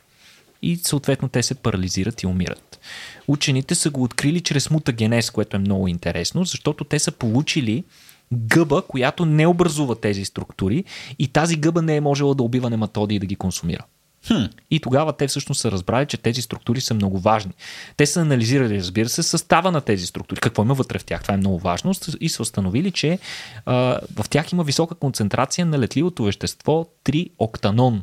И 0.62 0.76
съответно 0.76 1.28
те 1.28 1.42
се 1.42 1.54
парализират 1.54 2.22
и 2.22 2.26
умират. 2.26 2.80
Учените 3.28 3.74
са 3.74 3.90
го 3.90 4.02
открили 4.02 4.40
чрез 4.40 4.70
мутагенез, 4.70 5.30
което 5.30 5.56
е 5.56 5.60
много 5.60 5.88
интересно, 5.88 6.44
защото 6.44 6.84
те 6.84 6.98
са 6.98 7.12
получили 7.12 7.84
гъба, 8.32 8.82
която 8.88 9.24
не 9.24 9.46
образува 9.46 9.94
тези 9.94 10.24
структури 10.24 10.84
и 11.18 11.28
тази 11.28 11.56
гъба 11.56 11.82
не 11.82 11.96
е 11.96 12.00
можела 12.00 12.34
да 12.34 12.42
убива 12.42 12.70
нематоди 12.70 13.14
и 13.14 13.18
да 13.18 13.26
ги 13.26 13.36
консумира. 13.36 13.84
Хм. 14.26 14.44
И 14.70 14.80
тогава 14.80 15.12
те 15.12 15.26
всъщност 15.26 15.60
са 15.60 15.70
разбрали, 15.70 16.06
че 16.06 16.16
тези 16.16 16.42
структури 16.42 16.80
са 16.80 16.94
много 16.94 17.18
важни. 17.18 17.52
Те 17.96 18.06
са 18.06 18.20
анализирали, 18.20 18.78
разбира 18.78 19.08
се, 19.08 19.22
състава 19.22 19.70
на 19.70 19.80
тези 19.80 20.06
структури. 20.06 20.40
Какво 20.40 20.62
има 20.62 20.74
вътре 20.74 20.98
в 20.98 21.04
тях? 21.04 21.22
Това 21.22 21.34
е 21.34 21.38
много 21.38 21.58
важно. 21.58 21.92
И 22.20 22.28
са 22.28 22.42
установили, 22.42 22.90
че 22.90 23.18
а, 23.66 23.74
в 24.16 24.28
тях 24.30 24.52
има 24.52 24.64
висока 24.64 24.94
концентрация 24.94 25.66
на 25.66 25.78
летливото 25.78 26.24
вещество 26.24 26.86
3-октанон, 27.04 28.00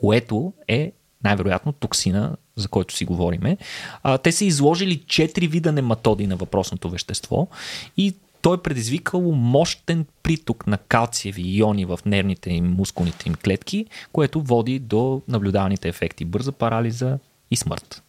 което 0.00 0.52
е 0.68 0.92
най-вероятно 1.24 1.72
токсина, 1.72 2.36
за 2.56 2.68
който 2.68 2.96
си 2.96 3.04
говориме. 3.04 3.56
А, 4.02 4.18
те 4.18 4.32
са 4.32 4.44
изложили 4.44 4.98
4 4.98 5.48
вида 5.48 5.72
нематоди 5.72 6.26
на 6.26 6.36
въпросното 6.36 6.90
вещество 6.90 7.48
и 7.96 8.14
той 8.42 8.56
е 8.56 8.60
предизвикало 8.60 9.34
мощен 9.34 10.06
приток 10.22 10.66
на 10.66 10.78
калциеви 10.78 11.58
иони 11.58 11.84
в 11.84 11.98
нервните 12.06 12.50
и 12.50 12.60
мускулните 12.60 13.28
им 13.28 13.34
клетки, 13.34 13.86
което 14.12 14.42
води 14.42 14.78
до 14.78 15.22
наблюдаваните 15.28 15.88
ефекти 15.88 16.24
бърза 16.24 16.52
парализа 16.52 17.18
и 17.50 17.56
смърт. 17.56 18.02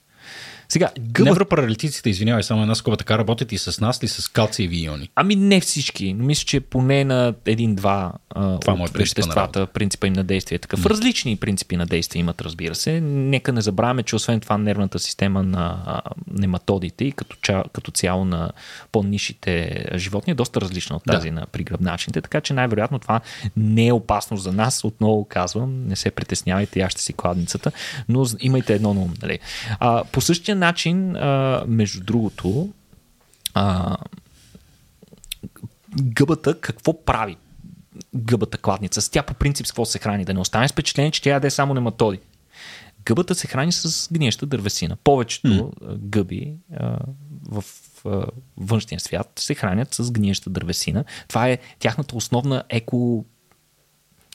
Сега, 0.74 0.90
гъба... 1.00 1.30
Невропаралитиците, 1.30 2.10
извинявай, 2.10 2.44
само 2.44 2.62
една 2.62 2.76
скоба, 2.76 2.98
така 2.98 3.18
работят 3.18 3.52
и 3.52 3.58
с 3.58 3.82
нас 3.82 4.04
ли 4.04 4.08
с 4.08 4.28
калциеви 4.28 4.84
иони? 4.84 5.10
Ами 5.16 5.36
не 5.36 5.62
всички, 5.62 6.14
но 6.14 6.26
мисля, 6.26 6.46
че 6.46 6.60
поне 6.60 7.06
на 7.06 7.34
един-два 7.46 8.14
Това 8.62 8.76
му 8.76 8.84
е 8.84 8.86
от 8.86 8.94
принципа 8.94 8.98
веществата, 8.98 9.68
принципа 9.68 10.08
им 10.08 10.14
на 10.14 10.24
действие 10.24 10.56
е 10.56 10.60
такъв. 10.60 10.86
Различни 10.86 11.36
принципи 11.36 11.78
на 11.78 11.86
действие 11.86 12.20
имат, 12.20 12.42
разбира 12.42 12.76
се. 12.76 13.02
Нека 13.02 13.54
не 13.54 13.62
забравяме, 13.62 14.04
че 14.04 14.16
освен 14.16 14.40
това 14.40 14.58
нервната 14.58 15.00
система 15.00 15.44
на 15.44 16.02
нематодите 16.32 17.06
и 17.06 17.12
като, 17.12 17.38
ча, 17.42 17.64
като 17.74 17.92
цяло 17.92 18.26
на 18.26 18.52
по-нишите 18.92 19.86
животни 19.96 20.32
е 20.32 20.36
доста 20.36 20.62
различна 20.62 20.96
от 20.96 21.04
Да. 21.08 21.14
тази 21.14 21.32
на 21.32 21.46
пригръбначните, 21.46 22.22
така 22.22 22.42
че 22.42 22.54
най-вероятно 22.54 23.00
това 23.00 23.22
не 23.58 23.88
е 23.88 23.94
опасно 23.94 24.38
за 24.38 24.52
нас. 24.52 24.84
Отново 24.84 25.26
казвам, 25.26 25.88
не 25.88 25.96
се 25.96 26.12
притеснявайте, 26.12 26.82
аз 26.82 26.92
ще 26.92 27.02
си 27.02 27.14
кладницата, 27.14 27.72
но 28.10 28.26
имайте 28.40 28.74
едно 28.74 28.94
на 28.94 29.02
ум. 29.02 29.14
Нали? 29.22 29.40
А, 29.80 30.04
по 30.04 30.22
същия 30.22 30.63
начин, 30.66 31.16
а, 31.16 31.64
между 31.68 32.04
другото, 32.04 32.70
а, 33.54 33.98
гъбата 36.02 36.60
какво 36.60 37.06
прави? 37.06 37.38
Гъбата 38.16 38.58
кладница. 38.58 39.02
С 39.02 39.10
тя 39.10 39.24
по 39.24 39.34
принцип 39.34 39.68
с 39.68 39.72
какво 39.72 39.86
се 39.86 40.00
храни? 40.00 40.26
Да 40.26 40.34
не 40.34 40.40
остане 40.40 40.68
с 40.68 40.72
впечатление, 40.72 41.12
че 41.12 41.22
тя 41.22 41.30
яде 41.30 41.50
само 41.50 41.74
нематоди. 41.74 42.20
Гъбата 43.06 43.36
се 43.36 43.48
храни 43.48 43.72
с 43.72 44.14
гниеща 44.14 44.46
дървесина. 44.46 44.98
Повечето 45.04 45.48
mm. 45.48 45.98
гъби 45.98 46.54
а, 46.78 46.98
в 47.50 47.64
външния 48.58 49.00
свят 49.00 49.32
се 49.40 49.56
хранят 49.56 49.94
с 49.94 50.12
гниеща 50.12 50.50
дървесина. 50.50 51.04
Това 51.28 51.50
е 51.50 51.58
тяхната 51.80 52.16
основна 52.16 52.64
еко 52.70 53.26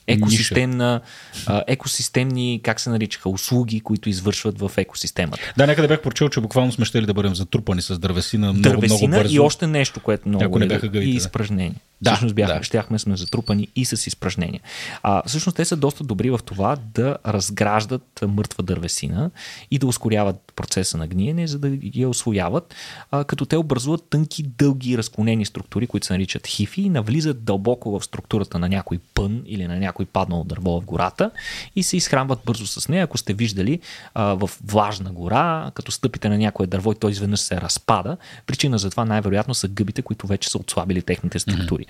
екосистемна, 0.09 1.01
а, 1.45 1.63
екосистемни, 1.67 2.59
как 2.63 2.79
се 2.79 2.89
наричаха, 2.89 3.29
услуги, 3.29 3.79
които 3.79 4.09
извършват 4.09 4.59
в 4.59 4.71
екосистемата. 4.77 5.53
Да, 5.57 5.67
някъде 5.67 5.87
бях 5.87 6.01
прочел, 6.01 6.29
че 6.29 6.41
буквално 6.41 6.71
сме 6.71 6.85
щели 6.85 7.05
да 7.05 7.13
бъдем 7.13 7.35
затрупани 7.35 7.81
с 7.81 7.99
дървесина 7.99 8.53
много, 8.53 8.61
дървесина 8.61 9.07
много 9.07 9.23
бързо. 9.23 9.35
и 9.35 9.39
още 9.39 9.67
нещо, 9.67 9.99
което 9.99 10.29
много 10.29 10.45
Ако 10.45 10.59
не 10.59 10.65
е- 10.65 10.67
бяха 10.67 10.87
гъбите, 10.87 11.11
и 11.11 11.15
изпражнения. 11.15 11.75
Да, 12.01 12.11
всъщност 12.11 12.35
бяха, 12.35 12.57
да. 12.57 12.63
щяхме 12.63 12.99
сме 12.99 13.17
затрупани 13.17 13.67
и 13.75 13.85
с 13.85 14.07
изпражнения. 14.07 14.61
А, 15.03 15.23
всъщност 15.27 15.57
те 15.57 15.65
са 15.65 15.75
доста 15.75 16.03
добри 16.03 16.29
в 16.29 16.39
това 16.45 16.77
да 16.93 17.17
разграждат 17.27 18.23
мъртва 18.27 18.63
дървесина 18.63 19.31
и 19.71 19.79
да 19.79 19.87
ускоряват 19.87 20.53
процеса 20.55 20.97
на 20.97 21.07
гниене, 21.07 21.47
за 21.47 21.59
да 21.59 21.77
я 21.95 22.09
освояват, 22.09 22.75
а, 23.11 23.23
като 23.23 23.45
те 23.45 23.57
образуват 23.57 24.03
тънки, 24.09 24.43
дълги, 24.43 24.97
разклонени 24.97 25.45
структури, 25.45 25.87
които 25.87 26.07
се 26.07 26.13
наричат 26.13 26.47
хифи 26.47 26.81
и 26.81 26.89
навлизат 26.89 27.43
дълбоко 27.43 27.99
в 27.99 28.05
структурата 28.05 28.59
на 28.59 28.69
някой 28.69 28.99
пън 29.13 29.41
или 29.45 29.67
на 29.67 29.79
някой 29.79 29.98
паднал 30.05 30.43
дърво 30.43 30.81
в 30.81 30.85
гората 30.85 31.31
и 31.75 31.83
се 31.83 31.97
изхранват 31.97 32.39
бързо 32.45 32.67
с 32.67 32.89
нея. 32.89 33.03
Ако 33.03 33.17
сте 33.17 33.33
виждали 33.33 33.79
а, 34.13 34.23
в 34.23 34.49
влажна 34.65 35.11
гора, 35.11 35.71
като 35.73 35.91
стъпите 35.91 36.29
на 36.29 36.37
някое 36.37 36.67
дърво 36.67 36.91
и 36.91 36.95
той 36.95 37.11
изведнъж 37.11 37.39
се 37.39 37.61
разпада, 37.61 38.17
причина 38.45 38.77
за 38.77 38.89
това 38.89 39.05
най-вероятно 39.05 39.53
са 39.53 39.67
гъбите, 39.67 40.01
които 40.01 40.27
вече 40.27 40.49
са 40.49 40.57
отслабили 40.57 41.01
техните 41.01 41.39
структури. 41.39 41.85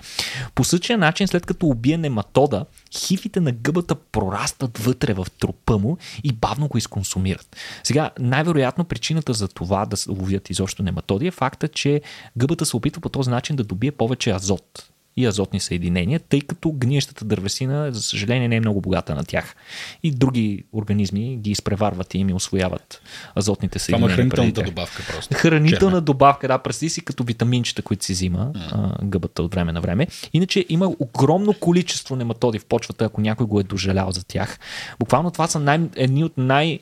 По 0.54 0.64
същия 0.64 0.98
начин, 0.98 1.28
след 1.28 1.46
като 1.46 1.66
убие 1.66 1.96
нематода, 1.96 2.64
хифите 2.96 3.40
на 3.40 3.52
гъбата 3.52 3.94
прорастват 3.94 4.78
вътре 4.78 5.12
в 5.12 5.26
трупа 5.40 5.78
му 5.78 5.98
и 6.24 6.32
бавно 6.32 6.68
го 6.68 6.78
изконсумират. 6.78 7.56
Сега, 7.84 8.10
най-вероятно 8.18 8.84
причината 8.84 9.32
за 9.32 9.48
това 9.48 9.86
да 9.86 9.96
се 9.96 10.10
ловят 10.10 10.50
изобщо 10.50 10.82
нематоди 10.82 11.26
е 11.26 11.30
факта, 11.30 11.68
че 11.68 12.00
гъбата 12.36 12.66
се 12.66 12.76
опитва 12.76 13.00
по 13.00 13.08
този 13.08 13.30
начин 13.30 13.56
да 13.56 13.64
добие 13.64 13.92
повече 13.92 14.30
азот. 14.30 14.90
И 15.20 15.26
азотни 15.26 15.60
съединения, 15.60 16.20
тъй 16.20 16.40
като 16.40 16.72
гниещата 16.72 17.24
дървесина, 17.24 17.92
за 17.92 18.02
съжаление, 18.02 18.48
не 18.48 18.56
е 18.56 18.60
много 18.60 18.80
богата 18.80 19.14
на 19.14 19.24
тях. 19.24 19.56
И 20.02 20.10
други 20.10 20.64
организми 20.72 21.36
ги 21.36 21.50
изпреварват 21.50 22.14
и 22.14 22.18
им 22.18 22.34
освояват 22.34 23.02
азотните 23.36 23.78
съединения. 23.78 24.16
Това 24.16 24.22
е 24.22 24.28
хранителната 24.28 24.62
добавка 24.62 25.02
просто. 25.12 25.34
Хранителна 25.34 25.92
Черна. 25.92 26.00
добавка, 26.00 26.48
да, 26.48 26.58
представи 26.58 26.90
си 26.90 27.04
като 27.04 27.24
витаминчета, 27.24 27.82
които 27.82 28.04
си 28.04 28.12
взима 28.12 28.52
а, 28.72 29.04
гъбата 29.04 29.42
от 29.42 29.54
време 29.54 29.72
на 29.72 29.80
време. 29.80 30.06
Иначе 30.32 30.66
има 30.68 30.94
огромно 30.98 31.54
количество 31.60 32.16
нематоди 32.16 32.58
в 32.58 32.64
почвата, 32.64 33.04
ако 33.04 33.20
някой 33.20 33.46
го 33.46 33.60
е 33.60 33.62
дожалял 33.62 34.10
за 34.10 34.24
тях. 34.26 34.58
Буквално 34.98 35.30
това 35.30 35.46
са 35.46 35.58
най- 35.58 35.88
едни 35.96 36.24
от 36.24 36.32
най- 36.36 36.78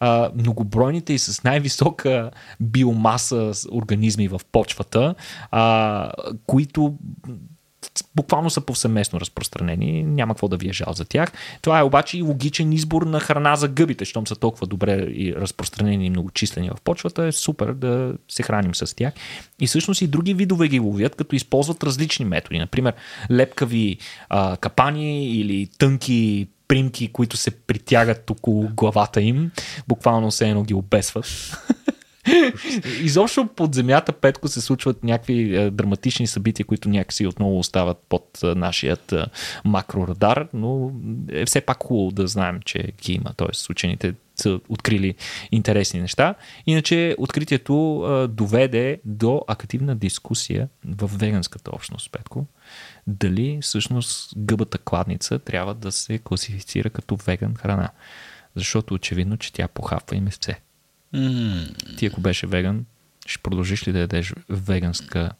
а, 0.00 0.30
многобройните 0.36 1.12
и 1.12 1.18
с 1.18 1.44
най-висока 1.44 2.30
биомаса 2.60 3.52
организми 3.72 4.28
в 4.28 4.40
почвата, 4.52 5.14
а, 5.50 6.12
които 6.46 6.94
буквално 8.16 8.50
са 8.50 8.60
повсеместно 8.60 9.20
разпространени, 9.20 10.02
няма 10.02 10.34
какво 10.34 10.48
да 10.48 10.56
ви 10.56 10.68
е 10.68 10.72
жал 10.72 10.92
за 10.92 11.04
тях. 11.04 11.32
Това 11.62 11.80
е 11.80 11.82
обаче 11.82 12.18
и 12.18 12.22
логичен 12.22 12.72
избор 12.72 13.02
на 13.02 13.20
храна 13.20 13.56
за 13.56 13.68
гъбите, 13.68 14.04
щом 14.04 14.26
са 14.26 14.36
толкова 14.36 14.66
добре 14.66 14.92
и 14.94 15.34
разпространени 15.36 16.06
и 16.06 16.10
многочислени 16.10 16.70
в 16.70 16.80
почвата, 16.84 17.24
е 17.24 17.32
супер 17.32 17.72
да 17.72 18.14
се 18.28 18.42
храним 18.42 18.74
с 18.74 18.96
тях. 18.96 19.12
И 19.60 19.66
всъщност 19.66 20.02
и 20.02 20.06
други 20.06 20.34
видове 20.34 20.68
ги 20.68 20.80
ловят, 20.80 21.14
като 21.14 21.36
използват 21.36 21.84
различни 21.84 22.24
методи. 22.24 22.58
Например, 22.58 22.94
лепкави 23.30 23.98
а, 24.28 24.56
капани 24.56 25.26
или 25.26 25.68
тънки 25.78 26.48
примки, 26.68 27.12
които 27.12 27.36
се 27.36 27.50
притягат 27.50 28.30
около 28.30 28.68
главата 28.68 29.22
им, 29.22 29.50
буквално 29.88 30.30
се 30.30 30.48
едно 30.48 30.62
ги 30.62 30.74
обесват. 30.74 31.26
Изобщо 33.00 33.46
под 33.46 33.74
земята, 33.74 34.12
Петко, 34.12 34.48
се 34.48 34.60
случват 34.60 35.04
някакви 35.04 35.56
е, 35.56 35.70
драматични 35.70 36.26
събития, 36.26 36.66
които 36.66 36.88
някакси 36.88 37.26
отново 37.26 37.58
остават 37.58 37.98
под 38.08 38.38
е, 38.44 38.46
нашият 38.46 39.12
е, 39.12 39.24
макрорадар, 39.64 40.48
но 40.54 40.92
е 41.28 41.46
все 41.46 41.60
пак 41.60 41.82
хубаво 41.82 42.10
да 42.10 42.26
знаем, 42.26 42.60
че 42.64 42.92
ги 43.02 43.12
има. 43.12 43.34
Тоест, 43.36 43.70
учените 43.70 44.14
са 44.36 44.60
открили 44.68 45.14
интересни 45.52 46.00
неща. 46.00 46.34
Иначе 46.66 47.14
откритието 47.18 48.04
е, 48.06 48.28
доведе 48.28 49.00
до 49.04 49.42
активна 49.48 49.96
дискусия 49.96 50.68
в 50.84 51.10
веганската 51.18 51.70
общност, 51.74 52.12
Петко. 52.12 52.46
Дали 53.06 53.58
всъщност 53.62 54.32
гъбата 54.36 54.78
кладница 54.78 55.38
трябва 55.38 55.74
да 55.74 55.92
се 55.92 56.18
класифицира 56.18 56.90
като 56.90 57.16
веган 57.16 57.54
храна. 57.54 57.90
Защото 58.56 58.94
очевидно, 58.94 59.36
че 59.36 59.52
тя 59.52 59.68
похапва 59.68 60.16
и 60.16 60.20
месце. 60.20 60.60
Mm. 61.14 61.96
Ти 61.96 62.06
ако 62.06 62.20
беше 62.20 62.46
веган, 62.46 62.84
ще 63.26 63.42
продължиш 63.42 63.88
ли 63.88 63.92
да 63.92 63.98
ядеш 63.98 64.34
веганска 64.48 65.30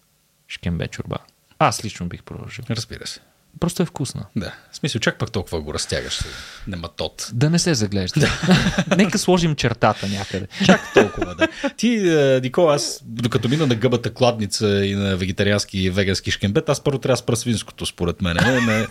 шкембе 0.49 0.89
чорба? 0.89 1.17
Аз 1.59 1.85
лично 1.85 2.09
бих 2.09 2.23
продължил. 2.23 2.65
Разбира 2.71 3.07
се. 3.07 3.21
Просто 3.61 3.83
е 3.83 3.87
вкусна. 3.87 4.27
Да. 4.37 4.53
В 4.73 4.77
смисъл, 4.77 5.01
чак 5.01 5.19
пък 5.19 5.33
толкова 5.33 5.61
го 5.61 5.75
разтягаш. 5.75 6.21
Нематот. 6.67 7.31
Да 7.33 7.51
не 7.51 7.59
се 7.59 7.75
заглежда. 7.75 8.21
Да. 8.21 8.97
Нека 8.97 9.19
сложим 9.19 9.55
чертата 9.55 10.09
някъде. 10.09 10.47
Чак 10.67 10.95
толкова, 10.95 11.35
да. 11.35 11.49
Ти, 11.77 12.09
е, 12.09 12.41
Никола, 12.41 12.75
аз, 12.75 13.01
докато 13.05 13.49
мина 13.49 13.67
на 13.67 13.75
гъбата 13.75 14.11
кладница 14.11 14.87
и 14.87 14.95
на 14.95 15.17
вегетариански 15.17 15.79
и 15.79 15.91
вегански 15.91 16.31
шкембет, 16.31 16.69
аз 16.69 16.81
първо 16.85 16.99
трябва 16.99 17.13
да 17.13 17.17
спра 17.17 17.37
свинското, 17.37 17.87
според 17.87 18.23
мен. 18.23 18.37
Не, 18.45 18.61
не. 18.61 18.87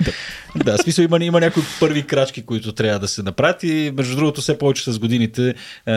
да, 0.55 0.77
смисъл 0.77 1.03
има, 1.03 1.25
има 1.25 1.39
някои 1.39 1.63
първи 1.79 2.07
крачки, 2.07 2.45
които 2.45 2.71
трябва 2.71 2.99
да 2.99 3.07
се 3.07 3.23
направят 3.23 3.63
и 3.63 3.93
между 3.97 4.15
другото 4.15 4.41
все 4.41 4.57
повече 4.57 4.91
с 4.91 4.99
годините 4.99 5.55
е, 5.87 5.91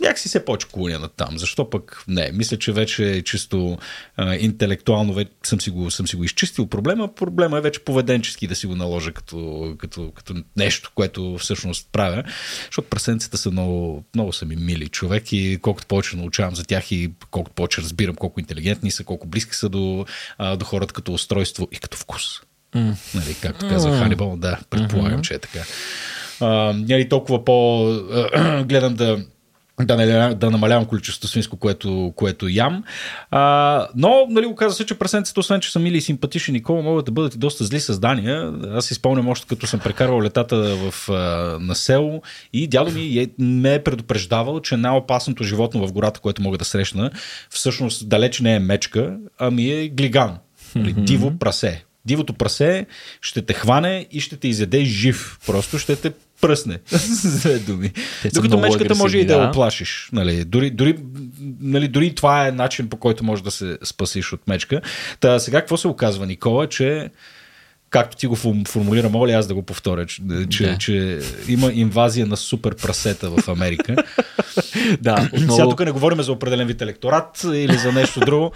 някакси 0.00 0.28
все 0.28 0.44
повече 0.44 0.66
клоня 0.68 0.98
на 0.98 1.08
там. 1.08 1.38
Защо 1.38 1.70
пък 1.70 2.04
не? 2.08 2.30
Мисля, 2.32 2.58
че 2.58 2.72
вече 2.72 3.22
чисто 3.24 3.78
е, 4.18 4.36
интелектуално 4.40 5.14
вече 5.14 5.30
съм 5.42 5.60
си, 5.60 5.70
го, 5.70 5.90
съм 5.90 6.08
си 6.08 6.16
го 6.16 6.24
изчистил 6.24 6.66
проблема. 6.66 7.14
Проблема 7.14 7.58
е 7.58 7.60
вече 7.60 7.84
поведенчески 7.88 8.46
да 8.46 8.54
си 8.54 8.66
го 8.66 8.76
наложа 8.76 9.12
като, 9.12 9.74
като, 9.78 10.12
като 10.14 10.34
нещо, 10.56 10.90
което 10.94 11.38
всъщност 11.38 11.88
правя. 11.92 12.22
Защото 12.64 12.88
прасенцата 12.88 13.38
са 13.38 13.50
много, 13.50 14.04
много 14.14 14.32
са 14.32 14.46
ми 14.46 14.56
мили 14.56 14.88
човек 14.88 15.32
и 15.32 15.58
колкото 15.62 15.86
повече 15.86 16.16
научавам 16.16 16.56
за 16.56 16.64
тях 16.64 16.92
и 16.92 17.12
колкото 17.30 17.54
повече 17.54 17.82
разбирам 17.82 18.14
колко 18.14 18.40
интелигентни 18.40 18.90
са, 18.90 19.04
колко 19.04 19.26
близки 19.26 19.54
са 19.54 19.68
до, 19.68 20.06
до 20.56 20.64
хората 20.64 20.94
като 20.94 21.12
устройство 21.12 21.68
и 21.72 21.76
като 21.76 21.96
вкус. 21.96 22.22
Mm. 22.74 22.94
Нали, 23.14 23.36
както 23.42 23.68
казва 23.68 23.92
mm. 23.92 23.98
Ханибал, 23.98 24.36
да, 24.36 24.58
предполагам, 24.70 25.20
mm-hmm. 25.20 25.28
че 25.28 25.34
е 25.34 25.38
така. 25.38 25.64
А, 26.40 26.72
нали, 26.72 27.08
толкова 27.08 27.44
по... 27.44 27.84
гледам 28.64 28.94
да 28.94 29.24
да, 29.86 29.96
не, 29.96 30.34
да 30.34 30.50
намалявам 30.50 30.84
количеството 30.84 31.28
свинско, 31.28 31.56
което, 31.56 32.12
което 32.16 32.48
ям. 32.48 32.84
А, 33.30 33.86
но, 33.96 34.26
нали, 34.30 34.46
оказа 34.46 34.74
се, 34.74 34.86
че 34.86 34.98
прасенците, 34.98 35.40
освен 35.40 35.60
че 35.60 35.72
са 35.72 35.78
мили 35.78 35.96
и 35.96 36.00
симпатични 36.00 36.52
Никола, 36.52 36.82
могат 36.82 37.04
да 37.04 37.12
бъдат 37.12 37.34
и 37.34 37.38
доста 37.38 37.64
зли 37.64 37.80
създания. 37.80 38.52
Аз 38.72 38.86
си 38.86 38.94
спомням 38.94 39.28
още 39.28 39.46
като 39.46 39.66
съм 39.66 39.80
прекарвал 39.80 40.22
летата 40.22 40.56
в, 40.56 41.08
а, 41.08 41.12
на 41.60 41.74
село 41.74 42.22
и 42.52 42.66
дядо 42.66 42.90
ми 42.90 43.18
е, 43.18 43.28
ме 43.38 43.74
е 43.74 43.82
предупреждавал, 43.84 44.60
че 44.60 44.76
най-опасното 44.76 45.44
животно 45.44 45.86
в 45.86 45.92
гората, 45.92 46.20
което 46.20 46.42
мога 46.42 46.58
да 46.58 46.64
срещна, 46.64 47.10
всъщност 47.50 48.08
далеч 48.08 48.40
не 48.40 48.54
е 48.54 48.58
мечка, 48.58 49.16
ами 49.38 49.70
е 49.70 49.88
глиган. 49.88 50.38
Нали, 50.74 50.92
диво 50.92 51.38
прасе. 51.38 51.84
Дивото 52.08 52.32
прасе 52.32 52.86
ще 53.20 53.42
те 53.42 53.54
хване 53.54 54.06
и 54.12 54.20
ще 54.20 54.36
те 54.36 54.48
изяде 54.48 54.84
жив. 54.84 55.38
Просто 55.46 55.78
ще 55.78 55.96
те 55.96 56.12
пръсне. 56.40 56.78
Две 57.24 57.58
думи. 57.58 57.92
Докато 58.34 58.58
мечката 58.58 58.94
може 58.94 59.18
и 59.18 59.26
да 59.26 59.34
я 59.34 59.48
оплашиш. 59.48 60.08
Нали, 60.12 60.44
дори, 60.44 60.70
дори, 60.70 60.98
нали, 61.60 61.88
дори 61.88 62.14
това 62.14 62.48
е 62.48 62.52
начин 62.52 62.88
по 62.88 62.96
който 62.96 63.24
може 63.24 63.42
да 63.42 63.50
се 63.50 63.78
спасиш 63.84 64.32
от 64.32 64.48
мечка. 64.48 64.80
Та 65.20 65.38
сега 65.38 65.60
какво 65.60 65.76
се 65.76 65.88
оказва, 65.88 66.26
Никола, 66.26 66.68
че 66.68 67.10
както 67.90 68.16
ти 68.16 68.26
го 68.26 68.36
формулира, 68.66 69.08
мога 69.08 69.26
ли 69.26 69.32
аз 69.32 69.46
да 69.46 69.54
го 69.54 69.62
повторя, 69.62 70.06
че, 70.06 70.22
да. 70.22 70.78
че 70.78 71.20
има 71.48 71.72
инвазия 71.72 72.26
на 72.26 72.36
супер 72.36 72.76
прасета 72.76 73.30
в 73.30 73.48
Америка. 73.48 73.96
да, 75.00 75.30
отново... 75.32 75.52
Сега 75.52 75.68
тук 75.68 75.84
не 75.84 75.90
говорим 75.90 76.22
за 76.22 76.32
определен 76.32 76.66
вид 76.66 76.82
електорат 76.82 77.44
или 77.54 77.78
за 77.78 77.92
нещо 77.92 78.20
друго. 78.20 78.52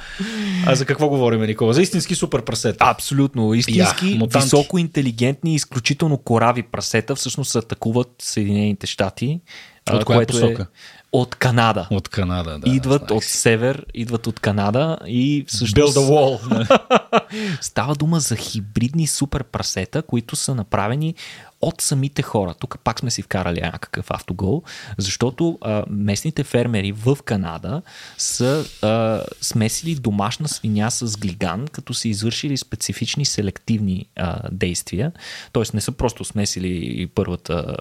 А 0.66 0.74
за 0.74 0.84
какво 0.84 1.08
говорим, 1.08 1.40
Никола? 1.40 1.72
За 1.72 1.82
истински 1.82 2.14
супер 2.14 2.42
прасета. 2.42 2.84
Абсолютно. 2.88 3.54
Истински, 3.54 4.18
Я, 4.20 4.40
високо 4.40 4.78
интелигентни, 4.78 5.54
изключително 5.54 6.18
корави 6.18 6.62
прасета 6.62 7.14
всъщност 7.14 7.56
атакуват 7.56 8.08
Съединените 8.18 8.86
щати. 8.86 9.40
От 9.92 10.04
коя 10.04 10.16
което 10.16 10.36
е 10.36 10.40
посока? 10.40 10.62
Е 10.62 11.01
от 11.12 11.34
Канада. 11.34 11.88
От 11.90 12.08
Канада, 12.08 12.58
да. 12.58 12.70
Идват 12.70 13.10
от 13.10 13.24
север, 13.24 13.86
идват 13.94 14.26
от 14.26 14.40
Канада 14.40 14.98
и 15.06 15.44
всъщност... 15.48 15.96
Build 15.96 16.00
a 16.00 16.10
wall. 16.10 17.60
Става 17.60 17.94
дума 17.94 18.20
за 18.20 18.36
хибридни 18.36 19.06
супер 19.06 19.44
прасета, 19.44 20.02
които 20.02 20.36
са 20.36 20.54
направени 20.54 21.14
от 21.62 21.80
самите 21.80 22.22
хора. 22.22 22.54
Тук 22.54 22.78
пак 22.84 23.00
сме 23.00 23.10
си 23.10 23.22
вкарали 23.22 23.60
някакъв 23.60 24.10
автогол, 24.10 24.62
защото 24.98 25.58
а, 25.60 25.84
местните 25.90 26.44
фермери 26.44 26.92
в 26.92 27.18
Канада 27.24 27.82
са 28.18 28.64
а, 28.82 29.22
смесили 29.40 29.94
домашна 29.94 30.48
свиня 30.48 30.90
с 30.90 31.16
глиган, 31.16 31.68
като 31.68 31.94
са 31.94 32.08
извършили 32.08 32.56
специфични 32.56 33.24
селективни 33.24 34.06
а, 34.16 34.48
действия. 34.52 35.12
Тоест 35.52 35.74
не 35.74 35.80
са 35.80 35.92
просто 35.92 36.24
смесили 36.24 37.06
първата, 37.14 37.76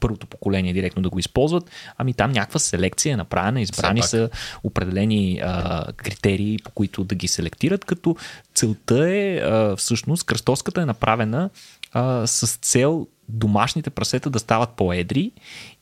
първото 0.00 0.26
поколение 0.26 0.72
директно 0.72 1.02
да 1.02 1.10
го 1.10 1.18
използват, 1.18 1.70
ами 1.98 2.14
там 2.14 2.32
някаква 2.32 2.60
селекция 2.60 3.12
е 3.12 3.16
направена, 3.16 3.60
избрани 3.60 4.02
са 4.02 4.30
определени 4.64 5.40
а, 5.42 5.84
критерии, 5.96 6.58
по 6.64 6.70
които 6.70 7.04
да 7.04 7.14
ги 7.14 7.28
селектират, 7.28 7.84
като 7.84 8.16
целта 8.54 9.10
е 9.10 9.36
а, 9.36 9.76
всъщност 9.76 10.24
кръстоската 10.24 10.82
е 10.82 10.86
направена 10.86 11.50
а, 11.94 12.26
с 12.26 12.56
цел 12.56 13.06
домашните 13.28 13.90
прасета 13.90 14.30
да 14.30 14.38
стават 14.38 14.70
по-едри 14.70 15.32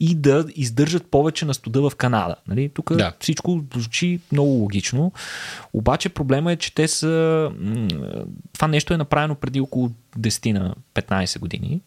и 0.00 0.14
да 0.14 0.46
издържат 0.54 1.06
повече 1.06 1.44
на 1.44 1.54
студа 1.54 1.90
в 1.90 1.96
Канада. 1.96 2.36
Нали? 2.48 2.68
Тук 2.68 2.96
да. 2.96 3.12
всичко 3.20 3.64
звучи 3.74 4.20
много 4.32 4.50
логично, 4.50 5.12
обаче 5.72 6.08
проблема 6.08 6.52
е, 6.52 6.56
че 6.56 6.74
те 6.74 6.88
са... 6.88 7.50
Това 8.52 8.68
нещо 8.68 8.94
е 8.94 8.96
направено 8.96 9.34
преди 9.34 9.60
около 9.60 9.90
10 10.18 10.52
на 10.52 10.74
15 10.94 11.38
години 11.38 11.80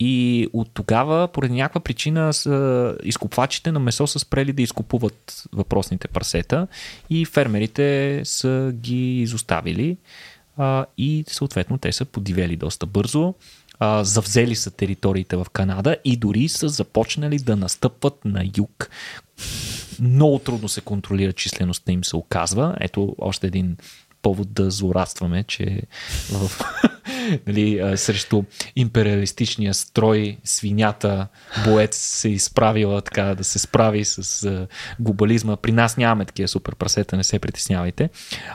и 0.00 0.46
от 0.52 0.70
тогава, 0.74 1.28
поради 1.28 1.54
някаква 1.54 1.80
причина, 1.80 2.32
са 2.32 2.96
изкупвачите 3.04 3.72
на 3.72 3.80
месо 3.80 4.06
са 4.06 4.18
спрели 4.18 4.52
да 4.52 4.62
изкупуват 4.62 5.44
въпросните 5.52 6.08
прасета 6.08 6.66
и 7.10 7.24
фермерите 7.24 8.20
са 8.24 8.72
ги 8.74 9.20
изоставили 9.20 9.96
а, 10.58 10.86
и 10.98 11.24
съответно 11.28 11.78
те 11.78 11.92
са 11.92 12.04
подивели 12.04 12.56
доста 12.56 12.86
бързо. 12.86 13.34
А, 13.78 14.04
завзели 14.04 14.54
са 14.54 14.70
териториите 14.70 15.36
в 15.36 15.46
Канада 15.52 15.96
и 16.04 16.16
дори 16.16 16.48
са 16.48 16.68
започнали 16.68 17.38
да 17.38 17.56
настъпват 17.56 18.24
на 18.24 18.44
юг. 18.58 18.90
Много 20.00 20.38
трудно 20.38 20.68
се 20.68 20.80
контролира 20.80 21.32
числеността 21.32 21.92
им 21.92 22.04
се 22.04 22.16
оказва. 22.16 22.76
Ето 22.80 23.16
още 23.18 23.46
един 23.46 23.76
повод 24.22 24.52
да 24.52 24.70
злорадстваме, 24.70 25.44
че 25.44 25.82
в, 26.32 26.50
нали, 27.46 27.96
срещу 27.96 28.42
империалистичния 28.76 29.74
строй 29.74 30.38
свинята 30.44 31.28
боец 31.64 31.96
се 31.96 32.28
изправила 32.28 33.00
така 33.00 33.34
да 33.34 33.44
се 33.44 33.58
справи 33.58 34.04
с 34.04 34.66
глобализма. 35.00 35.56
При 35.56 35.72
нас 35.72 35.96
нямаме 35.96 36.24
такива 36.24 36.48
супер 36.48 36.74
прасета, 36.74 37.16
не 37.16 37.24
се 37.24 37.38
притеснявайте. 37.38 38.10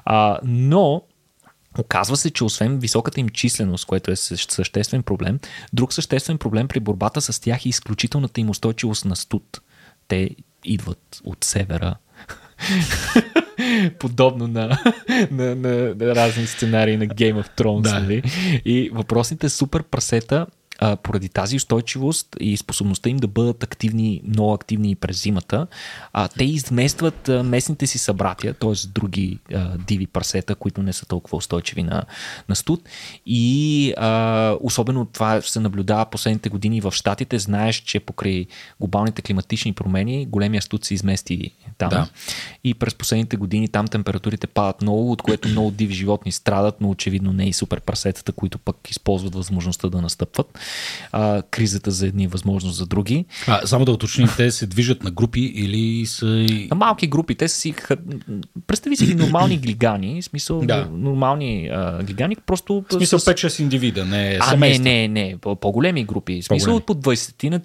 А, 0.06 0.40
но 0.44 1.02
Оказва 1.80 2.18
се, 2.18 2.30
че 2.30 2.44
освен 2.44 2.80
високата 2.80 3.20
им 3.20 3.30
численост, 3.30 3.86
което 3.86 4.12
е 4.12 4.16
съществен 4.16 5.04
проблем, 5.04 5.40
друг 5.74 5.94
съществен 5.94 6.38
проблем 6.38 6.68
при 6.68 6.80
борбата 6.80 7.22
с 7.22 7.40
тях 7.40 7.66
е 7.66 7.70
изключителната 7.70 8.42
им 8.42 8.50
устойчивост 8.50 9.06
на 9.06 9.16
студ. 9.16 9.62
Те 10.08 10.30
идват 10.66 11.22
от 11.24 11.44
севера. 11.44 11.96
Подобно 14.00 14.48
на, 14.48 14.80
на, 15.32 15.56
на, 15.56 15.96
на 15.96 16.16
разни 16.16 16.48
сценарии 16.48 16.98
на 16.98 17.06
Game 17.06 17.44
of 17.44 17.60
Thrones. 17.60 17.82
Да. 17.82 18.00
Нали? 18.00 18.24
И 18.66 18.90
въпросните 18.94 19.50
супер 19.50 19.84
прасета 19.84 20.48
а, 20.80 20.96
поради 20.96 21.30
тази 21.30 21.56
устойчивост 21.56 22.28
и 22.40 22.58
способността 22.58 23.10
им 23.10 23.18
да 23.18 23.28
бъдат 23.28 23.64
активни, 23.64 24.22
много 24.28 24.54
активни 24.54 24.92
и 24.92 24.96
през 24.96 25.24
зимата, 25.24 25.68
а, 26.14 26.28
те 26.28 26.44
изместват 26.44 27.30
а, 27.30 27.44
местните 27.44 27.88
си 27.88 27.98
събратия, 27.98 28.54
т.е. 28.54 28.88
други 28.88 29.40
а, 29.54 29.78
диви 29.78 30.08
прасета, 30.08 30.56
които 30.56 30.84
не 30.84 30.94
са 30.94 31.06
толкова 31.06 31.38
устойчиви 31.38 31.84
на, 31.84 32.04
на 32.50 32.56
студ. 32.56 32.90
И 33.26 33.94
а, 33.98 34.56
особено 34.62 35.06
това 35.06 35.42
се 35.42 35.60
наблюдава 35.60 36.06
последните 36.06 36.50
години 36.50 36.82
в 36.82 36.92
Штатите. 36.92 37.40
Знаеш, 37.40 37.76
че 37.76 38.00
покрай 38.00 38.46
глобалните 38.80 39.22
климатични 39.22 39.74
промени 39.74 40.26
големия 40.26 40.62
студ 40.62 40.86
се 40.86 40.94
измести 40.94 41.52
там. 41.78 41.90
Да. 41.90 42.08
И 42.64 42.74
през 42.74 42.96
последните 42.96 43.38
години 43.38 43.68
там 43.68 43.88
температурите 43.88 44.48
падат 44.48 44.82
много, 44.82 45.12
от 45.12 45.22
което 45.22 45.48
много 45.48 45.72
диви 45.72 45.94
животни 45.94 46.32
страдат, 46.32 46.82
но 46.82 46.90
очевидно 46.90 47.34
не 47.34 47.46
и 47.46 47.54
супер 47.54 47.82
прасетата, 47.82 48.32
които 48.32 48.60
пък 48.60 48.90
използват 48.90 49.36
възможността 49.36 49.90
да 49.90 50.02
настъпват 50.02 50.60
а, 51.12 51.42
кризата 51.42 51.92
за 51.92 52.08
едни, 52.08 52.28
възможност 52.28 52.78
за 52.78 52.86
други. 52.86 53.26
А, 53.48 53.68
само 53.68 53.86
да 53.86 53.92
уточним, 53.92 54.30
те 54.38 54.52
се 54.52 54.68
движат 54.68 55.04
на 55.04 55.12
групи 55.12 55.42
или 55.42 56.06
са... 56.06 56.26
На 56.70 56.76
малки 56.76 57.08
групи. 57.08 57.36
Те 57.36 57.48
са 57.48 57.56
си... 57.56 57.74
Представи 58.68 58.96
си 58.96 59.16
нормални 59.16 59.58
глигани, 59.64 60.22
в 60.22 60.26
смисъл 60.26 60.62
да. 60.62 60.88
нормални 60.92 61.70
а, 61.74 62.04
глигани, 62.04 62.36
просто... 62.46 62.86
В 62.90 62.94
смисъл 62.94 63.20
с... 63.20 63.26
5-6 63.26 63.62
индивида, 63.62 64.06
не 64.06 64.38
а, 64.42 64.50
семейства. 64.50 64.84
не, 64.84 65.08
не, 65.08 65.08
не, 65.08 65.38
по-големи 65.38 66.04
групи. 66.04 66.42
В 66.42 66.46
смисъл 66.46 66.80
по 66.80 66.94
от 66.94 67.02
по 67.02 67.10
20 67.10 67.50
на 67.50 67.60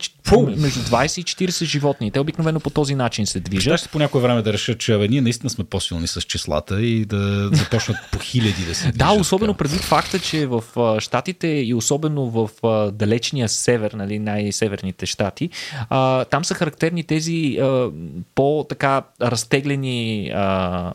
между 0.57 0.81
20 0.81 1.21
и 1.21 1.49
40 1.49 1.65
животни. 1.65 2.11
Те 2.11 2.21
обикновено 2.21 2.61
по 2.61 2.71
този 2.71 2.95
начин 2.95 3.27
се 3.27 3.41
движат. 3.41 3.81
Ще 3.81 3.89
по 3.89 3.99
някое 3.99 4.21
време 4.21 4.43
да 4.43 4.53
решат, 4.53 4.79
че 4.79 4.99
ние 4.99 5.21
наистина 5.21 5.51
сме 5.51 5.65
по-силни 5.65 6.07
с 6.07 6.23
числата 6.23 6.83
и 6.83 7.05
да 7.05 7.51
започнат 7.53 7.97
по 8.13 8.19
хиляди 8.19 8.65
да 8.69 8.75
се 8.75 8.83
движат. 8.93 8.99
Да, 8.99 9.13
особено 9.13 9.55
предвид 9.55 9.81
факта, 9.81 10.19
че 10.19 10.47
в 10.47 10.63
Штатите 11.01 11.49
и 11.49 11.75
особено 11.75 12.31
в 12.31 12.51
далечния 12.91 13.49
север, 13.49 13.93
нали, 13.93 14.19
най-северните 14.19 15.07
щати, 15.07 15.51
а, 15.91 16.25
там 16.25 16.45
са 16.45 16.55
характерни 16.55 17.05
тези 17.05 17.59
а, 17.61 17.91
по-така 18.35 19.03
разтеглени 19.23 20.31
а, 20.35 20.93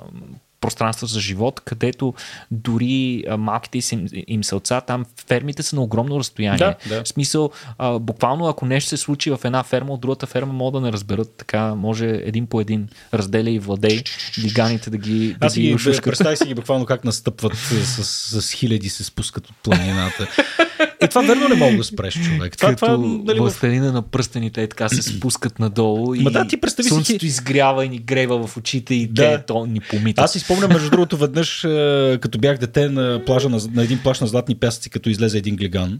пространства 0.64 1.08
за 1.08 1.20
живот, 1.20 1.60
където 1.60 2.14
дори 2.52 3.24
а, 3.30 3.38
малките 3.38 3.96
им, 3.96 4.08
им 4.28 4.44
селца, 4.44 4.82
там 4.82 5.06
фермите 5.28 5.64
са 5.64 5.76
на 5.76 5.82
огромно 5.82 6.20
разстояние. 6.20 6.58
Да, 6.58 6.76
да. 6.90 7.04
В 7.04 7.08
смисъл, 7.08 7.52
а, 7.78 8.00
буквално 8.00 8.48
ако 8.48 8.66
нещо 8.66 8.90
се 8.90 8.98
случи 8.98 9.32
в 9.32 9.40
една 9.44 9.64
ферма, 9.64 9.94
от 9.94 10.02
другата 10.02 10.26
ферма 10.26 10.54
могат 10.54 10.82
да 10.82 10.86
не 10.86 10.94
разберат. 10.94 11.34
Така 11.38 11.76
може 11.76 12.06
един 12.06 12.48
по 12.48 12.62
един 12.62 12.88
разделя 13.14 13.50
и 13.50 13.60
владей 13.60 14.04
диганите 14.42 14.90
да 14.90 14.98
ги 14.98 15.36
Аз 15.40 15.54
да 15.54 15.60
ги, 15.60 15.68
ги 15.68 16.02
представи 16.04 16.38
си 16.38 16.46
ги 16.46 16.54
буквално 16.54 16.86
как 16.86 17.04
настъпват 17.04 17.56
с, 17.56 18.04
с, 18.04 18.42
с 18.42 18.52
хиляди 18.52 18.90
се 18.90 19.04
спускат 19.04 19.50
от 19.50 19.56
планината. 19.64 20.28
И 21.04 21.08
това 21.08 21.22
верно 21.22 21.50
не 21.50 21.56
мога 21.56 21.78
да 21.78 21.84
спреш 21.84 22.14
човек. 22.14 22.58
Това, 22.58 22.70
Като 22.70 22.86
това, 22.86 22.98
нали, 23.26 23.40
властелина 23.40 23.92
на 23.92 24.02
пръстените 24.02 24.64
е 24.64 24.68
така 24.68 24.90
се 24.90 25.02
спускат 25.18 25.60
надолу 25.60 26.16
и 26.16 26.24
да, 26.24 26.48
ти 26.48 26.58
представи 26.58 26.90
слънцето 26.90 27.20
си... 27.20 27.26
изгрява 27.26 27.86
и 27.86 27.90
ни 27.90 28.00
грева 28.00 28.48
в 28.48 28.58
очите 28.58 28.96
и 28.96 29.08
да. 29.08 29.38
те 29.38 29.46
то 29.46 29.66
ни 29.66 29.80
помита. 29.80 30.22
Аз 30.22 30.32
си 30.32 30.40
спомням, 30.40 30.72
между 30.72 30.90
другото, 30.90 31.18
веднъж, 31.18 31.64
е, 31.64 32.18
като 32.22 32.40
бях 32.40 32.58
дете 32.58 32.90
на 32.90 33.22
плажа 33.26 33.50
на, 33.50 33.60
на 33.74 33.84
един 33.84 34.00
плаж 34.04 34.20
на 34.20 34.28
Златни 34.28 34.56
пясъци, 34.56 34.90
като 34.90 35.10
излезе 35.10 35.38
един 35.38 35.56
глиган. 35.56 36.00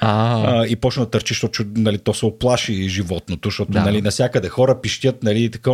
А, 0.00 0.66
и 0.66 0.76
почна 0.76 1.04
да 1.04 1.10
търчи, 1.10 1.34
защото 1.34 1.64
нали, 1.76 1.98
то 1.98 2.14
се 2.14 2.26
оплаши 2.26 2.88
животното, 2.88 3.48
защото 3.48 3.72
да. 3.72 3.80
нали, 3.82 4.02
насякъде 4.02 4.48
хора 4.48 4.80
пищят, 4.80 5.22
нали, 5.22 5.44
и 5.44 5.50
така. 5.50 5.70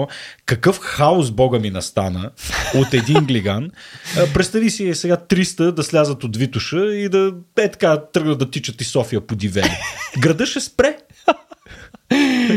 Какъв 0.47 0.79
хаос 0.79 1.31
бога 1.31 1.59
ми 1.59 1.71
настана 1.71 2.31
от 2.75 2.95
един 2.95 3.25
глиган. 3.25 3.71
А, 4.19 4.33
представи 4.35 4.71
си 4.71 4.95
сега 4.95 5.17
300 5.17 5.71
да 5.71 5.83
слязат 5.83 6.25
от 6.25 6.37
Витуша 6.37 6.95
и 6.95 7.09
да 7.09 7.33
е 7.59 7.71
така 7.71 7.97
тръгнат 8.13 8.39
да 8.39 8.51
тичат 8.51 8.81
и 8.81 8.85
София 8.85 9.21
по 9.21 9.37
дивени. 9.37 9.77
Града 10.21 10.47
ще 10.47 10.61
спре. 10.61 10.97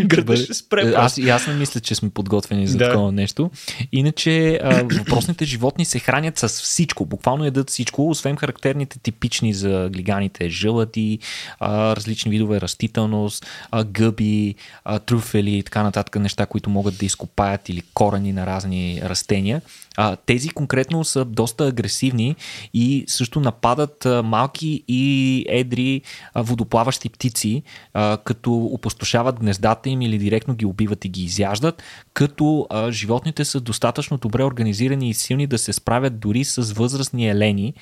Града 0.06 0.38
ще 0.38 0.54
спре. 0.54 0.94
Аз, 0.98 1.18
и 1.18 1.30
аз 1.30 1.48
не 1.48 1.54
мисля, 1.54 1.80
че 1.80 1.96
сме 1.96 2.10
подготвени 2.10 2.68
за 2.68 2.78
да. 2.78 2.90
такова 2.90 3.12
нещо. 3.12 3.52
Иначе 3.92 4.60
а, 4.64 4.84
въпросните 4.84 5.46
животни 5.46 5.86
се 5.86 6.00
хранят 6.00 6.38
с 6.38 6.48
всичко. 6.50 7.06
Буквално 7.06 7.46
ядат 7.46 7.70
всичко, 7.70 8.10
освен 8.10 8.36
характерните 8.36 9.00
типични 9.00 9.54
за 9.54 9.90
глиганите 9.94 10.50
жълъти, 10.50 11.20
а, 11.60 11.96
различни 11.96 12.32
видове 12.32 12.62
растителност, 12.62 13.46
а, 13.72 13.84
гъби, 13.84 14.56
а, 14.86 15.00
трюфели 15.00 15.58
и 15.58 15.64
така 15.64 15.84
нататък 15.84 16.16
неща, 16.16 16.46
които 16.46 16.70
могат 16.70 16.98
да 16.98 17.06
изкопаят 17.06 17.70
или 17.70 17.82
корени 17.94 18.34
на 18.34 18.46
разни 18.46 19.02
растения. 19.04 19.62
А, 19.98 20.16
тези 20.16 20.50
конкретно 20.50 21.04
са 21.04 21.26
доста 21.26 21.68
агресивни 21.68 22.36
и 22.74 23.06
също 23.08 23.40
нападат 23.40 24.06
а, 24.06 24.24
малки 24.24 24.84
и 24.88 25.46
едри 25.50 26.02
а, 26.34 26.42
водоплаващи 26.42 27.10
птици, 27.10 27.64
а, 27.94 28.18
като 28.18 28.56
опустошават 28.56 29.40
гнездата 29.40 29.90
им 29.90 30.02
или 30.02 30.18
директно 30.18 30.56
ги 30.56 30.66
убиват 30.66 31.06
и 31.06 31.10
ги 31.10 31.24
изяждат, 31.24 31.84
като 32.14 32.68
а, 32.70 32.92
животните 32.92 33.46
са 33.46 33.60
достатъчно 33.60 34.18
добре 34.18 34.44
организирани 34.44 35.10
и 35.10 35.14
силни 35.14 35.48
да 35.48 35.58
се 35.58 35.74
справят 35.74 36.20
дори 36.20 36.44
с 36.44 36.74
възрастни 36.74 37.30
елени. 37.30 37.74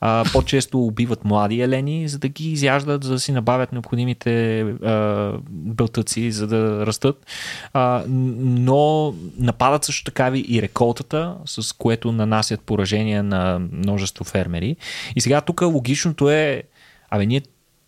А, 0.00 0.24
по-често 0.32 0.86
убиват 0.86 1.24
млади 1.24 1.60
елени, 1.60 2.08
за 2.08 2.18
да 2.18 2.28
ги 2.28 2.52
изяждат, 2.52 3.04
за 3.04 3.12
да 3.12 3.20
си 3.20 3.32
набавят 3.32 3.72
необходимите 3.72 4.60
а, 4.60 5.32
бълтъци, 5.50 6.32
за 6.32 6.46
да 6.46 6.86
растат. 6.86 7.26
А, 7.72 8.04
но 8.08 9.14
нападат 9.38 9.84
също 9.84 10.04
така 10.04 10.32
и 10.34 10.62
реколтата, 10.62 11.34
с 11.62 11.72
което 11.72 12.12
нанасят 12.12 12.60
поражения 12.60 13.22
на 13.22 13.58
множество 13.72 14.24
фермери. 14.24 14.76
И 15.16 15.20
сега 15.20 15.40
тук 15.40 15.60
логичното 15.62 16.30
е, 16.30 16.62
абе 17.10 17.26
ние 17.26 17.42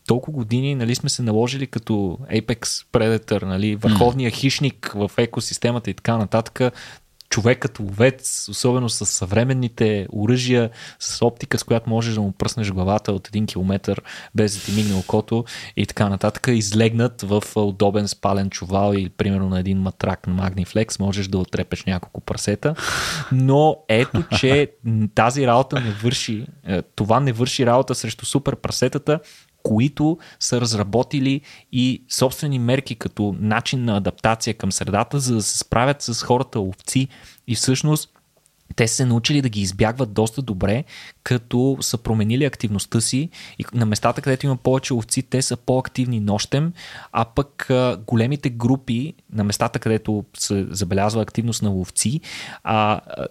толкова 0.07 0.37
години 0.37 0.75
нали, 0.75 0.95
сме 0.95 1.09
се 1.09 1.23
наложили 1.23 1.67
като 1.67 2.19
Apex 2.33 2.87
Predator, 2.93 3.43
нали, 3.43 3.77
върховния 3.77 4.31
хищник 4.31 4.93
в 4.95 5.11
екосистемата 5.17 5.91
и 5.91 5.95
така 5.95 6.17
нататък, 6.17 6.61
човекът 7.31 7.81
ловец, 7.81 8.49
особено 8.49 8.89
с 8.89 9.07
съвременните 9.07 10.07
оръжия, 10.13 10.71
с 10.99 11.27
оптика, 11.27 11.59
с 11.59 11.65
която 11.65 11.91
можеш 11.91 12.15
да 12.15 12.21
му 12.21 12.33
пръснеш 12.33 12.73
главата 12.73 13.13
от 13.13 13.29
един 13.29 13.47
километр, 13.47 14.01
без 14.35 14.57
да 14.57 14.65
ти 14.65 14.73
мигне 14.73 14.95
окото 14.95 15.45
и 15.77 15.87
така 15.87 16.09
нататък, 16.09 16.47
излегнат 16.49 17.23
в 17.23 17.43
удобен 17.57 18.09
спален 18.09 18.51
чувал 18.51 18.93
или 18.95 19.09
примерно 19.09 19.49
на 19.49 19.61
един 19.61 19.79
матрак 19.79 20.27
на 20.27 20.51
Magniflex, 20.51 21.01
можеш 21.01 21.29
да 21.29 21.39
отрепеш 21.39 21.85
няколко 21.85 22.21
прасета. 22.21 22.75
Но 23.33 23.77
ето, 23.89 24.25
че 24.39 24.73
тази 25.15 25.47
работа 25.47 25.81
не 25.81 25.91
върши, 25.91 26.47
е, 26.67 26.83
това 26.83 27.21
не 27.21 27.33
върши 27.33 27.67
работа 27.67 27.95
срещу 27.95 28.27
супер 28.27 28.57
прасетата, 28.57 29.21
които 29.69 30.19
са 30.41 30.61
разработили 30.61 31.41
и 31.73 32.03
собствени 32.09 32.59
мерки 32.59 32.95
като 32.95 33.35
начин 33.41 33.85
на 33.85 33.97
адаптация 33.97 34.55
към 34.55 34.73
средата, 34.73 35.21
за 35.21 35.35
да 35.35 35.43
се 35.43 35.59
справят 35.59 36.03
с 36.03 36.23
хората 36.23 36.61
овци 36.61 37.09
и 37.47 37.55
всъщност 37.55 38.18
те 38.77 38.89
се 38.89 39.05
научили 39.05 39.43
да 39.43 39.49
ги 39.49 39.61
избягват 39.61 40.13
доста 40.13 40.43
добре, 40.43 40.85
като 41.23 41.77
са 41.81 41.99
променили 41.99 42.45
активността 42.45 43.01
си 43.01 43.29
и 43.59 43.65
на 43.75 43.87
местата, 43.87 44.21
където 44.21 44.47
има 44.47 44.57
повече 44.57 44.95
овци, 44.95 45.23
те 45.23 45.43
са 45.43 45.57
по-активни 45.57 46.21
нощем, 46.21 46.73
а 47.13 47.25
пък 47.25 47.71
големите 48.07 48.51
групи 48.51 49.15
на 49.33 49.45
местата, 49.45 49.79
където 49.79 50.25
се 50.37 50.67
забелязва 50.71 51.23
активност 51.23 51.63
на 51.63 51.75
овци, 51.75 52.21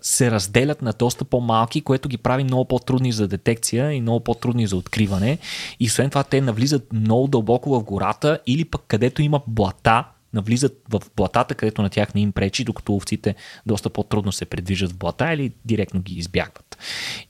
се 0.01 0.31
разделят 0.31 0.81
на 0.81 0.93
доста 0.93 1.25
по-малки, 1.25 1.81
което 1.81 2.09
ги 2.09 2.17
прави 2.17 2.43
много 2.43 2.65
по-трудни 2.65 3.11
за 3.11 3.27
детекция 3.27 3.91
и 3.93 4.01
много 4.01 4.19
по-трудни 4.19 4.67
за 4.67 4.77
откриване. 4.77 5.37
И 5.79 5.85
освен 5.85 6.09
това 6.09 6.23
те 6.23 6.41
навлизат 6.41 6.93
много 6.93 7.27
дълбоко 7.27 7.69
в 7.69 7.83
гората 7.83 8.39
или 8.47 8.65
пък 8.65 8.81
където 8.87 9.21
има 9.21 9.41
блата, 9.47 10.03
навлизат 10.33 10.73
в 10.89 11.01
блатата, 11.15 11.55
където 11.55 11.81
на 11.81 11.89
тях 11.89 12.15
не 12.15 12.21
им 12.21 12.31
пречи, 12.31 12.63
докато 12.63 12.95
овците 12.95 13.35
доста 13.65 13.89
по-трудно 13.89 14.31
се 14.31 14.45
предвижат 14.45 14.91
в 14.91 14.97
блата 14.97 15.33
или 15.33 15.51
директно 15.65 16.01
ги 16.01 16.15
избягват. 16.15 16.77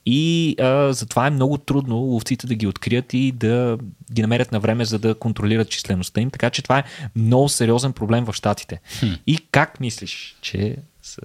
И 0.05 0.55
а, 0.59 0.93
затова 0.93 1.27
е 1.27 1.31
много 1.31 1.57
трудно 1.57 1.95
ловците 1.95 2.47
да 2.47 2.55
ги 2.55 2.67
открият 2.67 3.13
и 3.13 3.31
да 3.31 3.77
ги 4.11 4.21
намерят 4.21 4.51
на 4.51 4.59
време, 4.59 4.85
за 4.85 4.99
да 4.99 5.15
контролират 5.15 5.69
числеността 5.69 6.21
им. 6.21 6.29
Така 6.29 6.49
че 6.49 6.61
това 6.61 6.79
е 6.79 6.83
много 7.15 7.49
сериозен 7.49 7.93
проблем 7.93 8.25
в 8.25 8.33
Штатите. 8.33 8.81
Хм. 8.99 9.05
И 9.27 9.37
как 9.51 9.79
мислиш, 9.79 10.37
че 10.41 10.77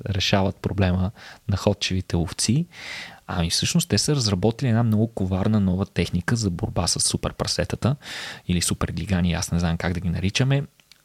решават 0.08 0.56
проблема 0.56 1.10
на 1.48 1.56
ходчевите 1.56 2.16
ловци? 2.16 2.66
Ами 3.26 3.50
всъщност 3.50 3.88
те 3.88 3.98
са 3.98 4.16
разработили 4.16 4.68
една 4.68 4.82
много 4.82 5.06
коварна 5.06 5.60
нова 5.60 5.86
техника 5.86 6.36
за 6.36 6.50
борба 6.50 6.86
с 6.86 7.00
супер 7.00 7.32
прасетата 7.32 7.96
или 8.48 8.62
супер 8.62 8.88
глигани, 8.88 9.32
аз 9.32 9.52
не 9.52 9.58
знам 9.58 9.76
как 9.76 9.92
да 9.92 10.00
ги 10.00 10.08
наричаме. 10.08 10.62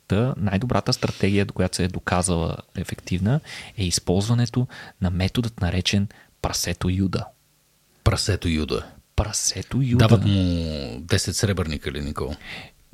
Та 0.07 0.33
най-добрата 0.37 0.93
стратегия, 0.93 1.45
до 1.45 1.53
която 1.53 1.75
се 1.75 1.83
е 1.83 1.87
доказала 1.87 2.57
ефективна, 2.75 3.39
е 3.77 3.85
използването 3.85 4.67
на 5.01 5.09
методът 5.09 5.61
наречен 5.61 6.07
прасето 6.41 6.89
юда. 6.89 7.25
Прасето 8.03 8.47
юда. 8.47 8.85
Прасето 9.17 9.77
Юда. 9.81 10.07
Дават 10.07 10.25
му 10.25 10.31
10 10.31 11.17
сребърника 11.17 11.91
ли, 11.91 12.01
Никол? 12.01 12.35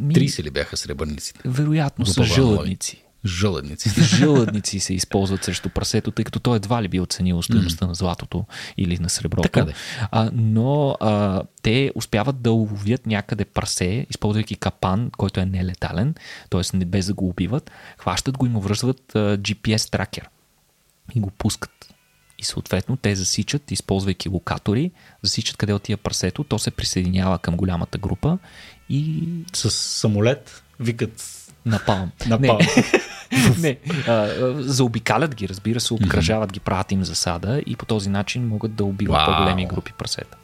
30 0.02 0.44
ли 0.44 0.50
бяха 0.50 0.78
сребърниците? 0.78 1.40
Вероятно 1.46 2.06
са 2.06 2.24
жълъдници. 2.24 3.04
Жълъдници. 3.26 3.90
Жълъдници 4.18 4.80
се 4.80 4.94
използват 4.94 5.44
срещу 5.44 5.70
прасето, 5.70 6.12
тъй 6.12 6.26
като 6.26 6.40
той 6.40 6.56
едва 6.56 6.84
ли 6.84 6.88
би 6.88 7.00
оценил 7.00 7.42
стоеността 7.42 7.86
mm. 7.86 7.88
на 7.88 7.96
златото 7.96 8.46
или 8.78 8.98
на 9.00 9.10
среброто. 9.10 9.42
Така 9.42 9.66
де. 9.66 9.74
А, 10.12 10.32
но 10.34 10.98
а, 11.00 11.44
те 11.62 11.92
успяват 11.96 12.42
да 12.42 12.52
уловят 12.52 13.06
някъде 13.06 13.46
прасе, 13.46 14.06
използвайки 14.10 14.56
капан, 14.56 15.12
който 15.18 15.40
е 15.40 15.46
нелетален, 15.46 16.16
т.е. 16.50 16.78
не 16.78 16.86
без 16.86 17.06
да 17.06 17.14
го 17.14 17.28
убиват, 17.28 17.72
хващат 17.98 18.38
го 18.38 18.46
и 18.46 18.50
му 18.50 18.62
връзват 18.62 19.16
а, 19.16 19.38
GPS 19.38 19.92
тракер 19.92 20.30
и 21.16 21.20
го 21.20 21.30
пускат. 21.30 21.94
И 22.40 22.44
съответно 22.44 22.98
те 22.98 23.16
засичат, 23.16 23.72
използвайки 23.72 24.30
локатори, 24.30 24.92
засичат 25.22 25.58
къде 25.58 25.74
отива 25.74 25.98
прасето, 25.98 26.44
то 26.44 26.60
се 26.60 26.72
присъединява 26.72 27.40
към 27.40 27.58
голямата 27.58 27.98
група 27.98 28.38
и... 28.90 29.24
С 29.54 29.72
самолет 29.72 30.64
викат 30.80 31.43
Напалм. 31.66 32.12
Напалм. 32.28 32.60
Не, 33.60 33.78
а, 34.08 34.28
заобикалят 34.56 35.36
ги, 35.36 35.50
разбира 35.50 35.80
се, 35.80 35.94
обкръжават 35.94 36.52
ги, 36.52 36.60
правят 36.60 36.92
им 36.92 37.04
засада 37.04 37.62
и 37.66 37.76
по 37.76 37.86
този 37.86 38.10
начин 38.10 38.48
могат 38.48 38.74
да 38.76 38.84
убиват 38.86 39.16
Вау. 39.18 39.26
по-големи 39.26 39.66
групи 39.66 39.94
прасета. 39.98 40.38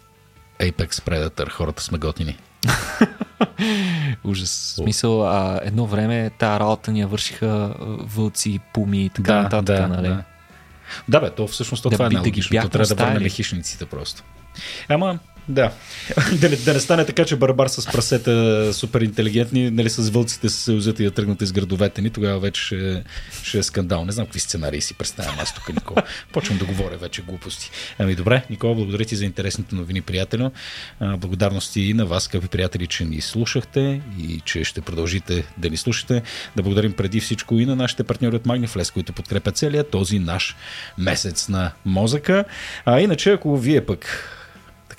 Apex 0.59 0.87
Predator, 0.87 1.49
хората 1.49 1.83
сме 1.83 1.97
готини. 1.97 2.37
Ужас. 4.23 4.73
В 4.77 4.83
смисъл, 4.83 5.27
а, 5.27 5.59
едно 5.63 5.85
време 5.85 6.29
тази 6.29 6.59
работа 6.59 6.91
ни 6.91 6.99
я 6.99 7.07
вършиха 7.07 7.75
вълци, 7.99 8.59
пуми 8.73 9.05
и 9.05 9.09
така 9.09 9.41
нататък, 9.41 9.65
да, 9.65 9.87
нали? 9.87 10.07
да. 10.07 10.23
Да, 11.07 11.19
бе, 11.19 11.29
то 11.29 11.47
всъщност 11.47 11.83
то 11.83 11.89
Да 11.89 11.95
това 11.95 12.05
е 12.05 12.09
би- 12.09 12.15
да 12.15 12.29
ги 12.29 12.41
То 12.41 12.69
трябва 12.69 12.95
да 12.95 12.95
върнем 12.95 13.29
хищниците 13.29 13.85
просто. 13.85 14.23
Ама, 14.89 15.19
да. 15.49 15.71
да, 16.41 16.49
не, 16.49 16.55
да 16.55 16.73
не 16.73 16.79
стане 16.79 17.05
така, 17.05 17.25
че 17.25 17.35
барбар 17.35 17.67
с 17.67 17.91
прасета 17.91 18.73
супер 18.73 19.01
интелигентни, 19.01 19.71
нали, 19.71 19.89
с 19.89 20.09
вълците 20.09 20.49
се 20.49 20.63
съюзят 20.63 20.99
и 20.99 21.03
да 21.03 21.11
тръгнат 21.11 21.41
из 21.41 21.51
градовете 21.51 22.01
ни, 22.01 22.09
тогава 22.09 22.39
вече 22.39 22.61
ще, 22.61 23.03
ще 23.43 23.57
е 23.57 23.63
скандал. 23.63 24.05
Не 24.05 24.11
знам 24.11 24.25
какви 24.25 24.39
сценарии 24.39 24.81
си 24.81 24.93
представям 24.93 25.35
аз 25.39 25.55
тук, 25.55 25.69
Никола. 25.69 26.03
Почвам 26.31 26.57
да 26.57 26.65
говоря 26.65 26.97
вече 26.97 27.21
глупости. 27.21 27.71
Ами 27.99 28.15
добре, 28.15 28.43
Никола, 28.49 28.75
благодаря 28.75 29.05
ти 29.05 29.15
за 29.15 29.25
интересните 29.25 29.75
новини, 29.75 30.01
приятелю. 30.01 30.49
Благодарности 31.01 31.81
и 31.81 31.93
на 31.93 32.05
вас, 32.05 32.23
скъпи 32.23 32.47
приятели, 32.47 32.87
че 32.87 33.05
ни 33.05 33.21
слушахте 33.21 34.01
и 34.19 34.41
че 34.45 34.63
ще 34.63 34.81
продължите 34.81 35.43
да 35.57 35.69
ни 35.69 35.77
слушате. 35.77 36.21
Да 36.55 36.63
благодарим 36.63 36.93
преди 36.93 37.19
всичко 37.19 37.59
и 37.59 37.65
на 37.65 37.75
нашите 37.75 38.03
партньори 38.03 38.35
от 38.35 38.43
Magniflex, 38.43 38.93
които 38.93 39.13
подкрепят 39.13 39.57
целият 39.57 39.91
този 39.91 40.19
наш 40.19 40.55
месец 40.97 41.49
на 41.49 41.71
мозъка. 41.85 42.45
А 42.85 42.99
иначе, 42.99 43.31
ако 43.31 43.57
вие 43.57 43.85
пък 43.85 44.35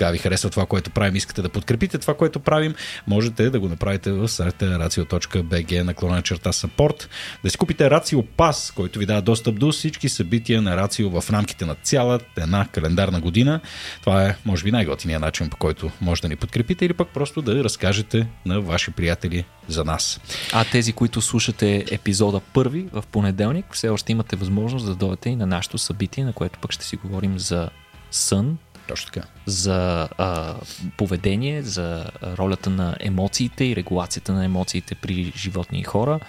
така 0.01 0.11
ви 0.11 0.19
харесва 0.19 0.51
това, 0.51 0.67
което 0.67 0.91
правим, 0.91 1.17
искате 1.17 1.43
да 1.43 1.49
подкрепите 1.49 1.99
това, 1.99 2.15
което 2.15 2.41
правим, 2.41 2.75
можете 3.07 3.51
да 3.51 3.61
го 3.61 3.69
направите 3.69 4.13
в 4.13 4.29
сайта 4.29 4.65
racio.bg 4.65 5.83
наклона 5.83 6.23
черта 6.23 6.53
support, 6.53 7.09
да 7.45 7.51
си 7.51 7.59
купите 7.59 7.91
Racio 7.91 8.25
Pass, 8.37 8.75
който 8.75 8.99
ви 8.99 9.07
дава 9.07 9.23
достъп 9.23 9.59
до 9.59 9.73
всички 9.73 10.09
събития 10.09 10.63
на 10.63 10.77
Racio 10.77 11.21
в 11.21 11.31
рамките 11.31 11.67
на 11.67 11.75
цялата 11.75 12.43
една 12.43 12.67
календарна 12.73 13.21
година. 13.21 13.61
Това 14.01 14.25
е, 14.27 14.37
може 14.45 14.65
би, 14.65 14.73
най-готиният 14.73 15.21
начин, 15.21 15.51
по 15.51 15.57
който 15.57 15.91
може 16.01 16.23
да 16.23 16.29
ни 16.29 16.37
подкрепите 16.37 16.85
или 16.85 16.95
пък 16.95 17.09
просто 17.09 17.43
да 17.43 17.65
разкажете 17.65 18.27
на 18.47 18.61
ваши 18.61 18.91
приятели 18.91 19.45
за 19.69 19.85
нас. 19.85 20.21
А 20.53 20.65
тези, 20.65 20.93
които 20.93 21.21
слушате 21.21 21.85
епизода 21.91 22.41
първи 22.41 22.87
в 22.93 23.05
понеделник, 23.13 23.67
все 23.73 23.89
още 23.89 24.13
имате 24.13 24.37
възможност 24.37 24.87
да 24.87 24.95
дойдете 24.95 25.29
и 25.29 25.37
на 25.37 25.47
нашето 25.47 25.79
събитие, 25.79 26.25
на 26.25 26.33
което 26.33 26.59
пък 26.59 26.73
ще 26.73 26.85
си 26.85 26.97
говорим 26.97 27.39
за 27.39 27.71
сън, 28.11 28.59
Точно 28.91 29.11
така. 29.13 29.27
за 29.47 30.09
а, 30.19 30.55
поведение, 30.97 31.63
за 31.63 32.11
ролята 32.23 32.71
на 32.71 32.97
емоциите 33.01 33.65
и 33.65 33.77
регулацията 33.77 34.33
на 34.33 34.45
емоциите 34.45 34.95
при 34.95 35.33
животни 35.37 35.81
и 35.81 35.85
хора. 35.85 36.21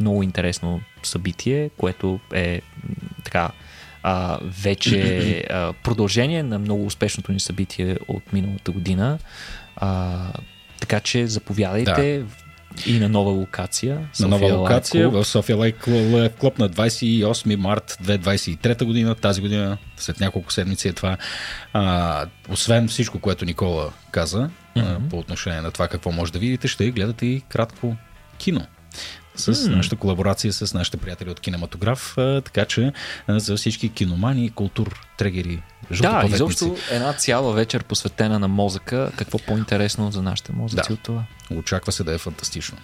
Много 0.00 0.22
интересно 0.22 0.80
събитие, 1.02 1.70
което 1.76 2.20
е 2.32 2.60
така 3.24 3.50
а, 4.02 4.38
вече 4.42 5.44
а, 5.50 5.72
продължение 5.72 6.42
на 6.42 6.58
много 6.58 6.86
успешното 6.86 7.32
ни 7.32 7.40
събитие 7.40 7.96
от 8.08 8.32
миналата 8.32 8.72
година. 8.72 9.18
А, 9.76 10.32
така 10.80 11.00
че 11.00 11.26
заповядайте 11.26 12.24
и 12.86 12.98
на 12.98 13.08
нова 13.08 13.30
локация. 13.30 14.08
на 14.20 14.28
нова 14.28 14.38
София 14.38 14.58
локация 14.58 15.08
Club. 15.08 15.22
в 15.22 15.24
София 15.24 15.56
Лайк 15.56 15.76
Клуб, 15.78 16.32
Клуб 16.38 16.58
на 16.58 16.70
28 16.70 17.56
март 17.56 17.98
2023 18.04 18.84
година. 18.84 19.14
Тази 19.14 19.40
година, 19.40 19.78
след 19.96 20.20
няколко 20.20 20.52
седмици 20.52 20.88
е 20.88 20.92
това. 20.92 21.16
А, 21.72 22.26
освен 22.48 22.88
всичко, 22.88 23.18
което 23.18 23.44
Никола 23.44 23.92
каза 24.10 24.50
а, 24.76 24.98
по 25.10 25.18
отношение 25.18 25.60
на 25.60 25.70
това 25.70 25.88
какво 25.88 26.12
може 26.12 26.32
да 26.32 26.38
видите, 26.38 26.68
ще 26.68 26.90
гледате 26.90 27.26
и 27.26 27.40
кратко 27.40 27.96
кино 28.38 28.66
с 29.36 29.70
нашата 29.70 29.96
колаборация 29.96 30.52
с 30.52 30.74
нашите 30.74 30.96
приятели 30.96 31.30
от 31.30 31.40
кинематограф, 31.40 32.14
така 32.16 32.64
че 32.64 32.92
за 33.28 33.56
всички 33.56 33.88
киномани, 33.88 34.50
култур, 34.50 35.00
трегери, 35.18 35.62
Да, 36.00 36.24
изобщо 36.26 36.76
една 36.90 37.12
цяла 37.12 37.52
вечер 37.52 37.84
посветена 37.84 38.38
на 38.38 38.48
мозъка. 38.48 39.12
Какво 39.16 39.38
по-интересно 39.38 40.10
за 40.12 40.22
нашите 40.22 40.52
мозъци 40.52 40.88
Да. 40.88 40.94
от 40.94 41.00
това? 41.00 41.24
Очаква 41.56 41.92
се 41.92 42.04
да 42.04 42.14
е 42.14 42.18
фантастично. 42.18 42.78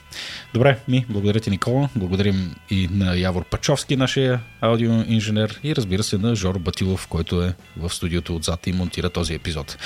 Добре, 0.54 0.78
ми, 0.88 1.06
благодаря 1.08 1.40
ти, 1.40 1.50
Никола. 1.50 1.88
Благодарим 1.96 2.54
и 2.70 2.88
на 2.92 3.16
Явор 3.16 3.44
Пачовски, 3.44 3.96
нашия 3.96 4.40
аудиоинженер 4.60 5.60
и 5.62 5.76
разбира 5.76 6.02
се 6.02 6.18
на 6.18 6.36
Жоро 6.36 6.58
Батилов, 6.58 7.06
който 7.06 7.42
е 7.42 7.54
в 7.76 7.90
студиото 7.94 8.36
отзад 8.36 8.66
и 8.66 8.72
монтира 8.72 9.10
този 9.10 9.34
епизод. 9.34 9.78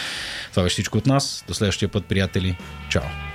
Това 0.51 0.63
беше 0.63 0.73
всичко 0.73 0.99
от 0.99 1.07
нас. 1.07 1.45
До 1.49 1.55
следващия 1.55 1.89
път, 1.89 2.05
приятели. 2.05 2.57
Чао! 2.89 3.30